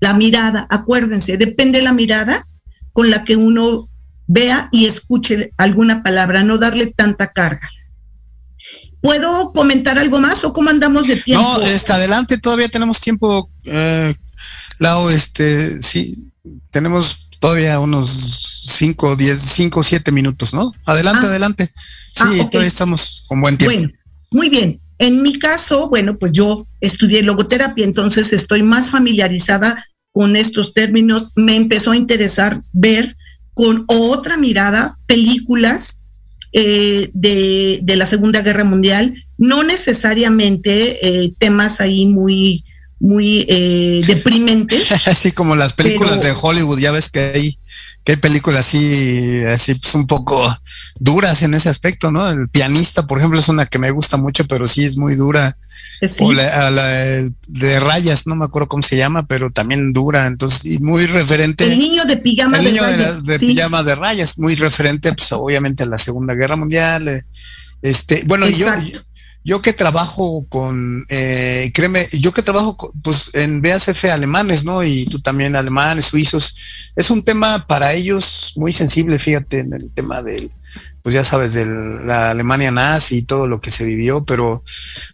La 0.00 0.14
mirada, 0.14 0.66
acuérdense, 0.70 1.36
depende 1.36 1.78
de 1.78 1.84
la 1.84 1.92
mirada 1.92 2.46
con 2.92 3.10
la 3.10 3.24
que 3.24 3.36
uno 3.36 3.87
vea 4.28 4.68
y 4.70 4.86
escuche 4.86 5.52
alguna 5.56 6.04
palabra, 6.04 6.44
no 6.44 6.58
darle 6.58 6.92
tanta 6.94 7.32
carga. 7.32 7.68
¿Puedo 9.00 9.52
comentar 9.52 9.98
algo 9.98 10.20
más 10.20 10.44
o 10.44 10.52
cómo 10.52 10.70
andamos 10.70 11.06
de 11.08 11.16
tiempo? 11.16 11.42
No, 11.42 11.62
está 11.62 11.94
adelante, 11.94 12.38
todavía 12.38 12.68
tenemos 12.68 13.00
tiempo, 13.00 13.50
eh, 13.64 14.14
Lau, 14.78 15.08
este, 15.08 15.80
sí, 15.82 16.30
tenemos 16.70 17.28
todavía 17.40 17.80
unos 17.80 18.08
5, 18.76 19.16
10, 19.16 19.38
5, 19.38 19.82
7 19.82 20.12
minutos, 20.12 20.52
¿no? 20.52 20.72
Adelante, 20.84 21.26
ah. 21.26 21.28
adelante. 21.28 21.66
Sí, 21.66 22.22
ah, 22.40 22.48
todavía 22.50 22.68
estamos 22.68 23.24
con 23.28 23.40
buen 23.40 23.56
tiempo. 23.56 23.76
Bueno, 23.76 23.92
muy 24.30 24.48
bien. 24.48 24.80
En 24.98 25.22
mi 25.22 25.38
caso, 25.38 25.88
bueno, 25.88 26.18
pues 26.18 26.32
yo 26.32 26.66
estudié 26.80 27.22
logoterapia, 27.22 27.84
entonces 27.84 28.32
estoy 28.32 28.64
más 28.64 28.90
familiarizada 28.90 29.86
con 30.12 30.34
estos 30.34 30.74
términos. 30.74 31.32
Me 31.36 31.54
empezó 31.54 31.92
a 31.92 31.96
interesar 31.96 32.60
ver 32.72 33.16
con 33.58 33.82
otra 33.88 34.36
mirada 34.36 34.96
películas 35.08 36.04
eh, 36.52 37.10
de, 37.12 37.96
la 37.96 38.06
Segunda 38.06 38.40
Guerra 38.40 38.62
Mundial, 38.62 39.12
no 39.36 39.64
necesariamente 39.64 41.24
eh, 41.24 41.32
temas 41.40 41.80
ahí 41.80 42.06
muy, 42.06 42.62
muy 43.00 43.46
eh, 43.48 44.02
deprimentes. 44.06 44.92
Así 45.06 45.32
como 45.32 45.56
las 45.56 45.72
películas 45.72 46.22
de 46.22 46.34
Hollywood, 46.40 46.80
ya 46.80 46.90
ves 46.90 47.10
que 47.10 47.20
hay 47.20 47.58
que 48.08 48.12
hay 48.12 48.16
películas 48.16 48.66
así, 48.66 49.44
así 49.44 49.74
pues 49.74 49.94
un 49.94 50.06
poco 50.06 50.56
duras 50.98 51.42
en 51.42 51.52
ese 51.52 51.68
aspecto, 51.68 52.10
¿no? 52.10 52.26
El 52.26 52.48
pianista, 52.48 53.06
por 53.06 53.18
ejemplo, 53.18 53.38
es 53.38 53.50
una 53.50 53.66
que 53.66 53.78
me 53.78 53.90
gusta 53.90 54.16
mucho, 54.16 54.46
pero 54.46 54.66
sí 54.66 54.86
es 54.86 54.96
muy 54.96 55.14
dura. 55.14 55.58
O 56.20 56.32
la, 56.32 56.70
de 57.48 57.80
rayas, 57.80 58.26
no 58.26 58.34
me 58.34 58.46
acuerdo 58.46 58.68
cómo 58.68 58.82
se 58.82 58.96
llama, 58.96 59.26
pero 59.26 59.50
también 59.50 59.92
dura, 59.92 60.26
entonces, 60.26 60.64
y 60.64 60.78
muy 60.78 61.04
referente. 61.04 61.70
El 61.70 61.78
niño 61.78 62.06
de 62.06 62.16
pijama 62.16 62.58
de 62.58 62.80
rayas. 62.80 63.24
De, 63.24 63.38
pijama 63.38 63.82
de 63.82 63.94
rayas, 63.94 64.38
muy 64.38 64.54
referente, 64.54 65.12
pues 65.12 65.30
obviamente 65.32 65.82
a 65.82 65.86
la 65.86 65.98
Segunda 65.98 66.32
Guerra 66.32 66.56
Mundial. 66.56 67.08
Eh, 67.08 67.26
este, 67.82 68.22
bueno, 68.26 68.48
yo, 68.48 68.68
yo 69.48 69.62
que 69.62 69.72
trabajo 69.72 70.44
con, 70.50 71.06
eh, 71.08 71.70
créeme, 71.72 72.06
yo 72.12 72.34
que 72.34 72.42
trabajo 72.42 72.92
pues 73.02 73.30
en 73.32 73.62
BASF 73.62 74.04
alemanes, 74.04 74.62
¿no? 74.62 74.84
Y 74.84 75.06
tú 75.06 75.20
también 75.20 75.56
alemanes, 75.56 76.04
suizos, 76.04 76.54
es 76.94 77.08
un 77.08 77.22
tema 77.24 77.66
para 77.66 77.94
ellos 77.94 78.52
muy 78.56 78.74
sensible, 78.74 79.18
fíjate, 79.18 79.60
en 79.60 79.72
el 79.72 79.90
tema 79.94 80.20
del, 80.20 80.50
pues 81.02 81.14
ya 81.14 81.24
sabes, 81.24 81.54
de 81.54 81.64
la 81.64 82.28
Alemania 82.28 82.70
nazi 82.70 83.16
y 83.16 83.22
todo 83.22 83.46
lo 83.46 83.58
que 83.58 83.70
se 83.70 83.86
vivió, 83.86 84.22
pero 84.22 84.62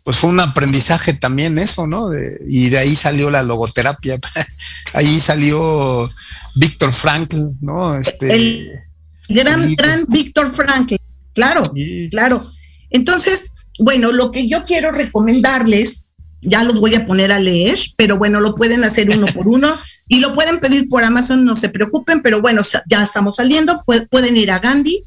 pues 0.03 0.16
fue 0.16 0.30
un 0.30 0.41
aprendizaje 0.41 1.14
también 1.14 1.57
eso, 1.57 1.87
¿no? 1.87 2.11
y 2.45 2.70
de 2.70 2.78
ahí 2.78 2.97
salió 2.97 3.30
la 3.30 3.45
logoterapia, 3.45 4.18
ahí 4.95 5.20
salió 5.20 6.11
Víctor 6.57 6.93
Frankl, 6.93 7.39
¿no? 7.61 7.97
Este, 7.97 8.35
el 8.35 8.80
gran, 9.28 9.76
gran 9.76 10.07
Víctor 10.09 10.53
Frankl, 10.53 10.97
claro, 11.35 11.62
claro. 12.11 12.45
Entonces, 12.91 13.54
bueno, 13.79 14.12
lo 14.12 14.31
que 14.31 14.49
yo 14.49 14.64
quiero 14.64 14.93
recomendarles, 14.93 16.09
ya 16.43 16.62
los 16.62 16.81
voy 16.81 16.95
a 16.95 17.07
poner 17.07 17.33
a 17.33 17.41
leer, 17.41 17.79
pero 17.97 18.18
bueno, 18.18 18.41
lo 18.41 18.55
pueden 18.55 18.85
hacer 18.85 19.11
uno 19.11 19.27
por 19.35 19.49
uno 19.49 19.68
y 20.09 20.20
lo 20.20 20.35
pueden 20.35 20.61
pedir 20.61 20.89
por 20.89 21.05
Amazon, 21.05 21.45
no 21.45 21.57
se 21.57 21.70
preocupen, 21.70 22.22
pero 22.22 22.41
bueno, 22.41 22.62
ya 22.87 23.03
estamos 23.03 23.37
saliendo, 23.37 23.83
pueden 24.11 24.37
ir 24.37 24.51
a 24.51 24.59
Gandhi, 24.59 25.03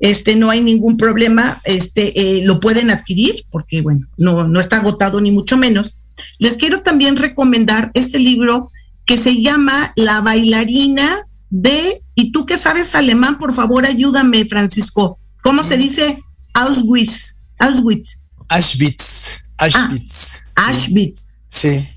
este, 0.00 0.36
no 0.36 0.50
hay 0.50 0.60
ningún 0.60 0.96
problema, 0.96 1.60
este, 1.64 2.38
eh, 2.38 2.44
lo 2.44 2.60
pueden 2.60 2.90
adquirir 2.90 3.34
porque 3.50 3.82
bueno, 3.82 4.06
no, 4.16 4.46
no 4.46 4.60
está 4.60 4.78
agotado 4.78 5.20
ni 5.20 5.30
mucho 5.30 5.56
menos. 5.56 5.98
Les 6.38 6.56
quiero 6.56 6.82
también 6.82 7.16
recomendar 7.16 7.90
este 7.94 8.18
libro 8.18 8.70
que 9.06 9.18
se 9.18 9.40
llama 9.40 9.92
La 9.96 10.20
bailarina 10.20 11.26
de, 11.50 12.02
y 12.14 12.30
tú 12.30 12.46
que 12.46 12.58
sabes 12.58 12.94
alemán, 12.94 13.38
por 13.38 13.54
favor 13.54 13.86
ayúdame, 13.86 14.44
Francisco, 14.44 15.18
¿cómo 15.42 15.62
se 15.62 15.76
dice 15.76 16.18
Auschwitz? 16.54 17.37
Auschwitz. 17.58 18.22
Auschwitz. 18.48 19.40
Auschwitz. 19.58 20.42
Ah, 20.56 20.68
Auschwitz. 20.68 21.26
Sí. 21.48 21.88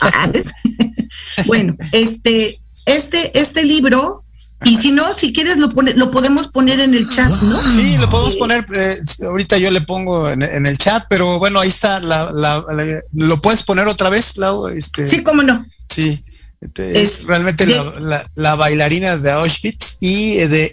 bueno, 1.46 1.76
este, 1.92 2.58
este, 2.86 3.38
este 3.38 3.64
libro, 3.64 4.24
y 4.64 4.76
si 4.76 4.92
no, 4.92 5.12
si 5.14 5.32
quieres 5.32 5.58
lo 5.58 5.70
pone, 5.70 5.94
lo 5.94 6.10
podemos 6.10 6.48
poner 6.48 6.80
en 6.80 6.94
el 6.94 7.08
chat, 7.08 7.30
¿no? 7.42 7.70
Sí, 7.70 7.96
lo 7.98 8.08
podemos 8.08 8.36
poner, 8.36 8.64
eh, 8.74 8.96
ahorita 9.26 9.58
yo 9.58 9.70
le 9.70 9.80
pongo 9.80 10.28
en, 10.28 10.42
el 10.42 10.78
chat, 10.78 11.04
pero 11.08 11.38
bueno, 11.38 11.60
ahí 11.60 11.68
está, 11.68 12.00
la, 12.00 12.30
la, 12.32 12.64
lo 13.12 13.42
puedes 13.42 13.62
poner 13.62 13.88
otra 13.88 14.08
vez, 14.08 14.36
Lau, 14.36 14.68
este. 14.68 15.08
Sí, 15.08 15.22
cómo 15.22 15.42
no. 15.42 15.64
Sí. 15.88 16.20
Este, 16.60 17.02
es, 17.02 17.24
realmente 17.24 17.66
la, 17.66 18.30
la, 18.36 18.54
bailarina 18.54 19.16
de 19.16 19.32
Auschwitz 19.32 19.96
y 19.98 20.36
de 20.36 20.72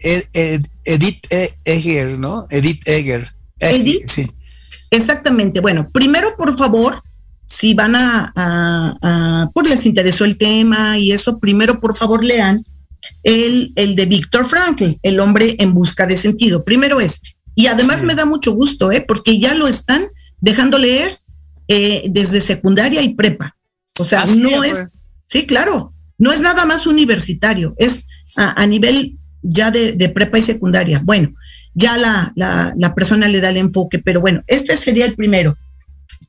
Edith 0.85 1.25
Egger, 1.65 2.19
¿no? 2.19 2.45
Edith 2.51 2.87
Egger. 2.87 3.33
Edith. 3.59 4.07
Sí. 4.07 4.31
Exactamente. 4.91 5.59
Bueno, 5.59 5.89
primero, 5.91 6.29
por 6.37 6.55
favor, 6.57 7.01
si 7.45 7.73
van 7.73 7.95
a, 7.95 8.31
a, 8.35 9.49
pues 9.53 9.69
les 9.69 9.85
interesó 9.85 10.25
el 10.25 10.37
tema 10.37 10.97
y 10.97 11.11
eso, 11.11 11.39
primero, 11.39 11.79
por 11.79 11.95
favor, 11.95 12.23
lean 12.23 12.65
el, 13.23 13.71
el 13.75 13.95
de 13.95 14.05
Víctor 14.05 14.45
Frankl, 14.45 14.97
El 15.03 15.19
hombre 15.19 15.55
en 15.59 15.73
busca 15.73 16.07
de 16.07 16.17
sentido. 16.17 16.63
Primero 16.63 16.99
este. 16.99 17.35
Y 17.55 17.67
además 17.67 18.03
me 18.03 18.15
da 18.15 18.25
mucho 18.25 18.53
gusto, 18.53 18.91
¿eh? 18.91 19.03
porque 19.05 19.39
ya 19.39 19.53
lo 19.53 19.67
están 19.67 20.07
dejando 20.39 20.77
leer 20.77 21.11
eh, 21.67 22.03
desde 22.09 22.39
secundaria 22.39 23.01
y 23.01 23.15
prepa. 23.15 23.57
O 23.97 24.05
sea, 24.05 24.25
no 24.25 24.63
es, 24.63 24.71
pues. 24.71 25.09
sí, 25.27 25.45
claro, 25.45 25.93
no 26.17 26.31
es 26.31 26.39
nada 26.39 26.65
más 26.65 26.87
universitario, 26.87 27.75
es 27.77 28.07
a, 28.37 28.65
nivel 28.65 29.17
ya 29.41 29.71
de, 29.71 29.91
de, 29.91 30.09
prepa 30.09 30.39
y 30.39 30.41
secundaria. 30.41 31.01
Bueno, 31.03 31.33
ya 31.73 31.97
la, 31.97 32.31
la, 32.75 32.95
persona 32.95 33.27
le 33.27 33.41
da 33.41 33.49
el 33.49 33.57
enfoque, 33.57 33.99
pero 33.99 34.21
bueno, 34.21 34.41
este 34.47 34.75
sería 34.77 35.05
el 35.05 35.15
primero. 35.15 35.57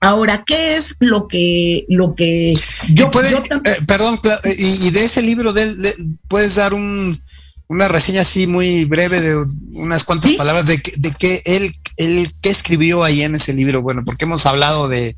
Ahora, 0.01 0.45
¿qué 0.47 0.77
es 0.77 0.97
lo 1.01 1.29
que, 1.29 1.85
lo 1.89 2.15
que 2.15 2.55
yo, 2.95 3.11
puedo 3.11 3.29
eh, 3.29 3.77
perdón, 3.87 4.19
y, 4.57 4.91
de 4.91 5.05
ese 5.05 5.21
libro 5.21 5.53
de, 5.53 5.95
puedes 6.27 6.55
dar 6.55 6.73
un, 6.73 7.21
una 7.69 7.89
reseña 7.89 8.23
así 8.23 8.47
muy 8.47 8.85
breve 8.85 9.21
de 9.21 9.37
unas 9.75 10.05
cuantas 10.05 10.33
palabras 10.33 10.67
de, 10.67 10.83
de 10.97 11.11
que 11.13 11.43
él, 11.45 11.75
él, 11.99 12.33
qué 12.41 12.49
escribió 12.51 13.05
ahí 13.05 13.23
en 13.23 13.35
ese 13.35 13.53
libro. 13.53 13.83
Bueno, 13.83 14.03
porque 14.05 14.25
hemos 14.25 14.47
hablado 14.47 14.89
de 14.89 15.17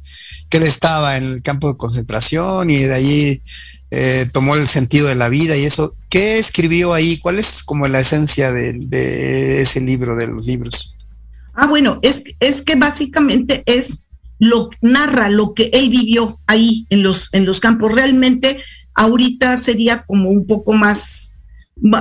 que 0.51 0.57
él 0.57 0.65
estaba 0.65 1.17
en 1.17 1.25
el 1.25 1.43
campo 1.43 1.69
de 1.69 1.79
concentración 1.79 2.69
y 2.71 2.79
de 2.79 2.95
allí 2.95 3.43
eh, 3.91 4.27
tomó 4.33 4.57
el 4.57 4.67
sentido 4.67 5.09
de 5.09 5.15
la 5.15 5.29
vida 5.29 5.57
y 5.57 5.65
eso. 5.65 5.95
¿Qué 6.13 6.39
escribió 6.39 6.93
ahí? 6.93 7.17
¿Cuál 7.17 7.39
es 7.39 7.63
como 7.63 7.89
la 7.89 8.01
esencia 8.01 8.53
de, 8.53 9.63
ese 9.63 9.81
libro, 9.81 10.15
de 10.15 10.27
los 10.27 10.47
libros? 10.47 10.95
Ah, 11.55 11.67
bueno, 11.69 11.99
es, 12.03 12.25
es 12.39 12.61
que 12.61 12.75
básicamente 12.75 13.63
es 13.65 14.03
lo 14.39 14.69
narra 14.83 15.31
lo 15.31 15.55
que 15.55 15.71
él 15.73 15.89
vivió 15.89 16.39
ahí 16.47 16.85
en 16.91 17.03
los, 17.03 17.33
en 17.33 17.47
los 17.47 17.61
campos. 17.61 17.93
Realmente 17.93 18.63
ahorita 18.93 19.57
sería 19.57 20.03
como 20.03 20.29
un 20.29 20.47
poco 20.47 20.75
más, 20.75 21.37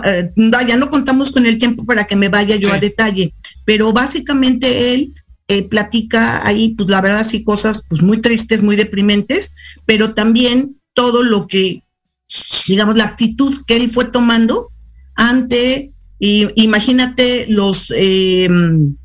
eh, 0.04 0.34
vaya, 0.36 0.76
no 0.76 0.90
contamos 0.90 1.32
con 1.32 1.46
el 1.46 1.58
tiempo 1.58 1.86
para 1.86 2.04
que 2.04 2.18
me 2.18 2.28
vaya 2.28 2.58
yo 2.58 2.70
a 2.74 2.80
detalle, 2.80 3.34
pero 3.64 3.94
básicamente 3.94 4.94
él 4.94 5.14
eh, 5.48 5.70
platica 5.70 6.46
ahí, 6.46 6.76
pues 6.76 6.90
la 6.90 7.00
verdad 7.00 7.26
sí, 7.26 7.46
cosas 7.46 7.86
pues 7.88 8.02
muy 8.02 8.20
tristes, 8.20 8.62
muy 8.62 8.76
deprimentes, 8.76 9.56
pero 9.86 10.14
también 10.14 10.82
todo 10.94 11.24
lo 11.24 11.48
que, 11.48 11.82
digamos, 12.68 12.96
la 12.96 13.06
actitud 13.06 13.54
que 13.66 13.76
él 13.78 13.90
fue 13.90 14.06
tomando 14.06 14.72
ante, 15.16 15.92
y, 16.20 16.48
imagínate 16.62 17.48
los 17.50 17.92
em, 17.96 18.96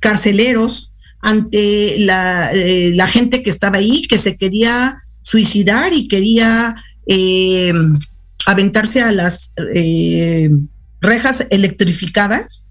carceleros, 0.00 0.92
ante 1.20 1.94
eh, 2.02 2.92
la, 2.94 3.06
gente 3.06 3.42
que 3.42 3.50
estaba 3.50 3.78
ahí, 3.78 4.02
que 4.02 4.18
se 4.18 4.36
quería 4.36 4.98
suicidar 5.22 5.92
y 5.92 6.08
quería 6.08 6.74
em, 7.06 7.98
aventarse 8.46 9.00
a 9.00 9.12
las 9.12 9.52
em, 9.74 10.68
rejas 11.00 11.46
electrificadas. 11.50 12.66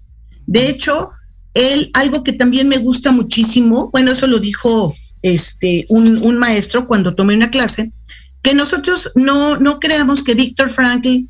De 0.46 0.68
hecho, 0.68 1.10
él, 1.54 1.90
algo 1.94 2.22
que 2.24 2.34
también 2.34 2.68
me 2.68 2.78
gusta 2.78 3.12
muchísimo, 3.12 3.90
bueno, 3.90 4.12
eso 4.12 4.26
lo 4.26 4.38
dijo 4.38 4.94
este, 5.22 5.86
un, 5.88 6.18
un 6.18 6.36
maestro 6.36 6.86
cuando 6.86 7.14
tomé 7.14 7.34
una 7.34 7.50
clase, 7.50 7.90
que 8.42 8.54
nosotros 8.54 9.12
no, 9.14 9.56
no 9.58 9.80
creamos 9.80 10.22
que 10.22 10.34
Víctor 10.34 10.70
Frankl 10.70 11.26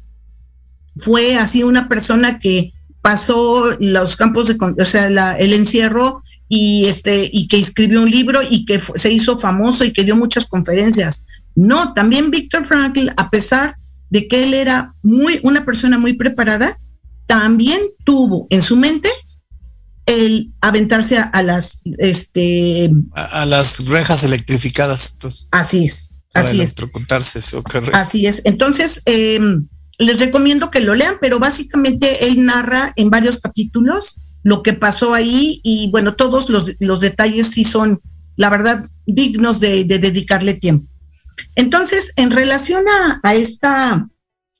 fue 0.96 1.36
así 1.36 1.62
una 1.62 1.88
persona 1.88 2.38
que 2.38 2.72
pasó 3.02 3.76
los 3.80 4.16
campos 4.16 4.48
de, 4.48 4.56
o 4.60 4.84
sea, 4.84 5.34
el 5.34 5.52
encierro 5.52 6.22
y 6.48 6.84
este 6.84 7.30
y 7.32 7.48
que 7.48 7.58
escribió 7.58 8.02
un 8.02 8.10
libro 8.10 8.40
y 8.48 8.64
que 8.66 8.78
se 8.78 9.10
hizo 9.10 9.38
famoso 9.38 9.84
y 9.84 9.92
que 9.92 10.04
dio 10.04 10.16
muchas 10.16 10.46
conferencias. 10.46 11.26
No, 11.54 11.92
también 11.94 12.30
Víctor 12.30 12.64
Frankl, 12.64 13.08
a 13.16 13.30
pesar 13.30 13.76
de 14.10 14.28
que 14.28 14.44
él 14.44 14.54
era 14.54 14.94
muy 15.02 15.40
una 15.42 15.64
persona 15.64 15.98
muy 15.98 16.12
preparada, 16.12 16.78
también 17.26 17.80
tuvo 18.04 18.46
en 18.50 18.62
su 18.62 18.76
mente 18.76 19.08
el 20.06 20.52
aventarse 20.60 21.16
a, 21.18 21.42
las 21.42 21.80
este 21.98 22.90
a, 23.14 23.46
las 23.46 23.84
rejas 23.86 24.22
electrificadas. 24.22 25.16
Así 25.50 25.86
es. 25.86 26.11
Así 26.34 26.60
es. 26.60 26.74
Así 27.94 28.26
es. 28.26 28.42
Entonces, 28.44 29.02
em, 29.06 29.68
les 29.98 30.18
recomiendo 30.18 30.70
que 30.70 30.80
lo 30.80 30.94
lean, 30.94 31.16
pero 31.20 31.38
básicamente 31.38 32.26
él 32.26 32.44
narra 32.44 32.92
en 32.96 33.10
varios 33.10 33.38
capítulos 33.38 34.16
lo 34.42 34.62
que 34.62 34.72
pasó 34.72 35.14
ahí 35.14 35.60
y 35.62 35.90
bueno, 35.90 36.14
todos 36.14 36.48
los, 36.48 36.72
los 36.80 37.00
detalles 37.00 37.48
sí 37.48 37.64
son, 37.64 38.00
la 38.36 38.50
verdad, 38.50 38.88
dignos 39.06 39.60
de, 39.60 39.84
dedicarle 39.84 40.54
tiempo. 40.54 40.88
Entonces, 41.54 42.12
en 42.16 42.30
relación 42.30 42.84
a, 42.88 43.20
a, 43.22 43.34
esta, 43.34 44.08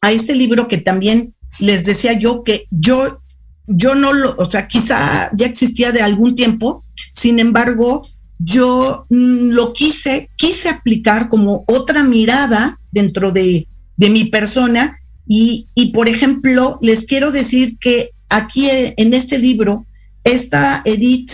a 0.00 0.12
este 0.12 0.34
libro 0.34 0.68
que 0.68 0.78
también 0.78 1.34
les 1.58 1.84
decía 1.84 2.12
yo 2.12 2.44
que 2.44 2.66
yo, 2.70 3.20
yo 3.66 3.94
no 3.94 4.12
lo, 4.12 4.34
o 4.36 4.48
sea, 4.48 4.68
quizá 4.68 5.30
ya 5.34 5.46
existía 5.46 5.92
de 5.92 6.02
algún 6.02 6.34
tiempo, 6.34 6.84
sin 7.12 7.38
embargo, 7.38 8.06
yo 8.44 9.04
mm, 9.08 9.50
lo 9.50 9.72
quise, 9.72 10.30
quise 10.36 10.68
aplicar 10.68 11.28
como 11.28 11.64
otra 11.66 12.04
mirada 12.04 12.78
dentro 12.90 13.32
de, 13.32 13.66
mi 13.96 14.24
persona 14.24 14.98
y, 15.28 15.92
por 15.94 16.08
ejemplo, 16.08 16.76
les 16.82 17.06
quiero 17.06 17.30
decir 17.30 17.78
que 17.78 18.10
aquí 18.28 18.68
eh, 18.68 18.94
en 18.96 19.14
este 19.14 19.38
libro, 19.38 19.86
esta 20.24 20.82
Edith 20.84 21.30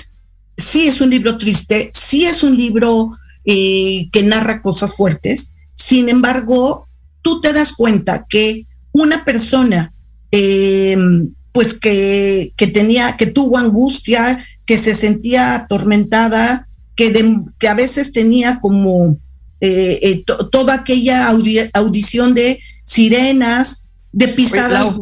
sí 0.54 0.86
es 0.86 1.00
un 1.00 1.08
libro 1.08 1.38
triste, 1.38 1.90
sí 1.94 2.24
es 2.24 2.42
un 2.42 2.58
libro 2.58 3.10
eh, 3.46 4.10
que 4.12 4.22
narra 4.22 4.60
cosas 4.60 4.94
fuertes, 4.94 5.54
sin 5.74 6.10
embargo, 6.10 6.86
tú 7.22 7.40
te 7.40 7.54
das 7.54 7.72
cuenta 7.72 8.26
que 8.28 8.66
una 8.92 9.24
persona 9.24 9.90
em, 10.30 11.32
pues 11.52 11.72
que, 11.72 12.52
que, 12.54 12.66
tenía, 12.66 13.16
que 13.16 13.26
tuvo 13.26 13.56
angustia, 13.56 14.44
que 14.66 14.76
se 14.76 14.94
sentía 14.94 15.54
atormentada, 15.54 16.67
que, 16.98 17.68
a 17.68 17.74
veces 17.74 18.12
tenía 18.12 18.60
como 18.60 19.16
eh, 19.60 19.98
eh, 20.02 20.24
toda 20.50 20.74
aquella 20.74 21.28
audición 21.28 22.34
de 22.34 22.60
sirenas, 22.84 23.86
de 24.10 24.26
pisadas. 24.28 24.98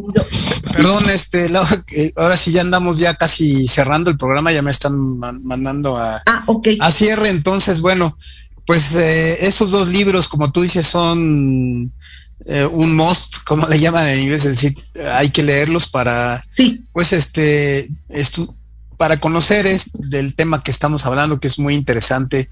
Perdón, 0.75 1.09
este, 1.09 1.51
ahora 2.17 2.37
sí 2.37 2.53
ya 2.53 2.61
andamos 2.61 2.99
ya 2.99 3.15
casi 3.15 3.67
cerrando 3.67 4.11
el 4.11 4.19
programa, 4.19 4.53
ya 4.53 4.61
me 4.61 4.71
están 4.71 4.95
mandando 5.19 5.97
a, 5.97 6.23
ah, 6.27 6.45
a 6.81 6.91
cierre, 6.91 7.31
entonces 7.31 7.81
bueno, 7.81 8.19
pues 8.67 8.95
eh, 8.97 9.47
esos 9.47 9.71
dos 9.71 9.89
libros, 9.89 10.29
como 10.29 10.53
tú 10.53 10.61
dices, 10.61 10.87
son 10.87 11.93
eh, 12.45 12.69
un 12.71 12.95
must, 12.95 13.37
como 13.47 13.67
le 13.69 13.81
llaman 13.81 14.09
en 14.09 14.21
inglés, 14.21 14.45
es 14.45 14.61
decir, 14.61 14.75
hay 15.13 15.31
que 15.31 15.43
leerlos 15.43 15.87
para, 15.87 16.45
pues 16.93 17.15
este, 17.15 17.89
para 18.97 19.19
conocer 19.19 19.67
es 19.67 19.91
del 19.93 20.35
tema 20.35 20.63
que 20.63 20.71
estamos 20.71 21.07
hablando, 21.07 21.41
que 21.41 21.49
es 21.49 21.59
muy 21.59 21.75
interesante. 21.75 22.49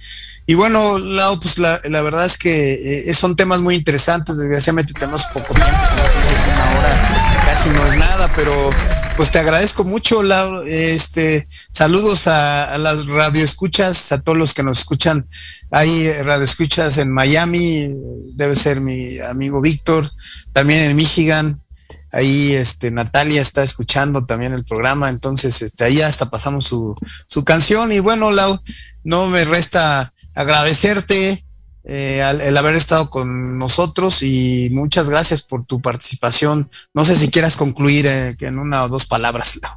Y 0.47 0.55
bueno, 0.55 0.99
Lau, 0.99 1.41
pues 1.41 1.59
la, 1.59 1.81
verdad 1.83 2.27
es 2.27 2.37
que 2.37 3.09
eh, 3.09 3.15
son 3.15 3.37
temas 3.37 3.61
muy 3.61 3.75
interesantes. 3.75 4.37
Desgraciadamente 4.37 4.93
tenemos 4.93 5.25
poco 5.33 5.55
tiempo, 5.55 5.73
es 5.73 6.55
una 6.55 6.79
hora, 6.79 7.43
casi 7.47 7.69
no 7.71 7.87
es 7.87 7.99
nada, 7.99 8.31
pero 8.37 8.71
pues 9.17 9.31
te 9.31 9.39
agradezco 9.39 9.85
mucho, 9.85 10.23
Lau. 10.23 10.63
Este, 10.67 11.47
saludos 11.71 12.27
a, 12.27 12.65
a 12.65 12.79
las 12.79 13.07
radioescuchas, 13.07 14.13
a 14.13 14.21
todos 14.21 14.37
los 14.37 14.53
que 14.53 14.63
nos 14.63 14.81
escuchan. 14.81 15.27
Hay 15.71 16.13
radioescuchas 16.23 16.99
en 16.99 17.11
Miami, 17.11 17.89
debe 18.35 18.55
ser 18.55 18.81
mi 18.81 19.19
amigo 19.19 19.61
Víctor, 19.61 20.11
también 20.53 20.91
en 20.91 20.97
Michigan, 20.97 21.64
ahí 22.15 22.53
este 22.53 22.91
Natalia 22.91 23.43
está 23.43 23.63
escuchando 23.63 24.25
también 24.25 24.53
el 24.53 24.65
programa, 24.65 25.09
entonces 25.09 25.61
este 25.63 25.85
ahí 25.85 26.01
hasta 26.01 26.31
pasamos 26.31 26.65
su, 26.65 26.95
su 27.27 27.45
canción 27.45 27.93
y 27.93 27.99
bueno, 27.99 28.31
Lau, 28.31 28.61
no 29.03 29.27
me 29.27 29.45
resta 29.45 30.13
agradecerte 30.35 31.45
eh, 31.85 32.23
el 32.43 32.57
haber 32.57 32.75
estado 32.75 33.11
con 33.11 33.59
nosotros 33.59 34.23
y 34.23 34.69
muchas 34.73 35.11
gracias 35.11 35.43
por 35.43 35.67
tu 35.67 35.83
participación. 35.83 36.71
No 36.95 37.05
sé 37.05 37.15
si 37.17 37.29
quieras 37.29 37.57
concluir 37.57 38.07
eh, 38.07 38.37
en 38.41 38.59
una 38.59 38.85
o 38.85 38.89
dos 38.89 39.07
palabras, 39.07 39.59
Lau. 39.61 39.73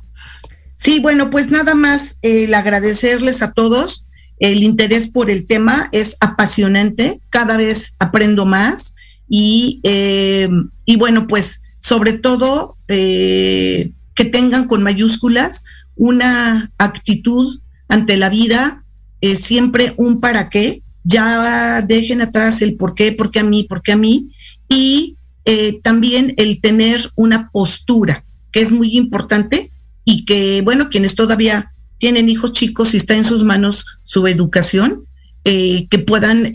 Sí, 0.78 1.00
bueno, 1.00 1.30
pues 1.32 1.50
nada 1.50 1.74
más 1.74 2.20
el 2.22 2.54
agradecerles 2.54 3.42
a 3.42 3.52
todos. 3.52 4.06
El 4.40 4.62
interés 4.62 5.08
por 5.08 5.32
el 5.32 5.48
tema 5.48 5.90
es 5.92 6.16
apasionante, 6.20 7.20
cada 7.32 7.58
vez 7.58 7.96
aprendo 8.00 8.46
más 8.46 8.94
y, 9.28 9.82
eh, 9.84 10.48
y 10.86 10.96
bueno, 10.96 11.26
pues 11.26 11.67
sobre 11.88 12.12
todo 12.12 12.76
eh, 12.90 13.94
que 14.14 14.26
tengan 14.26 14.68
con 14.68 14.84
mayúsculas 14.84 15.64
una 15.96 16.70
actitud 16.78 17.62
ante 17.88 18.18
la 18.18 18.30
vida, 18.30 18.84
eh, 19.22 19.38
siempre 19.38 19.94
un 19.96 20.20
para 20.20 20.50
qué, 20.50 20.82
ya 21.06 21.82
dejen 21.84 22.22
atrás 22.22 22.62
el 22.62 22.76
por 22.76 22.94
qué, 22.94 23.14
por 23.14 23.32
qué 23.32 23.40
a 23.40 23.46
mí, 23.46 23.64
por 23.64 23.84
qué 23.84 23.94
a 23.94 23.96
mí, 23.96 24.34
y 24.68 25.16
eh, 25.46 25.80
también 25.82 26.34
el 26.36 26.60
tener 26.60 27.10
una 27.16 27.50
postura, 27.52 28.22
que 28.52 28.60
es 28.60 28.74
muy 28.74 28.98
importante 28.98 29.72
y 30.04 30.26
que, 30.26 30.62
bueno, 30.64 30.90
quienes 30.90 31.16
todavía 31.16 31.72
tienen 32.00 32.28
hijos 32.28 32.52
chicos 32.52 32.94
y 32.94 32.98
está 32.98 33.16
en 33.16 33.24
sus 33.24 33.46
manos 33.46 33.86
su 34.04 34.28
educación, 34.28 35.06
que 35.46 36.04
puedan, 36.06 36.52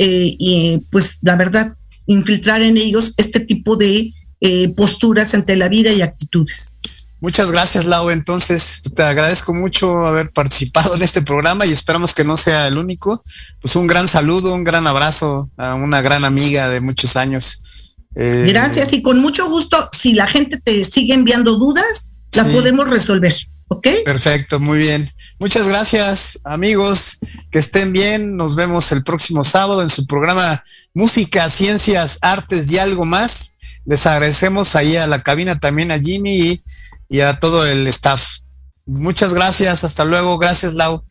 pues 0.90 1.20
la 1.22 1.36
verdad, 1.36 1.74
infiltrar 2.04 2.60
en 2.60 2.76
ellos 2.76 3.14
este 3.16 3.40
tipo 3.40 3.76
de 3.76 4.12
eh, 4.44 4.68
posturas 4.70 5.34
ante 5.34 5.54
la 5.56 5.68
vida 5.68 5.92
y 5.92 6.02
actitudes. 6.02 6.78
Muchas 7.20 7.52
gracias, 7.52 7.84
Lau. 7.84 8.10
Entonces, 8.10 8.82
te 8.96 9.04
agradezco 9.04 9.54
mucho 9.54 10.04
haber 10.06 10.32
participado 10.32 10.96
en 10.96 11.02
este 11.02 11.22
programa 11.22 11.64
y 11.64 11.72
esperamos 11.72 12.12
que 12.12 12.24
no 12.24 12.36
sea 12.36 12.66
el 12.66 12.76
único. 12.76 13.22
Pues 13.60 13.76
un 13.76 13.86
gran 13.86 14.08
saludo, 14.08 14.52
un 14.52 14.64
gran 14.64 14.88
abrazo 14.88 15.48
a 15.56 15.76
una 15.76 16.02
gran 16.02 16.24
amiga 16.24 16.68
de 16.68 16.80
muchos 16.80 17.14
años. 17.14 17.94
Eh, 18.16 18.46
gracias 18.48 18.92
y 18.92 19.02
con 19.02 19.20
mucho 19.20 19.48
gusto, 19.48 19.88
si 19.92 20.14
la 20.14 20.26
gente 20.26 20.58
te 20.58 20.82
sigue 20.82 21.14
enviando 21.14 21.54
dudas, 21.54 22.10
las 22.32 22.48
podemos 22.48 22.90
resolver. 22.90 23.32
¿Ok? 23.68 23.86
Perfecto, 24.04 24.58
muy 24.58 24.78
bien. 24.78 25.08
Muchas 25.38 25.68
gracias, 25.68 26.40
amigos. 26.42 27.18
Que 27.52 27.60
estén 27.60 27.92
bien. 27.92 28.36
Nos 28.36 28.56
vemos 28.56 28.90
el 28.90 29.04
próximo 29.04 29.44
sábado 29.44 29.82
en 29.82 29.90
su 29.90 30.06
programa 30.06 30.62
Música, 30.92 31.48
Ciencias, 31.48 32.18
Artes 32.20 32.70
y 32.72 32.78
algo 32.78 33.04
más. 33.04 33.51
Les 33.84 34.06
agradecemos 34.06 34.76
ahí 34.76 34.96
a 34.96 35.06
la 35.06 35.22
cabina 35.22 35.58
también 35.58 35.90
a 35.90 35.98
Jimmy 35.98 36.62
y, 37.08 37.20
a 37.20 37.38
todo 37.38 37.66
el 37.66 37.86
staff. 37.88 38.38
Muchas 38.86 39.34
gracias, 39.34 39.84
hasta 39.84 40.04
luego, 40.04 40.38
gracias 40.38 40.74
Lau. 40.74 41.04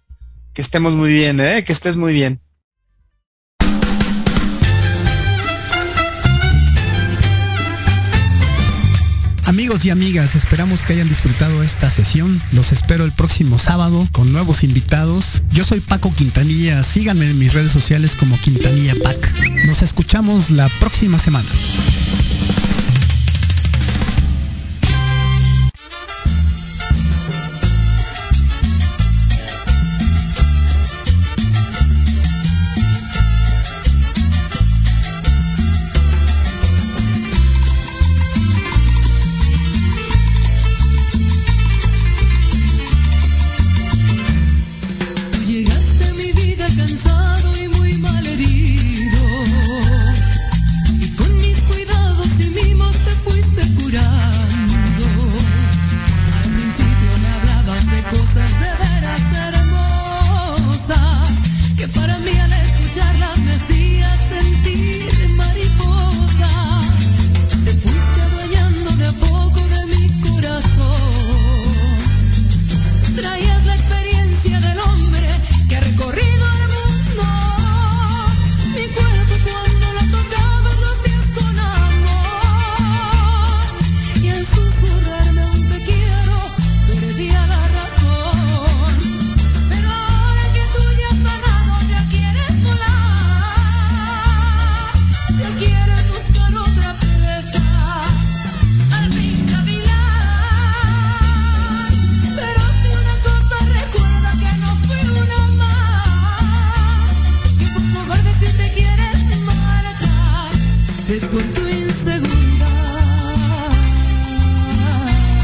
Que 0.53 0.61
estemos 0.61 0.93
muy 0.93 1.13
bien, 1.13 1.39
¿eh? 1.39 1.63
que 1.63 1.74
estés 1.74 1.95
muy 1.95 2.13
bien. 2.13 2.41
Amigos 9.51 9.84
y 9.84 9.89
amigas, 9.89 10.36
esperamos 10.36 10.86
que 10.86 10.93
hayan 10.93 11.09
disfrutado 11.09 11.61
esta 11.61 11.89
sesión. 11.89 12.41
Los 12.53 12.72
espero 12.72 13.03
el 13.03 13.11
próximo 13.11 13.57
sábado 13.57 14.07
con 14.13 14.32
nuevos 14.32 14.63
invitados. 14.63 15.43
Yo 15.49 15.65
soy 15.65 15.82
Paco 15.82 16.13
Quintanilla. 16.15 16.82
Síganme 16.84 17.30
en 17.30 17.38
mis 17.38 17.53
redes 17.53 17.74
sociales 17.74 18.15
como 18.15 18.39
Quintanilla 18.39 18.95
Pac. 19.03 19.34
Nos 19.67 19.82
escuchamos 19.82 20.51
la 20.51 20.69
próxima 20.80 21.19
semana. 21.19 21.49